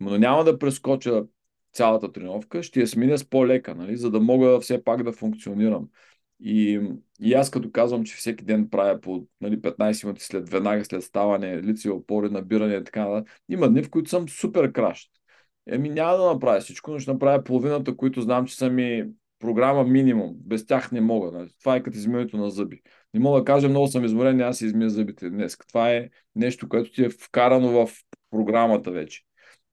Но 0.00 0.18
няма 0.18 0.44
да 0.44 0.58
прескоча 0.58 1.24
цялата 1.72 2.12
тренировка, 2.12 2.62
ще 2.62 2.80
я 2.80 2.88
сменя 2.88 3.18
с 3.18 3.24
по-лека, 3.24 3.74
нали, 3.74 3.96
за 3.96 4.10
да 4.10 4.20
мога 4.20 4.60
все 4.60 4.84
пак 4.84 5.02
да 5.02 5.12
функционирам. 5.12 5.88
И, 6.40 6.80
и 7.20 7.34
аз 7.34 7.50
като 7.50 7.72
казвам, 7.72 8.04
че 8.04 8.16
всеки 8.16 8.44
ден 8.44 8.70
правя 8.70 9.00
по 9.00 9.26
нали, 9.40 9.60
15 9.60 10.04
минути 10.04 10.24
след 10.24 10.48
веднага 10.48 10.84
след 10.84 11.02
ставане, 11.02 11.62
лице, 11.62 11.90
опори, 11.90 12.30
набиране 12.30 12.74
и 12.74 12.84
така 12.84 13.08
нататък, 13.08 13.40
има 13.48 13.68
дни, 13.68 13.82
в 13.82 13.90
които 13.90 14.10
съм 14.10 14.28
супер 14.28 14.72
кращ. 14.72 15.10
Еми 15.66 15.88
няма 15.88 16.16
да 16.16 16.26
направя 16.26 16.60
всичко, 16.60 16.90
но 16.90 16.98
ще 16.98 17.12
направя 17.12 17.44
половината, 17.44 17.96
които 17.96 18.20
знам, 18.20 18.46
че 18.46 18.56
са 18.56 18.70
ми 18.70 19.06
програма 19.38 19.84
минимум. 19.84 20.34
Без 20.36 20.66
тях 20.66 20.92
не 20.92 21.00
мога. 21.00 21.38
Нали. 21.38 21.50
Това 21.60 21.76
е 21.76 21.82
като 21.82 21.98
измиването 21.98 22.36
на 22.36 22.50
зъби. 22.50 22.82
Не 23.14 23.20
мога 23.20 23.38
да 23.38 23.44
кажа, 23.44 23.68
много 23.68 23.86
съм 23.86 24.04
изморен, 24.04 24.40
аз 24.40 24.58
си 24.58 24.66
измия 24.66 24.90
зъбите 24.90 25.30
днес. 25.30 25.58
Това 25.68 25.92
е 25.92 26.08
нещо, 26.36 26.68
което 26.68 26.92
ти 26.92 27.04
е 27.04 27.10
вкарано 27.10 27.86
в 27.86 27.92
програмата 28.30 28.90
вече. 28.90 29.22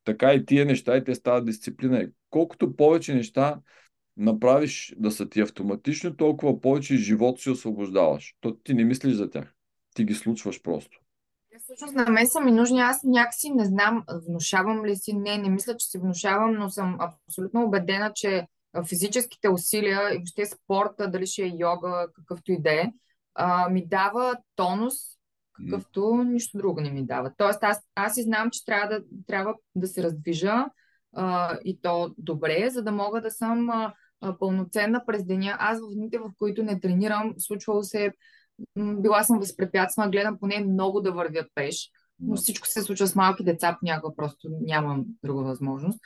Така 0.04 0.34
и 0.34 0.46
тия 0.46 0.66
неща, 0.66 0.98
и 0.98 1.04
те 1.04 1.16
стават 1.16 1.46
дисциплина. 1.46 2.00
И 2.02 2.10
колкото 2.30 2.76
повече 2.76 3.14
неща 3.14 3.60
направиш 4.18 4.96
да 4.98 5.12
са 5.12 5.30
ти 5.30 5.42
автоматично, 5.42 6.18
толкова 6.18 6.62
повече 6.62 6.96
живот 6.96 7.40
си 7.40 7.50
освобождаваш. 7.50 8.36
То 8.42 8.56
ти 8.56 8.74
не 8.74 8.84
мислиш 8.84 9.14
за 9.14 9.30
тях. 9.30 9.54
Ти 9.96 10.04
ги 10.04 10.14
случваш 10.14 10.62
просто. 10.62 11.00
Те 11.52 11.58
Всъщност 11.60 11.96
на 11.96 12.06
мен 12.06 12.28
са 12.28 12.42
ми 12.42 12.52
нужни. 12.52 12.82
Аз 12.82 13.04
някакси 13.04 13.50
не 13.50 13.66
знам, 13.66 14.04
внушавам 14.28 14.86
ли 14.86 14.96
си. 14.96 15.14
Не, 15.14 15.38
не 15.38 15.50
мисля, 15.50 15.78
че 15.78 15.88
си 15.88 15.98
внушавам, 15.98 16.54
но 16.54 16.70
съм 16.70 16.98
абсолютно 17.00 17.64
убедена, 17.64 18.12
че 18.16 18.48
физическите 18.88 19.50
усилия 19.50 20.14
и 20.14 20.18
въобще 20.18 20.46
спорта, 20.46 21.08
дали 21.08 21.28
ще 21.28 21.44
е 21.44 21.54
йога, 21.58 22.08
какъвто 22.16 22.52
и 22.52 22.62
да 22.62 22.72
е, 22.72 22.92
ми 23.72 23.88
дава 23.88 24.38
тонус, 24.56 24.94
какъвто 25.54 26.24
нищо 26.24 26.58
друго 26.58 26.82
не 26.82 26.92
ми 26.92 27.06
дава. 27.06 27.32
Тоест, 27.38 27.64
аз, 27.64 27.82
аз 27.96 28.18
и 28.18 28.24
знам, 28.24 28.50
че 28.52 28.66
трябва 28.66 28.88
да, 28.88 29.04
трябва 29.28 29.56
да 29.76 29.88
се 29.88 30.04
раздвижа 30.04 30.66
а, 31.16 31.58
и 31.66 31.82
то 31.82 32.16
добре, 32.18 32.70
за 32.70 32.84
да 32.84 32.92
мога 32.92 33.22
да 33.22 33.32
съм 33.32 33.70
а, 33.70 33.94
а, 34.22 34.38
пълноценна 34.38 35.04
през 35.06 35.26
деня. 35.26 35.56
Аз 35.60 35.80
в 35.80 35.96
дните, 35.96 36.20
в 36.20 36.32
които 36.38 36.64
не 36.64 36.80
тренирам, 36.80 37.34
случвало 37.38 37.84
се, 37.84 38.14
м, 38.76 38.96
била 39.02 39.24
съм 39.24 39.40
възпрепятствана, 39.40 40.12
гледам 40.12 40.40
поне 40.40 40.60
много 40.60 41.02
да 41.02 41.12
вървя 41.12 41.46
пеш, 41.56 41.90
но 42.20 42.36
всичко 42.36 42.68
се 42.68 42.82
случва 42.82 43.08
с 43.08 43.16
малки 43.16 43.44
деца, 43.44 43.78
понякога 43.80 44.16
просто 44.16 44.50
нямам 44.62 45.06
друга 45.24 45.44
възможност. 45.44 46.00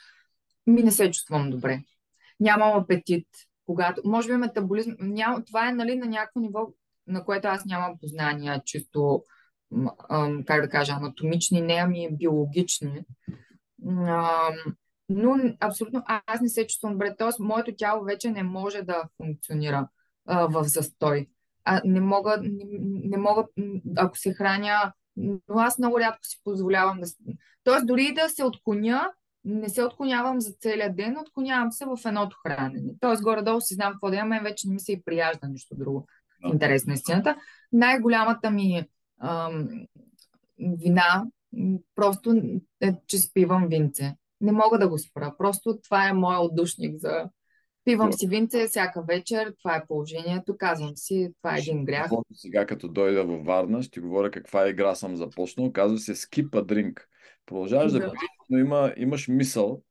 Ми 0.66 0.82
не 0.82 0.90
се 0.90 1.10
чувствам 1.10 1.50
добре. 1.50 1.80
Нямам 2.40 2.78
апетит. 2.78 3.26
Когато, 3.66 4.02
може 4.04 4.28
би 4.28 4.36
метаболизъм, 4.36 4.96
ням, 5.00 5.44
това 5.46 5.68
е 5.68 5.72
нали, 5.72 5.96
на 5.96 6.06
някакво 6.06 6.40
ниво, 6.40 6.66
на 7.06 7.24
което 7.24 7.48
аз 7.48 7.64
нямам 7.64 7.98
познания, 8.00 8.62
чисто, 8.64 9.24
как 10.46 10.62
да 10.62 10.68
кажа, 10.68 10.92
анатомични, 10.92 11.60
не 11.60 11.74
ами 11.74 12.08
биологични. 12.12 13.04
Но 15.08 15.36
абсолютно 15.60 16.02
аз 16.06 16.40
не 16.40 16.48
се 16.48 16.66
чувствам 16.66 16.92
добре. 16.92 17.14
Тоест, 17.18 17.38
моето 17.38 17.74
тяло 17.76 18.04
вече 18.04 18.30
не 18.30 18.42
може 18.42 18.82
да 18.82 19.02
функционира 19.16 19.88
а, 20.26 20.46
в 20.46 20.64
застой. 20.64 21.26
А, 21.64 21.80
не 21.84 22.00
мога, 22.00 22.36
не, 22.42 22.64
не 23.04 23.16
мога, 23.16 23.44
ако 23.96 24.18
се 24.18 24.34
храня, 24.34 24.92
но 25.16 25.38
аз 25.48 25.78
много 25.78 26.00
рядко 26.00 26.18
си 26.22 26.40
позволявам 26.44 27.00
да. 27.00 27.06
Тоест, 27.64 27.86
дори 27.86 28.14
да 28.14 28.28
се 28.28 28.44
отклоня, 28.44 29.10
не 29.44 29.68
се 29.68 29.84
отклонявам 29.84 30.40
за 30.40 30.52
целия 30.60 30.94
ден, 30.94 31.18
отклонявам 31.18 31.72
се 31.72 31.84
в 31.84 31.98
едното 32.06 32.36
хранене. 32.42 32.92
Тоест, 33.00 33.22
горе-долу 33.22 33.60
си 33.60 33.74
знам 33.74 33.92
какво 33.92 34.10
да 34.10 34.16
имам, 34.16 34.42
вече 34.42 34.68
не 34.68 34.74
ми 34.74 34.80
се 34.80 34.92
и 34.92 35.02
прияжда 35.02 35.48
нищо 35.48 35.74
друго. 35.74 36.00
В 36.00 36.42
Да. 36.42 36.48
интерес 36.48 36.86
на 36.86 36.94
истината. 36.94 37.36
Най-голямата 37.72 38.50
ми 38.50 38.84
ам, 39.20 39.68
вина 40.58 41.24
просто 41.94 42.42
е, 42.80 42.94
че 43.06 43.18
спивам 43.18 43.66
винце. 43.68 44.16
Не 44.40 44.52
мога 44.52 44.78
да 44.78 44.88
го 44.88 44.98
спра. 44.98 45.34
Просто 45.38 45.78
това 45.82 46.08
е 46.08 46.12
моят 46.12 46.50
отдушник 46.50 46.96
за... 46.98 47.28
Пивам 47.84 48.12
си 48.12 48.26
винце 48.26 48.66
всяка 48.66 49.02
вечер, 49.08 49.54
това 49.62 49.76
е 49.76 49.86
положението, 49.86 50.56
казвам 50.58 50.92
си, 50.96 51.28
това 51.42 51.56
е 51.56 51.58
един 51.58 51.84
грях. 51.84 52.10
Сега, 52.32 52.66
като 52.66 52.88
дойда 52.88 53.24
във 53.24 53.44
Варна, 53.44 53.82
ще 53.82 54.00
говоря 54.00 54.30
каква 54.30 54.68
игра 54.68 54.94
съм 54.94 55.16
започнал. 55.16 55.72
Казва 55.72 55.98
се 55.98 56.14
Skip 56.14 56.50
a 56.50 56.62
Drink. 56.62 57.00
Продължаваш 57.46 57.92
да 57.92 57.98
Да. 57.98 58.04
пиеш, 58.04 58.30
но 58.50 58.58
има, 58.58 58.92
имаш 58.96 59.28
мисъл 59.28 59.82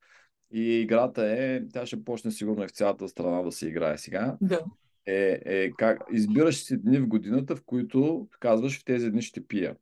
и 0.51 0.61
играта 0.61 1.25
е, 1.25 1.61
тя 1.73 1.85
ще 1.85 2.03
почне 2.03 2.31
сигурно 2.31 2.63
и 2.63 2.67
в 2.67 2.71
цялата 2.71 3.07
страна 3.07 3.41
да 3.41 3.51
се 3.51 3.67
играе 3.67 3.97
сега. 3.97 4.37
Да. 4.41 4.63
е, 5.05 5.39
е 5.45 5.71
как 5.77 6.03
избираш 6.13 6.63
си 6.63 6.77
дни 6.77 6.99
в 6.99 7.07
годината, 7.07 7.55
в 7.55 7.63
които 7.65 8.27
казваш 8.39 8.79
в 8.79 8.85
тези 8.85 9.11
дни 9.11 9.21
ще 9.21 9.47
пия. 9.47 9.75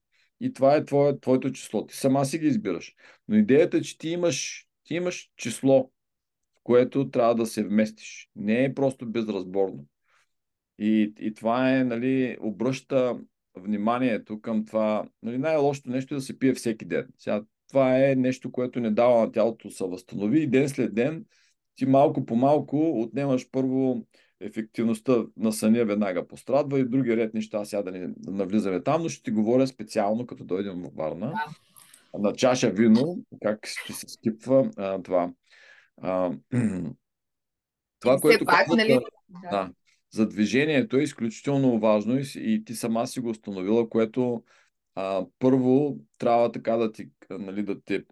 И 0.43 0.53
това 0.53 0.75
е 0.75 0.85
твое, 0.85 1.19
твоето 1.19 1.51
число. 1.51 1.85
Ти 1.85 1.95
сама 1.95 2.25
си 2.25 2.39
ги 2.39 2.47
избираш. 2.47 2.95
Но 3.27 3.35
идеята 3.35 3.77
е, 3.77 3.81
че 3.81 3.97
ти 3.97 4.09
имаш, 4.09 4.67
ти 4.83 4.95
имаш 4.95 5.31
число, 5.37 5.91
което 6.63 7.09
трябва 7.09 7.35
да 7.35 7.45
се 7.45 7.63
вместиш. 7.63 8.29
Не 8.35 8.63
е 8.63 8.73
просто 8.73 9.05
безразборно. 9.05 9.85
И, 10.79 11.13
и 11.19 11.33
това 11.33 11.77
е, 11.77 11.83
нали, 11.83 12.37
обръща 12.41 13.19
вниманието 13.55 14.41
към 14.41 14.65
това. 14.65 15.05
Нали, 15.23 15.37
най-лошото 15.37 15.89
нещо 15.89 16.13
е 16.13 16.17
да 16.17 16.21
се 16.21 16.39
пие 16.39 16.53
всеки 16.53 16.85
ден. 16.85 17.07
Сега, 17.17 17.43
това 17.69 18.09
е 18.09 18.15
нещо, 18.15 18.51
което 18.51 18.79
не 18.79 18.91
дава 18.91 19.19
на 19.19 19.31
тялото 19.31 19.67
да 19.67 19.73
се 19.73 19.83
възстанови 19.83 20.41
и 20.41 20.47
ден 20.47 20.69
след 20.69 20.95
ден 20.95 21.25
ти 21.75 21.85
малко 21.85 22.25
по 22.25 22.35
малко 22.35 23.01
отнемаш 23.01 23.49
първо 23.51 24.05
ефективността 24.43 25.23
на 25.37 25.51
съня 25.51 25.85
веднага 25.85 26.27
пострадва 26.27 26.79
и 26.79 26.85
други 26.85 27.17
ред 27.17 27.33
неща, 27.33 27.65
сега 27.65 27.81
да 27.81 27.91
не 27.91 28.09
навлизаме 28.27 28.83
там, 28.83 29.01
но 29.03 29.09
ще 29.09 29.23
ти 29.23 29.31
говоря 29.31 29.67
специално, 29.67 30.25
като 30.25 30.43
дойдем 30.43 30.81
в 30.81 30.89
Варна, 30.95 31.33
на 32.19 32.33
чаша 32.33 32.69
вино, 32.69 33.17
как 33.43 33.67
ще 33.67 33.93
се 33.93 34.09
скипва 34.09 34.71
а, 34.77 35.01
това. 35.01 35.31
А, 36.01 36.31
това, 37.99 38.17
което 38.21 38.45
пак, 38.45 38.57
казват, 38.57 38.77
нали? 38.77 38.99
да, 39.51 39.71
за 40.11 40.27
движението 40.27 40.97
е 40.97 41.03
изключително 41.03 41.79
важно 41.79 42.17
и, 42.19 42.23
и 42.35 42.65
ти 42.65 42.75
сама 42.75 43.07
си 43.07 43.19
го 43.19 43.29
установила, 43.29 43.89
което 43.89 44.43
а, 44.95 45.25
първо 45.39 45.97
трябва 46.17 46.51
така 46.51 46.77
да 46.77 46.91
ти, 46.91 47.09
нали, 47.29 47.63
да 47.63 47.81
те 47.81 48.03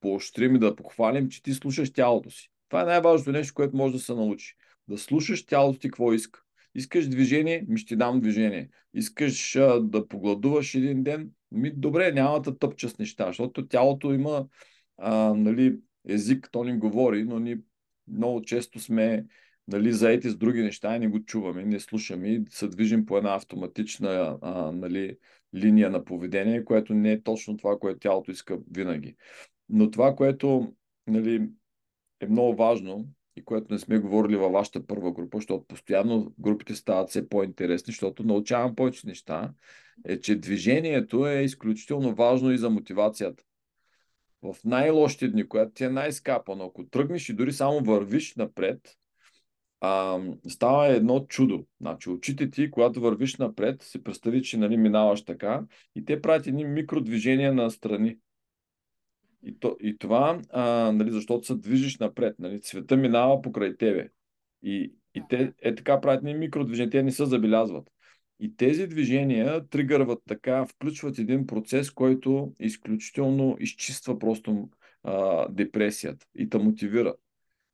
поощрим 0.00 0.56
и 0.56 0.58
да 0.58 0.76
похвалим, 0.76 1.28
че 1.28 1.42
ти 1.42 1.54
слушаш 1.54 1.92
тялото 1.92 2.30
си. 2.30 2.50
Това 2.68 2.82
е 2.82 2.84
най-важното 2.84 3.32
нещо, 3.32 3.54
което 3.54 3.76
може 3.76 3.92
да 3.92 4.00
се 4.00 4.14
научи. 4.14 4.54
Да 4.88 4.98
слушаш 4.98 5.46
тялото 5.46 5.78
ти 5.78 5.88
какво 5.88 6.12
иска. 6.12 6.42
Искаш 6.74 7.08
движение, 7.08 7.64
ми 7.68 7.78
ще 7.78 7.96
дам 7.96 8.20
движение. 8.20 8.70
Искаш 8.94 9.56
а, 9.56 9.80
да 9.80 10.08
погладуваш 10.08 10.74
един 10.74 11.02
ден, 11.02 11.30
ми 11.52 11.70
добре, 11.70 12.12
няма 12.12 12.42
да 12.42 12.58
тъпча 12.58 12.88
с 12.88 12.98
неща, 12.98 13.26
защото 13.26 13.68
тялото 13.68 14.14
има 14.14 14.46
а, 14.96 15.34
нали, 15.34 15.78
език, 16.08 16.48
то 16.52 16.64
ни 16.64 16.78
говори, 16.78 17.24
но 17.24 17.38
ни 17.38 17.56
много 18.08 18.42
често 18.42 18.78
сме 18.78 19.24
нали, 19.68 19.92
заети 19.92 20.30
с 20.30 20.36
други 20.36 20.62
неща 20.62 20.96
и 20.96 20.98
не 20.98 21.08
го 21.08 21.24
чуваме, 21.24 21.64
не 21.64 21.80
слушаме 21.80 22.28
и 22.28 22.44
се 22.50 22.68
движим 22.68 23.06
по 23.06 23.16
една 23.16 23.34
автоматична 23.34 24.38
а, 24.42 24.72
нали, 24.72 25.16
линия 25.54 25.90
на 25.90 26.04
поведение, 26.04 26.64
което 26.64 26.94
не 26.94 27.12
е 27.12 27.22
точно 27.22 27.56
това, 27.56 27.78
което 27.78 27.98
тялото 27.98 28.30
иска 28.30 28.58
винаги. 28.70 29.16
Но 29.68 29.90
това, 29.90 30.16
което 30.16 30.74
нали, 31.06 31.48
е 32.20 32.26
много 32.26 32.56
важно 32.56 33.08
и 33.38 33.44
което 33.44 33.72
не 33.72 33.78
сме 33.78 33.98
говорили 33.98 34.36
във 34.36 34.52
вашата 34.52 34.86
първа 34.86 35.12
група, 35.12 35.38
защото 35.38 35.64
постоянно 35.64 36.32
групите 36.38 36.74
стават 36.74 37.10
все 37.10 37.28
по-интересни, 37.28 37.92
защото 37.92 38.24
научавам 38.24 38.74
повече 38.74 39.06
неща, 39.06 39.52
е, 40.04 40.20
че 40.20 40.36
движението 40.36 41.26
е 41.26 41.42
изключително 41.42 42.14
важно 42.14 42.52
и 42.52 42.58
за 42.58 42.70
мотивацията. 42.70 43.44
В 44.42 44.56
най-лошите 44.64 45.28
дни, 45.28 45.48
която 45.48 45.72
ти 45.72 45.84
е 45.84 45.88
най-скапана, 45.88 46.64
ако 46.64 46.86
тръгнеш 46.86 47.28
и 47.28 47.32
дори 47.34 47.52
само 47.52 47.80
вървиш 47.80 48.34
напред, 48.36 48.96
а, 49.80 50.20
става 50.48 50.88
едно 50.88 51.20
чудо. 51.20 51.64
Значи, 51.80 52.10
очите 52.10 52.50
ти, 52.50 52.70
когато 52.70 53.00
вървиш 53.00 53.36
напред, 53.36 53.82
си 53.82 54.02
представи, 54.02 54.42
че 54.42 54.56
нали, 54.56 54.76
минаваш 54.76 55.24
така 55.24 55.62
и 55.94 56.04
те 56.04 56.22
правят 56.22 56.46
едни 56.46 56.64
микродвижения 56.64 57.54
на 57.54 57.70
страни. 57.70 58.18
И, 59.42 59.58
то, 59.58 59.76
и 59.80 59.98
това, 59.98 60.40
а, 60.50 60.92
нали, 60.92 61.12
защото 61.12 61.46
се 61.46 61.54
движиш 61.54 61.98
напред. 61.98 62.38
Нали, 62.38 62.58
света 62.58 62.96
минава 62.96 63.42
покрай 63.42 63.76
тебе. 63.76 64.08
И, 64.62 64.92
и 65.14 65.22
те 65.28 65.52
е 65.62 65.74
така 65.74 66.00
правят 66.00 66.22
ни 66.22 66.34
микродвижения, 66.34 66.90
те 66.90 67.02
не 67.02 67.12
се 67.12 67.26
забелязват. 67.26 67.90
И 68.40 68.56
тези 68.56 68.86
движения 68.86 69.68
тригърват 69.68 70.22
така, 70.28 70.66
включват 70.66 71.18
един 71.18 71.46
процес, 71.46 71.90
който 71.90 72.54
изключително 72.60 73.56
изчиства 73.60 74.18
просто 74.18 74.68
а, 75.02 75.48
депресията 75.48 76.26
и 76.34 76.48
те 76.48 76.58
мотивира. 76.58 77.14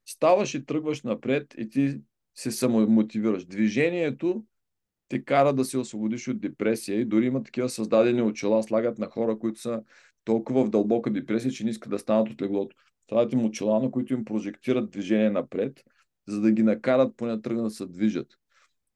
Ставаш 0.06 0.54
и 0.54 0.66
тръгваш 0.66 1.02
напред 1.02 1.54
и 1.58 1.68
ти 1.68 2.00
се 2.34 2.50
самомотивираш. 2.50 3.44
Движението 3.44 4.44
те 5.08 5.24
кара 5.24 5.52
да 5.52 5.64
се 5.64 5.78
освободиш 5.78 6.28
от 6.28 6.40
депресия 6.40 7.00
и 7.00 7.04
дори 7.04 7.26
има 7.26 7.42
такива 7.42 7.68
създадени 7.68 8.22
очила, 8.22 8.62
слагат 8.62 8.98
на 8.98 9.06
хора, 9.06 9.38
които 9.38 9.60
са 9.60 9.82
толкова 10.24 10.64
в 10.64 10.70
дълбока 10.70 11.10
депресия, 11.10 11.50
че 11.50 11.64
не 11.64 11.70
искат 11.70 11.90
да 11.90 11.98
станат 11.98 12.30
от 12.30 12.42
леглото. 12.42 12.76
Слагат 13.08 13.32
им 13.32 13.44
очила, 13.44 13.80
на 13.80 13.90
които 13.90 14.12
им 14.12 14.24
прожектират 14.24 14.90
движение 14.90 15.30
напред, 15.30 15.84
за 16.28 16.40
да 16.40 16.52
ги 16.52 16.62
накарат 16.62 17.16
поне 17.16 17.42
тръгнат 17.42 17.64
да 17.64 17.70
се 17.70 17.86
движат. 17.86 18.26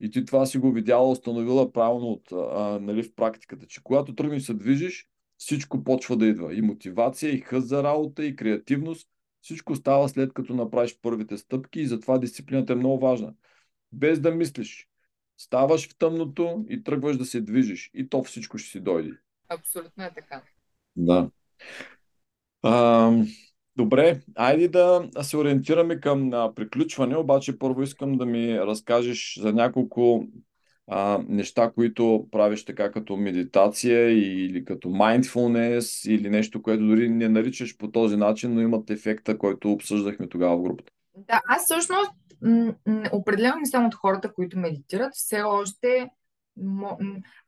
И 0.00 0.10
ти 0.10 0.24
това 0.24 0.46
си 0.46 0.58
го 0.58 0.72
видяла, 0.72 1.10
установила 1.10 1.72
правилно 1.72 2.06
от, 2.06 2.32
а, 2.32 2.78
нали, 2.80 3.02
в 3.02 3.14
практиката, 3.14 3.66
че 3.66 3.82
когато 3.82 4.14
тръгнеш 4.14 4.42
се 4.42 4.54
движиш, 4.54 5.08
всичко 5.38 5.84
почва 5.84 6.16
да 6.16 6.26
идва. 6.26 6.54
И 6.54 6.62
мотивация, 6.62 7.34
и 7.34 7.40
хъз 7.40 7.64
за 7.64 7.82
работа, 7.82 8.24
и 8.24 8.36
креативност. 8.36 9.08
Всичко 9.40 9.76
става 9.76 10.08
след 10.08 10.32
като 10.32 10.54
направиш 10.54 10.98
първите 11.02 11.38
стъпки 11.38 11.80
и 11.80 11.86
затова 11.86 12.18
дисциплината 12.18 12.72
е 12.72 12.76
много 12.76 12.98
важна. 12.98 13.34
Без 13.92 14.20
да 14.20 14.30
мислиш. 14.30 14.88
Ставаш 15.38 15.88
в 15.88 15.98
тъмното 15.98 16.64
и 16.68 16.82
тръгваш 16.82 17.16
да 17.16 17.24
се 17.24 17.40
движиш. 17.40 17.90
И 17.94 18.08
то 18.08 18.22
всичко 18.22 18.58
ще 18.58 18.70
си 18.70 18.80
дойде. 18.80 19.10
Абсолютно 19.48 20.04
е 20.04 20.10
така. 20.14 20.42
Да. 20.98 21.30
А, 22.62 23.12
добре, 23.76 24.20
айде 24.34 24.68
да 24.68 25.08
се 25.22 25.36
ориентираме 25.36 26.00
към 26.00 26.32
а, 26.32 26.54
приключване, 26.54 27.16
обаче 27.16 27.58
първо 27.58 27.82
искам 27.82 28.16
да 28.16 28.26
ми 28.26 28.60
разкажеш 28.60 29.38
за 29.40 29.52
няколко 29.52 30.26
а, 30.86 31.20
неща, 31.28 31.70
които 31.70 32.28
правиш 32.30 32.64
така 32.64 32.90
като 32.90 33.16
медитация 33.16 34.10
или 34.10 34.64
като 34.64 34.88
mindfulness 34.88 36.10
или 36.10 36.30
нещо, 36.30 36.62
което 36.62 36.86
дори 36.86 37.08
не 37.08 37.28
наричаш 37.28 37.76
по 37.76 37.90
този 37.90 38.16
начин, 38.16 38.54
но 38.54 38.60
имат 38.60 38.90
ефекта, 38.90 39.38
който 39.38 39.72
обсъждахме 39.72 40.28
тогава 40.28 40.56
в 40.56 40.62
групата. 40.62 40.92
Да, 41.16 41.40
аз 41.48 41.64
всъщност 41.64 42.12
определено 43.12 43.56
не 43.56 43.66
съм 43.66 43.86
от 43.86 43.94
хората, 43.94 44.32
които 44.32 44.58
медитират. 44.58 45.10
Все 45.14 45.42
още 45.42 46.08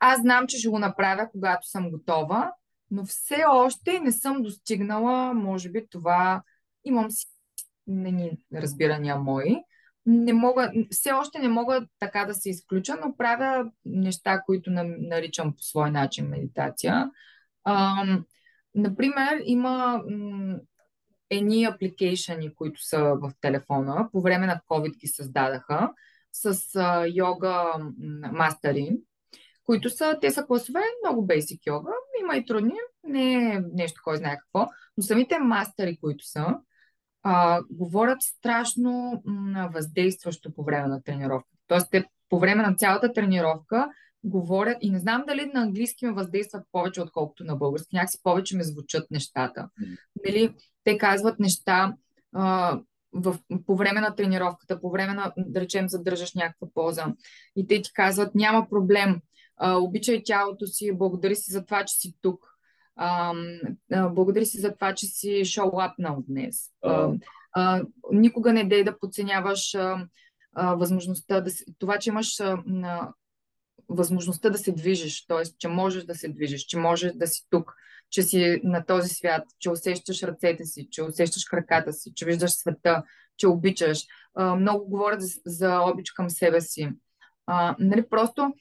аз 0.01 0.20
знам, 0.20 0.46
че 0.46 0.59
ще 0.59 0.68
го 0.68 0.78
направя, 0.78 1.28
когато 1.32 1.68
съм 1.68 1.90
готова, 1.90 2.53
но 2.91 3.05
все 3.05 3.45
още 3.49 4.01
не 4.01 4.12
съм 4.12 4.43
достигнала, 4.43 5.34
може 5.34 5.70
би 5.70 5.86
това, 5.91 6.43
имам 6.84 7.11
си 7.11 7.26
не 7.86 8.38
разбирания 8.55 9.16
мои. 9.16 9.57
Не 10.07 10.32
мога, 10.32 10.72
все 10.91 11.12
още 11.12 11.38
не 11.38 11.49
мога 11.49 11.86
така 11.99 12.24
да 12.24 12.34
се 12.34 12.51
изключа, 12.51 12.97
но 13.05 13.16
правя 13.16 13.70
неща, 13.84 14.43
които 14.47 14.70
наричам 14.70 15.57
по 15.57 15.62
свой 15.62 15.91
начин 15.91 16.28
медитация. 16.28 17.11
А, 17.64 18.05
например, 18.74 19.43
има 19.45 20.03
едни 21.30 21.64
апликейшени, 21.64 22.55
които 22.55 22.82
са 22.82 22.99
в 23.03 23.32
телефона. 23.41 24.09
По 24.12 24.20
време 24.20 24.47
на 24.47 24.61
COVID 24.68 24.97
ги 24.97 25.07
създадаха 25.07 25.93
с 26.32 26.76
а, 26.76 27.07
йога 27.14 27.72
мастери 28.32 28.99
които 29.70 29.90
са, 29.90 30.18
те 30.20 30.30
са 30.30 30.46
класове, 30.46 30.80
много 31.04 31.26
бейсик 31.26 31.66
йога, 31.66 31.90
има 32.22 32.36
и 32.36 32.44
трудни, 32.44 32.74
не 33.04 33.34
е 33.34 33.60
нещо 33.72 34.00
кой 34.04 34.16
знае 34.16 34.38
какво, 34.38 34.68
но 34.96 35.02
самите 35.02 35.38
мастери, 35.38 35.98
които 36.00 36.24
са, 36.24 36.46
а, 37.22 37.60
говорят 37.70 38.22
страшно 38.22 39.22
м- 39.24 39.70
въздействащо 39.74 40.52
по 40.52 40.64
време 40.64 40.88
на 40.88 41.02
тренировка. 41.02 41.48
Тоест, 41.66 41.86
те 41.90 42.04
по 42.28 42.38
време 42.38 42.62
на 42.62 42.74
цялата 42.74 43.12
тренировка 43.12 43.88
говорят 44.24 44.78
и 44.80 44.90
не 44.90 44.98
знам 44.98 45.24
дали 45.28 45.50
на 45.54 45.60
английски 45.60 46.06
ме 46.06 46.12
въздействат 46.12 46.62
повече, 46.72 47.02
отколкото 47.02 47.44
на 47.44 47.56
български. 47.56 47.96
Някакси 47.96 48.22
повече 48.22 48.56
ме 48.56 48.64
звучат 48.64 49.10
нещата. 49.10 49.68
Нали, 50.26 50.54
те 50.84 50.98
казват 50.98 51.38
неща 51.38 51.94
а, 52.34 52.80
в, 53.12 53.36
по 53.66 53.76
време 53.76 54.00
на 54.00 54.14
тренировката, 54.14 54.80
по 54.80 54.90
време 54.90 55.14
на, 55.14 55.32
да 55.36 55.60
речем, 55.60 55.88
задържаш 55.88 56.34
някаква 56.34 56.68
поза 56.74 57.04
и 57.56 57.66
те 57.66 57.82
ти 57.82 57.92
казват, 57.92 58.34
няма 58.34 58.68
проблем, 58.70 59.20
а, 59.61 59.76
обичай 59.76 60.22
тялото 60.24 60.66
си, 60.66 60.92
благодари 60.92 61.36
си 61.36 61.52
за 61.52 61.64
това, 61.64 61.84
че 61.84 61.94
си 61.94 62.14
тук. 62.22 62.46
А, 62.96 63.34
а, 63.92 64.08
благодари 64.08 64.46
си 64.46 64.61
за 64.61 64.74
това, 64.74 64.94
че 64.94 65.06
си 65.06 65.44
шоуапнал 65.44 66.24
днес. 66.28 66.70
А, 66.82 67.12
а, 67.52 67.82
никога 68.12 68.52
не 68.52 68.64
дей 68.64 68.84
да 68.84 68.98
подценяваш 68.98 69.74
а, 69.74 70.06
а, 70.54 70.74
възможността 70.74 71.40
да 71.40 71.50
си, 71.50 71.64
това, 71.78 71.98
че 71.98 72.11
имаш 72.11 72.40
а, 72.40 72.62
на, 72.66 73.12
възможността 73.88 74.50
да 74.50 74.58
се 74.58 74.72
движиш, 74.72 75.26
т.е. 75.26 75.42
че 75.58 75.68
можеш 75.68 76.04
да 76.04 76.14
се 76.14 76.28
движиш, 76.28 76.62
че 76.62 76.78
можеш 76.78 77.12
да 77.12 77.26
си 77.26 77.46
тук, 77.50 77.74
че 78.11 78.22
си 78.22 78.61
на 78.64 78.86
този 78.86 79.08
свят, 79.08 79.44
че 79.58 79.70
усещаш 79.70 80.22
ръцете 80.22 80.64
си, 80.64 80.88
че 80.90 81.02
усещаш 81.02 81.44
краката 81.44 81.92
си, 81.92 82.12
че 82.14 82.26
виждаш 82.26 82.50
света, 82.50 83.02
че 83.36 83.48
обичаш. 83.48 84.06
А, 84.34 84.54
много 84.54 84.84
говорят 84.88 85.22
за, 85.22 85.40
за 85.46 85.80
обич 85.80 86.11
към 86.11 86.30
себе 86.30 86.61
си. 86.61 86.88
А, 87.46 87.76
нали, 87.78 88.08
просто 88.08 88.54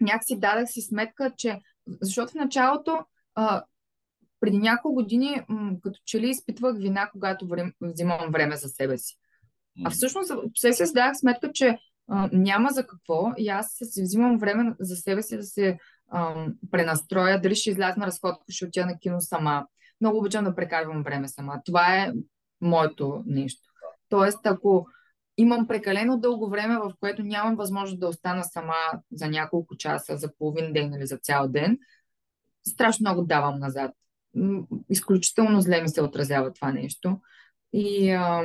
някакси 0.00 0.40
дадах 0.40 0.70
си 0.70 0.80
сметка, 0.80 1.32
че 1.36 1.60
защото 2.00 2.32
в 2.32 2.34
началото 2.34 2.98
а, 3.34 3.62
преди 4.40 4.58
няколко 4.58 4.94
години 4.94 5.42
м- 5.48 5.72
като 5.82 6.00
че 6.04 6.20
ли 6.20 6.28
изпитвах 6.28 6.76
вина, 6.76 7.10
когато 7.12 7.48
врем, 7.48 7.72
взимам 7.80 8.30
време 8.32 8.56
за 8.56 8.68
себе 8.68 8.98
си. 8.98 9.16
А 9.84 9.90
всъщност, 9.90 10.32
все 10.54 10.72
се 10.72 10.84
дадах 10.84 11.16
сметка, 11.16 11.52
че 11.52 11.78
а, 12.08 12.28
няма 12.32 12.70
за 12.70 12.86
какво 12.86 13.32
и 13.36 13.48
аз 13.48 13.76
си 13.84 14.02
взимам 14.02 14.38
време 14.38 14.74
за 14.80 14.96
себе 14.96 15.22
си 15.22 15.36
да 15.36 15.42
се 15.42 15.78
а, 16.10 16.46
пренастроя, 16.70 17.40
дали 17.40 17.54
ще 17.54 17.70
изляза 17.70 18.00
на 18.00 18.06
разходка, 18.06 18.44
ще 18.48 18.64
отида 18.64 18.86
на 18.86 18.98
кино 18.98 19.20
сама. 19.20 19.66
Много 20.00 20.18
обичам 20.18 20.44
да 20.44 20.54
прекарвам 20.54 21.02
време 21.02 21.28
сама. 21.28 21.60
Това 21.64 21.96
е 21.96 22.12
моето 22.60 23.22
нещо. 23.26 23.70
Тоест, 24.08 24.38
ако 24.44 24.86
имам 25.36 25.66
прекалено 25.66 26.18
дълго 26.18 26.50
време, 26.50 26.78
в 26.78 26.92
което 27.00 27.22
нямам 27.22 27.56
възможност 27.56 28.00
да 28.00 28.08
остана 28.08 28.44
сама 28.44 28.74
за 29.12 29.28
няколко 29.28 29.76
часа, 29.76 30.16
за 30.16 30.34
половин 30.38 30.72
ден 30.72 30.94
или 30.94 31.06
за 31.06 31.16
цял 31.16 31.48
ден, 31.48 31.78
страшно 32.68 33.04
много 33.04 33.22
давам 33.22 33.58
назад. 33.58 33.90
Изключително 34.90 35.60
зле 35.60 35.82
ми 35.82 35.88
се 35.88 36.02
отразява 36.02 36.52
това 36.52 36.72
нещо. 36.72 37.20
И 37.72 38.10
а, 38.10 38.42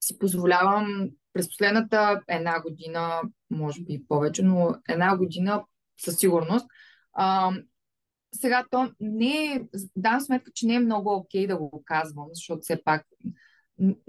си 0.00 0.18
позволявам 0.18 1.10
през 1.32 1.48
последната 1.48 2.22
една 2.28 2.62
година, 2.62 3.20
може 3.50 3.82
би 3.82 4.04
повече, 4.08 4.42
но 4.42 4.74
една 4.88 5.16
година 5.16 5.64
със 6.00 6.16
сигурност. 6.16 6.66
А, 7.12 7.52
сега 8.32 8.64
то 8.70 8.92
не 9.00 9.44
е, 9.44 9.60
дам 9.96 10.20
сметка, 10.20 10.50
че 10.54 10.66
не 10.66 10.74
е 10.74 10.80
много 10.80 11.14
окей 11.14 11.44
okay 11.44 11.48
да 11.48 11.56
го 11.56 11.82
казвам, 11.86 12.26
защото 12.32 12.60
все 12.60 12.82
пак 12.84 13.06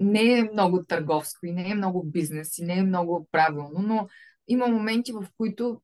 не 0.00 0.38
е 0.38 0.48
много 0.52 0.84
търговско 0.84 1.46
и 1.46 1.52
не 1.52 1.70
е 1.70 1.74
много 1.74 2.04
бизнес 2.04 2.58
и 2.58 2.64
не 2.64 2.78
е 2.78 2.82
много 2.82 3.28
правилно, 3.32 3.78
но 3.78 4.08
има 4.48 4.68
моменти, 4.68 5.12
в 5.12 5.26
които 5.36 5.80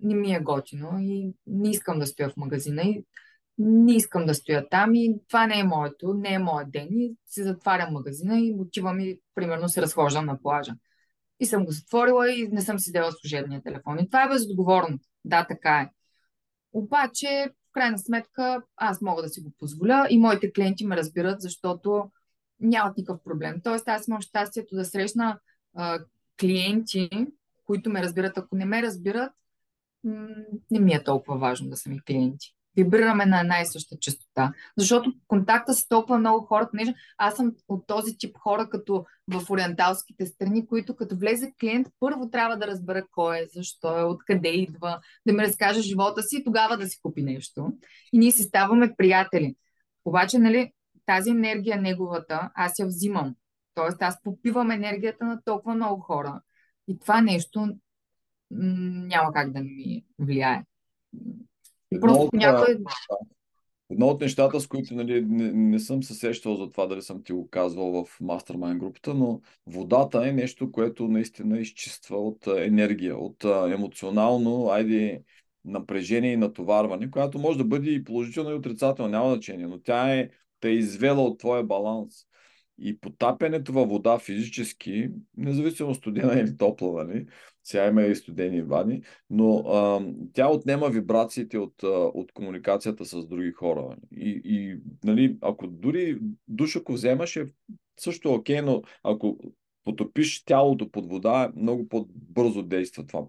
не 0.00 0.14
ми 0.14 0.34
е 0.34 0.40
готино 0.40 0.98
и 1.00 1.34
не 1.46 1.70
искам 1.70 1.98
да 1.98 2.06
стоя 2.06 2.30
в 2.30 2.36
магазина 2.36 2.82
и 2.82 3.04
не 3.58 3.96
искам 3.96 4.26
да 4.26 4.34
стоя 4.34 4.68
там 4.68 4.94
и 4.94 5.20
това 5.28 5.46
не 5.46 5.60
е 5.60 5.64
моето, 5.64 6.14
не 6.14 6.34
е 6.34 6.38
моят 6.38 6.70
ден 6.70 6.88
и 6.90 7.16
се 7.26 7.44
затварям 7.44 7.92
магазина 7.92 8.40
и 8.40 8.54
отивам 8.58 9.00
и 9.00 9.20
примерно 9.34 9.68
се 9.68 9.82
разхождам 9.82 10.26
на 10.26 10.42
плажа. 10.42 10.72
И 11.40 11.46
съм 11.46 11.64
го 11.64 11.72
затворила 11.72 12.32
и 12.32 12.48
не 12.48 12.60
съм 12.60 12.78
си 12.78 12.90
взела 12.90 13.12
служебния 13.12 13.62
телефон. 13.62 13.98
И 13.98 14.08
това 14.08 14.24
е 14.24 14.28
безотговорно. 14.28 14.98
Да, 15.24 15.46
така 15.46 15.80
е. 15.80 15.90
Обаче, 16.72 17.50
в 17.68 17.72
крайна 17.72 17.98
сметка, 17.98 18.62
аз 18.76 19.00
мога 19.00 19.22
да 19.22 19.28
си 19.28 19.40
го 19.40 19.52
позволя 19.58 20.06
и 20.10 20.18
моите 20.18 20.52
клиенти 20.52 20.86
ме 20.86 20.96
разбират, 20.96 21.40
защото 21.40 22.10
нямат 22.60 22.96
никакъв 22.96 23.22
проблем. 23.24 23.60
Тоест, 23.64 23.88
аз 23.88 24.08
имам 24.08 24.20
щастието 24.20 24.74
да 24.76 24.84
срещна 24.84 25.38
а, 25.76 25.98
клиенти, 26.40 27.10
които 27.64 27.90
ме 27.90 28.02
разбират. 28.02 28.38
Ако 28.38 28.56
не 28.56 28.64
ме 28.64 28.82
разбират, 28.82 29.32
не 30.70 30.80
ми 30.80 30.92
е 30.92 31.04
толкова 31.04 31.38
важно 31.38 31.70
да 31.70 31.76
са 31.76 31.90
ми 31.90 32.00
клиенти. 32.00 32.52
Вибрираме 32.76 33.26
на 33.26 33.40
една 33.40 33.60
и 33.60 33.66
съща 33.66 33.96
частота. 34.00 34.52
Защото 34.76 35.12
контакта 35.26 35.74
с 35.74 35.88
толкова 35.88 36.18
много 36.18 36.46
хора, 36.46 36.68
понеже 36.70 36.94
аз 37.18 37.36
съм 37.36 37.52
от 37.68 37.86
този 37.86 38.18
тип 38.18 38.36
хора, 38.38 38.68
като 38.70 39.04
в 39.28 39.50
ориенталските 39.50 40.26
страни, 40.26 40.66
които 40.66 40.96
като 40.96 41.16
влезе 41.16 41.52
клиент, 41.60 41.88
първо 42.00 42.30
трябва 42.30 42.56
да 42.56 42.66
разбера 42.66 43.06
кой 43.12 43.38
е, 43.38 43.46
защо 43.54 43.98
е, 43.98 44.02
откъде 44.02 44.48
идва, 44.48 45.00
да 45.26 45.32
ми 45.32 45.42
разкаже 45.42 45.80
живота 45.80 46.22
си 46.22 46.36
и 46.36 46.44
тогава 46.44 46.76
да 46.76 46.86
си 46.86 46.98
купи 47.02 47.22
нещо. 47.22 47.72
И 48.12 48.18
ние 48.18 48.30
си 48.30 48.42
ставаме 48.42 48.94
приятели. 48.96 49.54
Обаче, 50.04 50.38
нали, 50.38 50.72
тази 51.06 51.30
енергия 51.30 51.80
неговата, 51.80 52.50
аз 52.54 52.78
я 52.78 52.86
взимам. 52.86 53.34
Тоест, 53.74 54.02
аз 54.02 54.22
попивам 54.22 54.70
енергията 54.70 55.24
на 55.24 55.42
толкова 55.44 55.74
много 55.74 56.00
хора. 56.00 56.40
И 56.88 56.98
това 56.98 57.20
нещо 57.20 57.68
няма 58.50 59.32
как 59.32 59.52
да 59.52 59.60
ми 59.60 60.04
влияе. 60.18 60.64
Просто 62.00 62.30
някой... 62.32 62.76
Едно 63.90 64.06
от 64.06 64.20
нещата, 64.20 64.60
с 64.60 64.66
които 64.66 64.94
нали, 64.94 65.24
не, 65.28 65.52
не 65.52 65.78
съм 65.78 66.02
се 66.02 66.14
сещал 66.14 66.56
за 66.56 66.70
това, 66.70 66.86
дали 66.86 67.02
съм 67.02 67.22
ти 67.22 67.32
го 67.32 67.48
казвал 67.50 68.04
в 68.04 68.20
мастермайн 68.20 68.78
групата, 68.78 69.14
но 69.14 69.40
водата 69.66 70.28
е 70.28 70.32
нещо, 70.32 70.72
което 70.72 71.08
наистина 71.08 71.58
изчиства 71.58 72.16
от 72.16 72.46
енергия, 72.46 73.16
от 73.16 73.44
емоционално, 73.44 74.68
айде, 74.68 75.22
напрежение 75.64 76.32
и 76.32 76.36
натоварване, 76.36 77.10
която 77.10 77.38
може 77.38 77.58
да 77.58 77.64
бъде 77.64 77.90
и 77.90 78.04
положително 78.04 78.50
и 78.50 78.54
отрицателно, 78.54 79.10
няма 79.10 79.30
значение, 79.30 79.66
но 79.66 79.80
тя 79.80 80.14
е 80.14 80.30
те 80.60 80.68
е 80.68 80.72
извела 80.72 81.22
от 81.22 81.38
твоя 81.38 81.64
баланс. 81.64 82.14
И 82.78 83.00
потапянето 83.00 83.72
във 83.72 83.88
вода 83.88 84.18
физически, 84.18 85.10
независимо 85.36 85.94
студена 85.94 86.40
или 86.40 86.56
топла, 86.56 87.04
нали? 87.04 87.26
сега 87.64 87.86
има 87.86 88.02
и 88.02 88.14
студени 88.14 88.62
вани, 88.62 89.02
но 89.30 89.58
а, 89.58 90.00
тя 90.32 90.48
отнема 90.48 90.88
вибрациите 90.88 91.58
от, 91.58 91.82
а, 91.82 91.88
от 91.88 92.32
комуникацията 92.32 93.04
с 93.04 93.26
други 93.26 93.52
хора. 93.52 93.96
И, 94.12 94.40
и 94.44 94.78
нали, 95.04 95.38
ако 95.40 95.66
дори 95.66 96.18
душ, 96.48 96.76
ако 96.76 96.92
вземаш, 96.92 97.36
е 97.36 97.46
също 98.00 98.34
окей, 98.34 98.62
но 98.62 98.82
ако 99.02 99.38
потопиш 99.84 100.44
тялото 100.44 100.90
под 100.90 101.06
вода, 101.06 101.52
много 101.56 101.88
по-бързо 101.88 102.62
действа 102.62 103.06
това. 103.06 103.26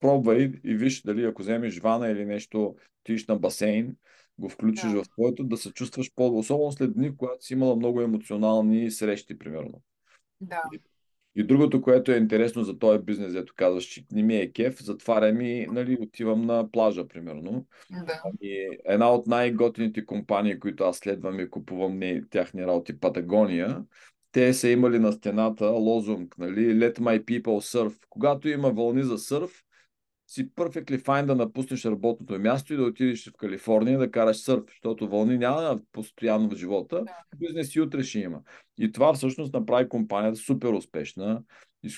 Пробвай 0.00 0.52
и 0.64 0.74
виж 0.74 1.02
дали 1.02 1.24
ако 1.24 1.42
вземеш 1.42 1.78
вана 1.78 2.08
или 2.08 2.24
нещо, 2.24 2.76
тиш 3.04 3.26
на 3.26 3.36
басейн, 3.36 3.96
го 4.38 4.48
включиш 4.48 4.90
да. 4.90 5.04
в 5.04 5.08
твоето, 5.08 5.44
да 5.44 5.56
се 5.56 5.72
чувстваш 5.72 6.14
по 6.14 6.38
особено 6.38 6.72
след 6.72 6.94
дни, 6.94 7.16
когато 7.16 7.44
си 7.44 7.52
имала 7.52 7.76
много 7.76 8.00
емоционални 8.00 8.90
срещи, 8.90 9.38
примерно. 9.38 9.82
Да. 10.40 10.62
И, 10.74 10.80
и 11.40 11.46
другото, 11.46 11.82
което 11.82 12.12
е 12.12 12.16
интересно 12.16 12.64
за 12.64 12.78
този 12.78 12.98
бизнес, 12.98 13.34
ето 13.34 13.52
казваш, 13.56 13.84
че 13.84 14.04
не 14.12 14.22
ми 14.22 14.36
е 14.36 14.52
кеф, 14.52 14.82
затварям 14.82 15.40
и 15.40 15.66
нали, 15.66 15.98
отивам 16.00 16.42
на 16.42 16.70
плажа, 16.70 17.08
примерно. 17.08 17.66
Да. 17.90 18.22
И 18.40 18.78
една 18.84 19.12
от 19.12 19.26
най-готините 19.26 20.06
компании, 20.06 20.58
които 20.60 20.84
аз 20.84 20.96
следвам 20.96 21.40
и 21.40 21.50
купувам 21.50 21.98
не, 21.98 22.22
тяхни 22.30 22.66
работи, 22.66 23.00
Патагония, 23.00 23.84
те 24.32 24.54
са 24.54 24.68
имали 24.68 24.98
на 24.98 25.12
стената 25.12 25.66
лозунг, 25.66 26.38
нали, 26.38 26.74
Let 26.74 26.98
my 26.98 27.24
people 27.24 27.78
surf. 27.78 27.94
Когато 28.08 28.48
има 28.48 28.70
вълни 28.70 29.02
за 29.02 29.18
сърф, 29.18 29.63
си 30.34 30.50
perfectly 30.50 31.02
fine 31.02 31.26
да 31.26 31.34
напуснеш 31.34 31.84
работното 31.84 32.38
място 32.40 32.74
и 32.74 32.76
да 32.76 32.82
отидеш 32.82 33.30
в 33.30 33.32
Калифорния 33.32 33.98
да 33.98 34.10
караш 34.10 34.36
сърф, 34.36 34.64
защото 34.68 35.08
вълни 35.08 35.38
няма 35.38 35.80
постоянно 35.92 36.50
в 36.50 36.56
живота, 36.56 37.04
бизнес 37.36 37.74
и 37.74 37.80
утре 37.80 38.02
ще 38.02 38.18
има. 38.18 38.40
И 38.78 38.92
това 38.92 39.14
всъщност 39.14 39.52
направи 39.52 39.88
компанията 39.88 40.36
супер 40.36 40.68
успешна. 40.68 41.42
И 41.82 41.90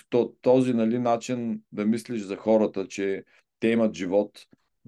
този 0.43 0.75
нали, 0.75 0.99
начин 0.99 1.63
да 1.73 1.87
мислиш 1.87 2.23
за 2.23 2.37
хората, 2.37 2.89
че 2.89 3.25
те 3.61 3.69
имат 3.69 3.95
живот, 3.95 4.31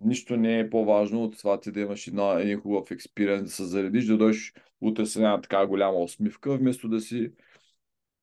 нищо 0.04 0.36
не 0.36 0.58
е 0.58 0.70
по-важно 0.70 1.24
от 1.24 1.38
това 1.38 1.60
ти 1.60 1.72
да 1.72 1.80
имаш 1.80 2.06
една, 2.06 2.40
един 2.40 2.60
хубав 2.60 2.90
експириенс, 2.90 3.42
да 3.42 3.50
се 3.50 3.64
заредиш, 3.64 4.06
да 4.06 4.16
дойдеш 4.16 4.54
утре 4.80 5.06
с 5.06 5.16
една 5.16 5.40
така 5.40 5.66
голяма 5.66 5.98
усмивка, 5.98 6.56
вместо 6.56 6.88
да 6.88 7.00
си 7.00 7.30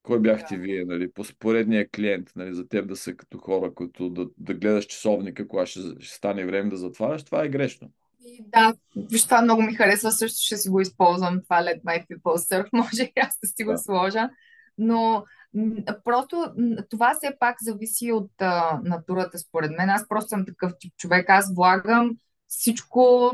кой 0.05 0.19
бяхте 0.19 0.55
да. 0.55 0.61
вие, 0.61 0.85
нали, 0.85 1.11
поредния 1.39 1.89
клиент, 1.89 2.31
нали, 2.35 2.53
за 2.53 2.67
теб 2.67 2.87
да 2.87 2.95
са 2.95 3.13
като 3.13 3.37
хора, 3.37 3.73
които 3.73 4.09
да, 4.09 4.27
да 4.37 4.53
гледаш 4.53 4.85
часовника, 4.85 5.47
кога 5.47 5.65
ще, 5.65 5.79
ще 5.99 6.15
стане 6.15 6.45
време 6.45 6.69
да 6.69 6.77
затваряш, 6.77 7.23
това 7.23 7.43
е 7.43 7.49
грешно. 7.49 7.89
И 8.25 8.43
да, 8.47 8.73
виж, 8.95 9.23
това 9.23 9.41
много 9.41 9.61
ми 9.61 9.73
харесва, 9.73 10.11
също 10.11 10.45
ще 10.45 10.57
си 10.57 10.69
го 10.69 10.81
използвам, 10.81 11.41
това 11.43 11.55
Let 11.55 11.83
My 11.83 12.07
People 12.07 12.51
Surf, 12.51 12.69
може 12.73 13.03
и 13.03 13.19
аз 13.19 13.39
да 13.43 13.47
си 13.47 13.63
го 13.63 13.71
да. 13.71 13.77
сложа, 13.77 14.29
но 14.77 15.25
просто 16.03 16.53
това 16.89 17.13
все 17.13 17.35
пак 17.39 17.55
зависи 17.61 18.11
от 18.11 18.31
а, 18.39 18.79
натурата, 18.83 19.37
според 19.37 19.71
мен. 19.71 19.89
Аз 19.89 20.07
просто 20.07 20.29
съм 20.29 20.45
такъв 20.45 20.71
тип 20.79 20.93
човек, 20.97 21.29
аз 21.29 21.55
влагам 21.55 22.17
всичко, 22.47 23.31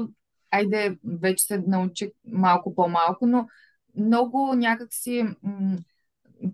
айде, 0.52 0.98
вече 1.22 1.44
се 1.44 1.64
научих 1.68 2.10
малко 2.28 2.76
по-малко, 2.76 3.26
но 3.26 3.48
много 3.96 4.54
някакси 4.56 5.24
м- 5.44 5.78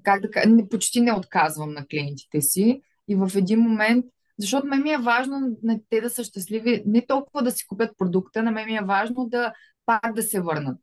как 0.03 0.21
да 0.21 0.31
кажа, 0.31 0.49
почти 0.71 1.01
не 1.01 1.13
отказвам 1.13 1.73
на 1.73 1.85
клиентите 1.85 2.41
си 2.41 2.81
и 3.07 3.15
в 3.15 3.31
един 3.35 3.59
момент, 3.59 4.05
защото 4.39 4.67
ме 4.67 4.77
ми 4.77 4.91
е 4.91 4.97
важно 4.97 5.57
на 5.63 5.79
те 5.89 6.01
да 6.01 6.09
са 6.09 6.23
щастливи, 6.23 6.83
не 6.85 7.05
толкова 7.05 7.43
да 7.43 7.51
си 7.51 7.67
купят 7.67 7.97
продукта, 7.97 8.43
на 8.43 8.51
мен 8.51 8.65
ми 8.65 8.75
е 8.75 8.81
важно 8.81 9.27
да 9.29 9.53
пак 9.85 10.13
да 10.13 10.23
се 10.23 10.41
върнат. 10.41 10.79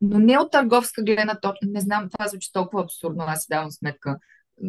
Но 0.00 0.18
не 0.18 0.38
от 0.38 0.50
търговска 0.50 1.02
гледна 1.02 1.40
точка, 1.40 1.66
не 1.66 1.80
знам, 1.80 2.08
това 2.10 2.28
звучи 2.28 2.52
толкова 2.52 2.82
абсурдно, 2.82 3.24
аз 3.26 3.40
си 3.40 3.46
давам 3.50 3.70
сметка, 3.70 4.18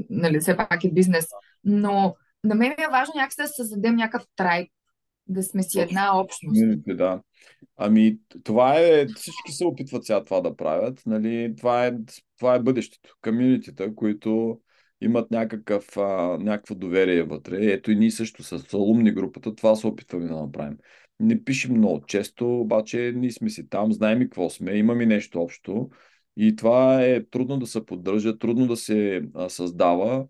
нали, 0.09 0.39
все 0.39 0.57
пак 0.57 0.83
е 0.83 0.91
бизнес, 0.91 1.25
но 1.63 2.15
на 2.43 2.55
мен 2.55 2.69
ми 2.77 2.83
е 2.83 2.91
важно 2.91 3.13
някакси 3.15 3.41
да 3.41 3.47
създадем 3.47 3.95
някакъв 3.95 4.27
трайб, 4.35 4.71
да 5.29 5.43
сме 5.43 5.63
си 5.63 5.79
една 5.79 6.19
общност. 6.19 6.61
Да. 6.87 7.21
Ами, 7.77 8.17
това 8.43 8.79
е, 8.79 9.07
всички 9.07 9.51
се 9.51 9.65
опитват 9.65 10.05
сега 10.05 10.23
това 10.23 10.41
да 10.41 10.55
правят, 10.55 11.01
нали, 11.05 11.53
това 11.57 11.87
е, 11.87 11.93
това 12.37 12.55
е 12.55 12.59
бъдещето. 12.59 13.15
Комьюнитита, 13.21 13.95
които 13.95 14.59
имат 15.01 15.31
някакъв, 15.31 15.97
а, 15.97 16.37
някакво 16.37 16.75
доверие 16.75 17.23
вътре. 17.23 17.71
Ето 17.71 17.91
и 17.91 17.95
ние 17.95 18.11
също 18.11 18.43
с 18.43 18.73
алумни 18.73 19.11
групата 19.11 19.55
това 19.55 19.75
се 19.75 19.87
опитваме 19.87 20.27
да 20.27 20.35
направим. 20.35 20.77
Не 21.19 21.43
пишем 21.43 21.73
много 21.73 22.05
често, 22.05 22.59
обаче 22.59 23.13
ние 23.15 23.31
сме 23.31 23.49
си 23.49 23.69
там, 23.69 23.93
знаем 23.93 24.21
и 24.21 24.25
какво 24.25 24.49
сме, 24.49 24.73
имаме 24.73 25.05
нещо 25.05 25.41
общо. 25.41 25.89
И 26.37 26.55
това 26.55 27.03
е 27.03 27.23
трудно 27.25 27.59
да 27.59 27.67
се 27.67 27.85
поддържа, 27.85 28.37
трудно 28.37 28.67
да 28.67 28.77
се 28.77 29.21
а, 29.33 29.49
създава 29.49 30.27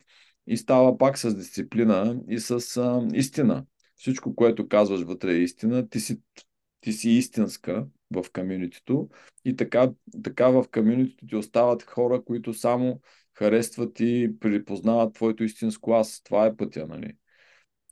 и 0.48 0.58
става 0.58 0.98
пак 0.98 1.18
с 1.18 1.36
дисциплина 1.36 2.20
и 2.30 2.40
с 2.40 2.78
а, 2.78 3.08
истина 3.14 3.66
всичко, 3.98 4.36
което 4.36 4.68
казваш 4.68 5.02
вътре 5.02 5.32
е 5.32 5.38
истина, 5.38 5.90
ти 5.90 6.00
си, 6.00 6.22
ти 6.82 6.94
си 6.94 7.10
истинска 7.10 7.88
в 8.12 8.26
комьюнитито 8.34 9.10
и 9.46 9.56
така, 9.56 9.92
така 10.24 10.50
в 10.50 10.66
комьюнитито 10.74 11.26
ти 11.26 11.36
остават 11.36 11.84
хора, 11.84 12.24
които 12.24 12.54
само 12.54 13.02
харесват 13.38 14.00
и 14.00 14.32
припознават 14.40 15.14
твоето 15.14 15.44
истинско 15.44 15.94
аз. 15.94 16.22
Това 16.24 16.46
е 16.46 16.56
пътя, 16.56 16.88
нали? 16.88 17.14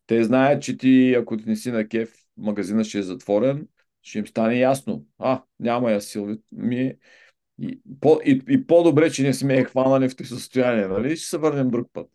Те 0.08 0.24
знаят, 0.24 0.64
че 0.64 0.78
ти, 0.78 1.14
ако 1.14 1.38
ти 1.38 1.44
не 1.48 1.56
си 1.56 1.72
на 1.72 1.88
кеф, 1.88 2.14
магазина 2.38 2.84
ще 2.84 3.00
е 3.00 3.04
затворен, 3.04 3.68
ще 4.02 4.20
им 4.20 4.28
стане 4.28 4.60
ясно. 4.60 5.06
А, 5.20 5.44
няма 5.60 5.92
я 5.92 6.02
сил. 6.02 6.38
Ми, 6.52 6.94
и, 7.62 7.80
по, 8.00 8.20
и, 8.26 8.42
и 8.50 8.68
по-добре, 8.68 9.12
че 9.12 9.24
не 9.24 9.34
сме 9.34 9.56
я 9.56 9.66
хванали 9.66 10.10
в 10.10 10.16
тези 10.16 10.30
състояние, 10.30 10.88
нали? 10.88 11.18
Ще 11.18 11.30
се 11.30 11.38
върнем 11.38 11.70
друг 11.70 11.88
път. 11.94 12.08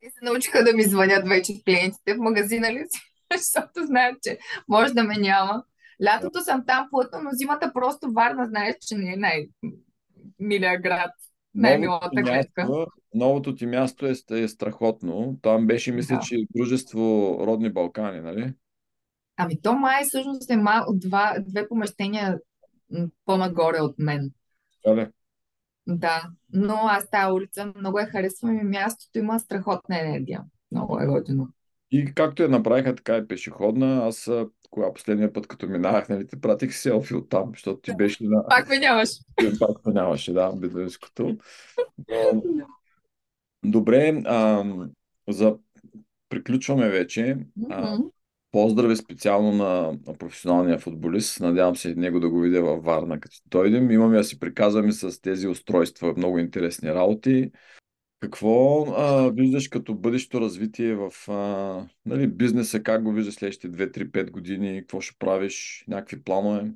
Те 0.00 0.10
се 0.10 0.24
научиха 0.24 0.64
да 0.64 0.72
ми 0.72 0.82
звънят 0.82 1.28
вече 1.28 1.62
клиентите 1.64 2.14
в 2.14 2.18
магазина 2.18 2.72
ли 2.72 2.84
си, 2.88 3.13
защото 3.36 3.86
знаят, 3.86 4.16
че 4.22 4.38
може 4.68 4.94
да 4.94 5.04
ме 5.04 5.14
няма. 5.16 5.64
Лятото 6.04 6.40
съм 6.40 6.64
там 6.66 6.88
плътно, 6.90 7.18
но 7.22 7.30
зимата 7.32 7.70
просто 7.74 8.12
Варна 8.12 8.46
знаеш, 8.46 8.76
че 8.80 8.94
не 8.94 9.12
е 9.12 9.16
най-милия 9.16 10.80
град. 10.80 11.10
Най-милата 11.54 12.22
клетка. 12.22 12.68
Новото 13.14 13.54
ти 13.54 13.66
място 13.66 14.06
е, 14.06 14.14
е 14.30 14.48
страхотно. 14.48 15.38
Там 15.42 15.66
беше, 15.66 15.92
мисля, 15.92 16.14
да. 16.14 16.20
че 16.20 16.36
дружество 16.54 17.36
Родни 17.40 17.72
Балкани, 17.72 18.20
нали? 18.20 18.54
Ами 19.36 19.60
то 19.62 19.72
май 19.74 20.04
всъщност 20.04 20.50
е 20.50 20.56
мал, 20.56 20.86
два, 20.94 21.36
две 21.40 21.68
помещения 21.68 22.38
по-нагоре 23.24 23.80
от 23.80 23.98
мен. 23.98 24.30
Да, 24.86 25.10
да, 25.86 26.22
но 26.52 26.74
аз 26.74 27.10
тази 27.10 27.32
улица 27.32 27.72
много 27.76 27.98
я 27.98 28.06
харесвам 28.06 28.58
и 28.58 28.64
мястото 28.64 29.18
има 29.18 29.40
страхотна 29.40 30.00
енергия. 30.00 30.44
Много 30.72 31.00
е 31.00 31.06
готино. 31.06 31.48
И 31.94 32.14
както 32.14 32.42
я 32.42 32.48
направиха, 32.48 32.94
така 32.94 33.16
е 33.16 33.26
пешеходна. 33.26 34.06
Аз 34.06 34.30
кога 34.70 34.92
последния 34.92 35.32
път, 35.32 35.46
като 35.46 35.68
минавах, 35.68 36.08
нали, 36.08 36.26
те 36.26 36.40
пратих 36.40 36.74
селфи 36.74 37.14
от 37.14 37.28
там, 37.28 37.50
защото 37.52 37.80
ти 37.80 37.96
беше 37.96 38.24
на... 38.24 38.44
Пак 38.48 38.68
ме 38.68 38.78
нямаш. 38.78 39.08
Пак 39.58 39.86
ме 39.86 39.92
нямаше, 39.92 40.32
да, 40.32 40.52
бедуинското. 40.52 41.36
Добре, 43.64 44.22
а, 44.26 44.64
за... 45.28 45.56
приключваме 46.28 46.88
вече. 46.88 47.36
А, 47.70 47.98
поздрави 48.52 48.96
специално 48.96 49.52
на, 49.52 49.98
на 50.06 50.18
професионалния 50.18 50.78
футболист. 50.78 51.40
Надявам 51.40 51.76
се 51.76 51.94
него 51.94 52.20
да 52.20 52.30
го 52.30 52.40
видя 52.40 52.62
във 52.62 52.84
Варна, 52.84 53.20
като 53.20 53.36
дойдем. 53.46 53.90
Имаме 53.90 54.16
да 54.16 54.24
си 54.24 54.38
приказваме 54.38 54.92
с 54.92 55.20
тези 55.20 55.48
устройства 55.48 56.14
много 56.16 56.38
интересни 56.38 56.94
работи. 56.94 57.50
Какво 58.24 58.82
а, 58.82 59.30
виждаш 59.30 59.68
като 59.68 59.94
бъдещо 59.94 60.40
развитие 60.40 60.94
в 60.94 61.12
а, 61.28 61.86
нали, 62.06 62.26
бизнеса? 62.26 62.82
Как 62.82 63.02
го 63.02 63.12
виждаш 63.12 63.34
следващите 63.34 63.68
2-3-5 63.68 64.30
години? 64.30 64.80
Какво 64.80 65.00
ще 65.00 65.16
правиш? 65.18 65.84
Някакви 65.88 66.22
планове? 66.22 66.70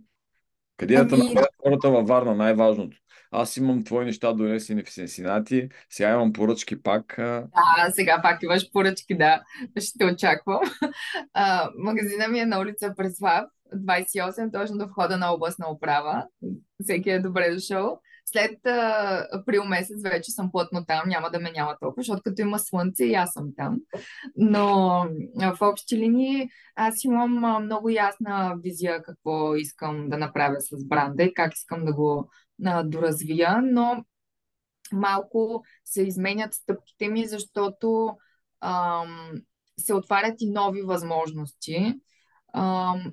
Къде 0.77 0.95
ами... 0.95 1.09
да 1.09 1.17
намерят 1.17 1.49
хората 1.63 1.91
във 1.91 2.09
Варна? 2.09 2.35
Най-важното. 2.35 2.97
Аз 3.31 3.57
имам 3.57 3.85
твои 3.85 4.05
неща 4.05 4.33
донесени 4.33 4.83
в 4.83 4.91
Сенсинати, 4.91 5.69
сега 5.91 6.13
имам 6.13 6.33
поръчки 6.33 6.83
пак. 6.83 7.15
Да, 7.19 7.91
сега 7.91 8.21
пак 8.23 8.43
имаш 8.43 8.73
поръчки, 8.73 9.17
да. 9.17 9.43
Ще 9.81 9.99
те 9.99 10.05
очаквам. 10.05 10.61
А, 11.33 11.71
магазина 11.79 12.29
ми 12.29 12.39
е 12.39 12.47
на 12.47 12.61
улица 12.61 12.95
Преслав, 12.97 13.45
28, 13.77 14.53
точно 14.53 14.79
до 14.79 14.87
входа 14.87 15.17
на 15.17 15.33
областна 15.33 15.71
управа. 15.71 16.25
Всеки 16.83 17.11
е 17.11 17.21
добре 17.21 17.55
дошъл. 17.55 18.01
След 18.33 18.67
а, 18.67 19.27
април 19.33 19.65
месец 19.65 20.03
вече 20.03 20.31
съм 20.31 20.51
плътно 20.51 20.85
там, 20.85 21.09
няма 21.09 21.31
да 21.31 21.41
ме 21.41 21.51
няма 21.51 21.77
толкова, 21.81 22.03
защото 22.03 22.23
като 22.23 22.43
има 22.43 22.59
слънце 22.59 23.05
и 23.05 23.15
аз 23.15 23.33
съм 23.33 23.49
там. 23.57 23.77
Но 24.37 25.07
в 25.37 25.59
общи 25.61 25.97
линии 25.97 26.49
аз 26.77 27.05
имам 27.05 27.45
а, 27.45 27.61
много 27.61 27.89
ясна 27.89 28.57
визия 28.63 29.03
какво 29.03 29.55
искам 29.55 30.09
да 30.09 30.19
направя 30.19 30.61
с 30.61 30.85
бранда 30.85 31.23
и 31.23 31.35
как 31.35 31.55
искам 31.55 31.85
да 31.85 31.95
го 31.95 32.31
а, 32.65 32.83
доразвия, 32.83 33.63
но 33.63 34.05
малко 34.93 35.65
се 35.85 36.03
изменят 36.03 36.55
стъпките 36.55 37.09
ми, 37.09 37.27
защото 37.27 38.17
ам, 38.61 39.33
се 39.81 39.95
отварят 39.95 40.35
и 40.41 40.51
нови 40.51 40.83
възможности 40.83 41.75
а, 41.77 41.95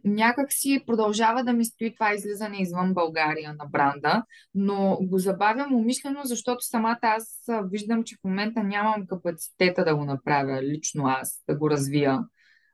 някак 0.04 0.54
си 0.54 0.84
продължава 0.88 1.44
да 1.44 1.54
ми 1.54 1.66
стои 1.66 1.94
това 1.94 2.14
излизане 2.14 2.62
извън 2.62 2.94
България 2.94 3.54
на 3.54 3.66
бранда, 3.66 4.24
но 4.54 4.98
го 5.02 5.20
забавям 5.20 5.76
умишлено, 5.76 6.22
защото 6.24 6.62
самата 6.62 7.00
аз 7.02 7.46
виждам, 7.64 8.04
че 8.04 8.16
в 8.16 8.24
момента 8.24 8.64
нямам 8.64 9.08
капацитета 9.08 9.86
да 9.86 9.96
го 9.96 10.06
направя 10.06 10.64
лично 10.64 11.08
аз, 11.08 11.44
да 11.50 11.58
го 11.58 11.70
развия. 11.70 12.20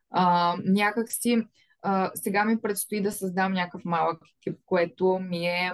А, 0.10 0.56
някак 0.66 1.12
си 1.12 1.44
а, 1.82 2.12
сега 2.16 2.46
ми 2.46 2.62
предстои 2.62 3.02
да 3.02 3.12
създам 3.12 3.54
някакъв 3.54 3.86
малък 3.86 4.20
екип, 4.38 4.60
което 4.66 5.20
ми 5.30 5.46
е 5.48 5.72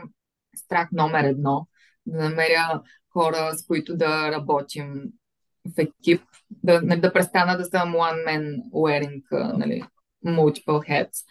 страх 0.55 0.89
номер 0.91 1.23
едно. 1.23 1.67
Да 2.05 2.29
намеря 2.29 2.81
хора, 3.09 3.51
с 3.53 3.67
които 3.67 3.97
да 3.97 4.31
работим 4.31 5.03
в 5.65 5.77
екип, 5.77 6.21
да, 6.49 6.81
да 6.81 7.13
престана 7.13 7.57
да 7.57 7.65
съм 7.65 7.93
one 7.93 8.27
man 8.27 8.61
wearing, 8.71 9.23
нали, 9.57 9.83
multiple 10.25 10.89
heads. 10.89 11.25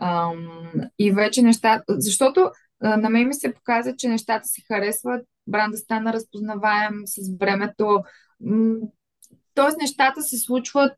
Um, 0.00 0.90
и 0.98 1.12
вече 1.12 1.42
нещата, 1.42 1.84
защото 1.88 2.40
uh, 2.84 2.96
на 2.96 3.10
мен 3.10 3.28
ми 3.28 3.34
се 3.34 3.54
показа, 3.54 3.96
че 3.96 4.08
нещата 4.08 4.48
се 4.48 4.62
харесват, 4.66 5.26
бранда 5.46 5.76
стана 5.76 6.12
разпознаваем 6.12 6.94
с 7.06 7.38
времето. 7.40 8.02
Тоест 9.54 9.78
нещата 9.80 10.22
се 10.22 10.38
случват 10.38 10.96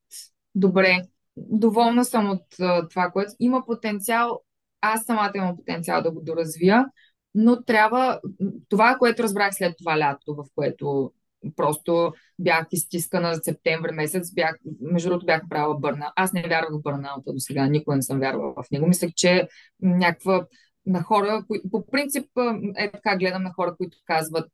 добре. 0.55 1.03
Доволна 1.37 2.05
съм 2.05 2.31
от 2.31 2.47
uh, 2.61 2.91
това, 2.91 3.11
което 3.11 3.33
има 3.41 3.67
потенциал. 3.67 4.41
Аз 4.81 5.05
самата 5.05 5.33
имам 5.35 5.57
потенциал 5.57 6.03
да 6.03 6.11
го 6.11 6.21
доразвия, 6.21 6.87
но 7.35 7.63
трябва 7.65 8.21
това, 8.69 8.97
което 8.99 9.23
разбрах 9.23 9.55
след 9.55 9.75
това 9.79 9.99
лято, 9.99 10.35
в 10.35 10.45
което 10.55 11.13
Просто 11.57 12.13
бях 12.39 12.67
изтискана 12.73 13.35
за 13.35 13.41
септември 13.45 13.93
месец. 13.93 14.35
Бях, 14.35 14.57
между 14.81 15.09
другото 15.09 15.27
бях 15.27 15.43
правила 15.51 15.79
бърна. 15.79 16.13
Аз 16.17 16.33
не 16.33 16.49
вярвах 16.49 16.73
в 16.73 16.83
бърнаута 16.83 17.33
до 17.33 17.39
сега. 17.39 17.67
Никога 17.67 17.97
не 17.97 18.03
съм 18.03 18.19
вярвала 18.19 18.55
в 18.57 18.71
него. 18.71 18.87
Мислех, 18.87 19.11
че 19.17 19.49
някаква 19.83 20.47
на 20.87 21.03
хора, 21.03 21.45
кои, 21.47 21.61
по 21.71 21.87
принцип 21.87 22.31
е 22.77 22.91
така 22.93 23.17
гледам 23.17 23.43
на 23.43 23.53
хора, 23.53 23.77
които 23.77 23.99
казват 24.05 24.51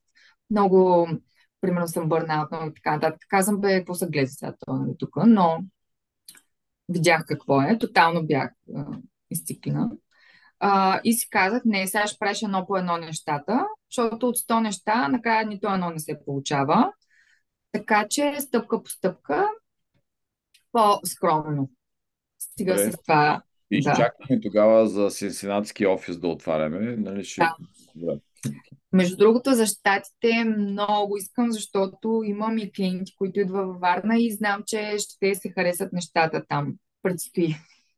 много, 0.50 1.08
примерно 1.60 1.88
съм 1.88 2.08
бърнаут, 2.08 2.50
много 2.50 2.72
така 2.74 2.92
нататък. 2.92 3.20
Казвам, 3.28 3.60
бе, 3.60 3.78
какво 3.78 3.94
са 3.94 4.06
гледа 4.06 4.28
сега 4.28 4.54
нали, 4.68 4.94
тук, 4.98 5.16
но 5.26 5.64
видях 6.88 7.24
какво 7.26 7.62
е. 7.62 7.78
Тотално 7.78 8.26
бях 8.26 8.50
изциклена. 9.30 9.90
А, 10.60 11.00
и 11.04 11.12
си 11.12 11.30
казах, 11.30 11.62
не, 11.64 11.86
сега 11.86 12.06
ще 12.06 12.18
правиш 12.18 12.42
едно 12.42 12.66
по 12.66 12.76
едно 12.76 12.96
нещата, 12.96 13.66
защото 13.90 14.28
от 14.28 14.36
100 14.36 14.60
неща 14.60 15.08
накрая 15.08 15.46
нито 15.46 15.68
едно 15.68 15.90
не 15.90 15.98
се 15.98 16.20
получава. 16.24 16.92
Така 17.72 18.06
че 18.08 18.36
стъпка 18.40 18.82
по 18.82 18.90
стъпка, 18.90 19.48
по-скромно. 20.72 21.70
Стига 22.38 22.76
Добре. 22.76 22.92
с 22.92 23.02
това. 23.02 23.42
И 23.70 23.82
да. 23.82 23.94
чакаме 23.96 24.40
тогава 24.40 24.88
за 24.88 25.10
сенсинатски 25.10 25.86
офис 25.86 26.18
да 26.18 26.28
отваряме. 26.28 26.96
Нали 26.96 27.24
ще... 27.24 27.40
да. 27.40 27.56
да. 27.94 28.20
Между 28.92 29.16
другото, 29.16 29.54
за 29.54 29.66
щатите 29.66 30.44
много 30.44 31.16
искам, 31.16 31.52
защото 31.52 32.22
имам 32.24 32.58
и 32.58 32.72
клиенти, 32.72 33.16
които 33.16 33.40
идват 33.40 33.66
във 33.66 33.80
Варна 33.80 34.18
и 34.18 34.32
знам, 34.32 34.62
че 34.66 34.94
ще 34.98 35.34
се 35.34 35.50
харесат 35.50 35.92
нещата 35.92 36.44
там. 36.48 36.74
Предстои. 37.02 37.54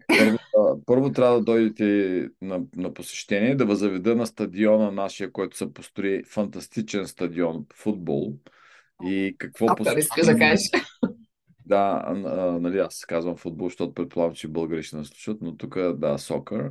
Първо, 0.09 0.39
първо 0.87 1.13
трябва 1.13 1.39
да 1.39 1.45
дойдете 1.45 2.29
на, 2.43 2.61
на 2.77 2.95
посещение, 2.95 3.55
да 3.55 3.67
възаведа 3.67 4.17
на 4.17 4.27
стадиона 4.27 4.91
нашия, 4.91 5.33
който 5.33 5.57
се 5.57 5.73
построи 5.73 6.23
фантастичен 6.25 7.07
стадион, 7.07 7.67
футбол. 7.75 8.35
И 9.05 9.35
какво 9.39 9.67
а, 9.69 9.77
посещение... 9.77 10.33
да 10.33 10.39
кажеш. 10.39 10.71
Да, 11.67 12.03
а, 12.07 12.15
нали, 12.61 12.79
аз 12.79 13.05
казвам 13.05 13.37
футбол, 13.37 13.69
защото 13.69 13.95
предполагам, 13.95 14.35
че 14.35 14.49
българи 14.49 14.83
ще 14.83 14.97
нас 14.97 15.09
слушат, 15.09 15.39
но 15.41 15.57
тук 15.57 15.79
да, 15.95 16.19
сокър. 16.19 16.71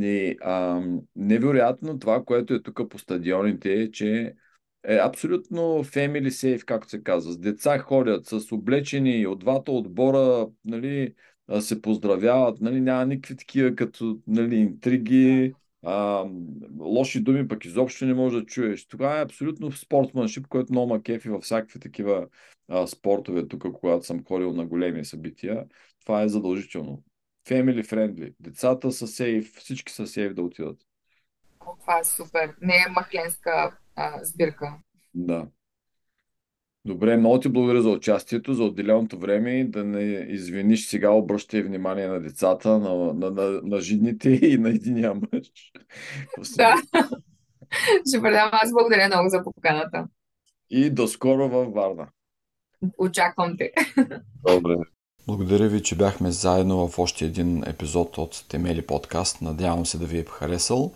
И, 0.00 0.36
а, 0.42 0.82
невероятно 1.16 1.98
това, 1.98 2.24
което 2.24 2.54
е 2.54 2.62
тук 2.62 2.80
по 2.90 2.98
стадионите 2.98 3.72
е, 3.72 3.90
че 3.90 4.34
е 4.84 4.96
абсолютно 4.96 5.60
family 5.84 6.28
safe, 6.28 6.64
както 6.64 6.90
се 6.90 7.02
казва. 7.02 7.32
С 7.32 7.38
деца 7.38 7.78
ходят, 7.78 8.26
с 8.26 8.52
облечени 8.52 9.26
от 9.26 9.38
двата 9.38 9.72
отбора, 9.72 10.48
нали, 10.64 11.14
се 11.60 11.82
поздравяват, 11.82 12.60
нали, 12.60 12.80
няма 12.80 13.06
никакви 13.06 13.36
такива 13.36 13.76
като 13.76 14.18
нали, 14.26 14.56
интриги, 14.56 15.54
а, 15.82 16.24
лоши 16.78 17.20
думи 17.20 17.48
пък 17.48 17.64
изобщо 17.64 18.06
не 18.06 18.14
можеш 18.14 18.40
да 18.40 18.46
чуеш. 18.46 18.86
Това 18.86 19.18
е 19.18 19.22
абсолютно 19.22 19.72
спортманшип, 19.72 20.46
което 20.48 20.72
много 20.72 20.94
ма 20.94 21.02
кефи 21.02 21.28
във 21.28 21.42
всякакви 21.42 21.80
такива 21.80 22.26
а, 22.68 22.86
спортове, 22.86 23.48
тук, 23.48 23.62
когато 23.72 24.06
съм 24.06 24.24
ходил 24.24 24.52
на 24.52 24.66
големи 24.66 25.04
събития. 25.04 25.64
Това 26.00 26.22
е 26.22 26.28
задължително. 26.28 27.02
Family 27.48 27.84
friendly. 27.84 28.34
Децата 28.40 28.92
са 28.92 29.06
сейф, 29.06 29.54
всички 29.54 29.92
са 29.92 30.06
сейф 30.06 30.34
да 30.34 30.42
отидат. 30.42 30.78
Това 31.80 31.98
е 31.98 32.04
супер. 32.04 32.54
Не 32.62 32.74
е 32.74 32.90
махленска 32.90 33.78
а, 33.96 34.24
сбирка. 34.24 34.78
Да. 35.14 35.46
Добре, 36.86 37.16
много 37.16 37.40
ти 37.40 37.48
благодаря 37.48 37.82
за 37.82 37.90
участието, 37.90 38.54
за 38.54 38.64
отделеното 38.64 39.18
време 39.18 39.50
и 39.50 39.64
да 39.64 39.84
не 39.84 40.02
извиниш 40.28 40.86
сега, 40.86 41.10
обръщай 41.10 41.62
внимание 41.62 42.08
на 42.08 42.20
децата, 42.20 42.78
на, 42.78 42.94
на, 43.14 43.30
на, 43.30 43.60
на 43.62 43.80
жидните 43.80 44.30
и 44.42 44.58
на 44.58 44.68
единия 44.68 45.14
мъж. 45.14 45.52
Да. 46.56 46.74
Ще 48.08 48.20
предам. 48.20 48.48
Аз 48.52 48.72
благодаря 48.72 49.06
много 49.06 49.28
за 49.28 49.42
поканата. 49.44 50.06
И 50.70 50.90
до 50.90 51.08
скоро 51.08 51.48
във 51.48 51.72
Варна. 51.72 52.08
Очаквам 52.98 53.56
те. 53.58 53.72
Добре. 54.46 54.76
Благодаря 55.26 55.68
ви, 55.68 55.82
че 55.82 55.96
бяхме 55.96 56.30
заедно 56.30 56.88
в 56.88 56.98
още 56.98 57.24
един 57.24 57.62
епизод 57.66 58.18
от 58.18 58.44
Темели 58.48 58.86
подкаст. 58.86 59.42
Надявам 59.42 59.86
се 59.86 59.98
да 59.98 60.06
ви 60.06 60.18
е 60.18 60.24
харесал. 60.24 60.92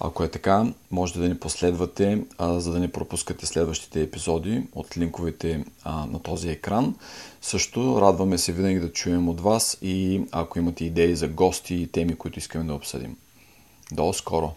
Ако 0.00 0.24
е 0.24 0.28
така, 0.28 0.66
можете 0.90 1.18
да 1.18 1.28
ни 1.28 1.38
последвате, 1.38 2.24
а, 2.38 2.60
за 2.60 2.72
да 2.72 2.78
не 2.78 2.92
пропускате 2.92 3.46
следващите 3.46 4.02
епизоди 4.02 4.62
от 4.74 4.96
линковете 4.96 5.64
а, 5.84 6.06
на 6.06 6.22
този 6.22 6.48
екран. 6.48 6.94
Също 7.42 8.00
радваме 8.00 8.38
се 8.38 8.52
винаги 8.52 8.80
да 8.80 8.92
чуем 8.92 9.28
от 9.28 9.40
вас 9.40 9.78
и 9.82 10.22
ако 10.32 10.58
имате 10.58 10.84
идеи 10.84 11.16
за 11.16 11.28
гости 11.28 11.74
и 11.74 11.86
теми, 11.86 12.16
които 12.16 12.38
искаме 12.38 12.64
да 12.64 12.74
обсъдим. 12.74 13.16
До 13.92 14.12
скоро! 14.12 14.54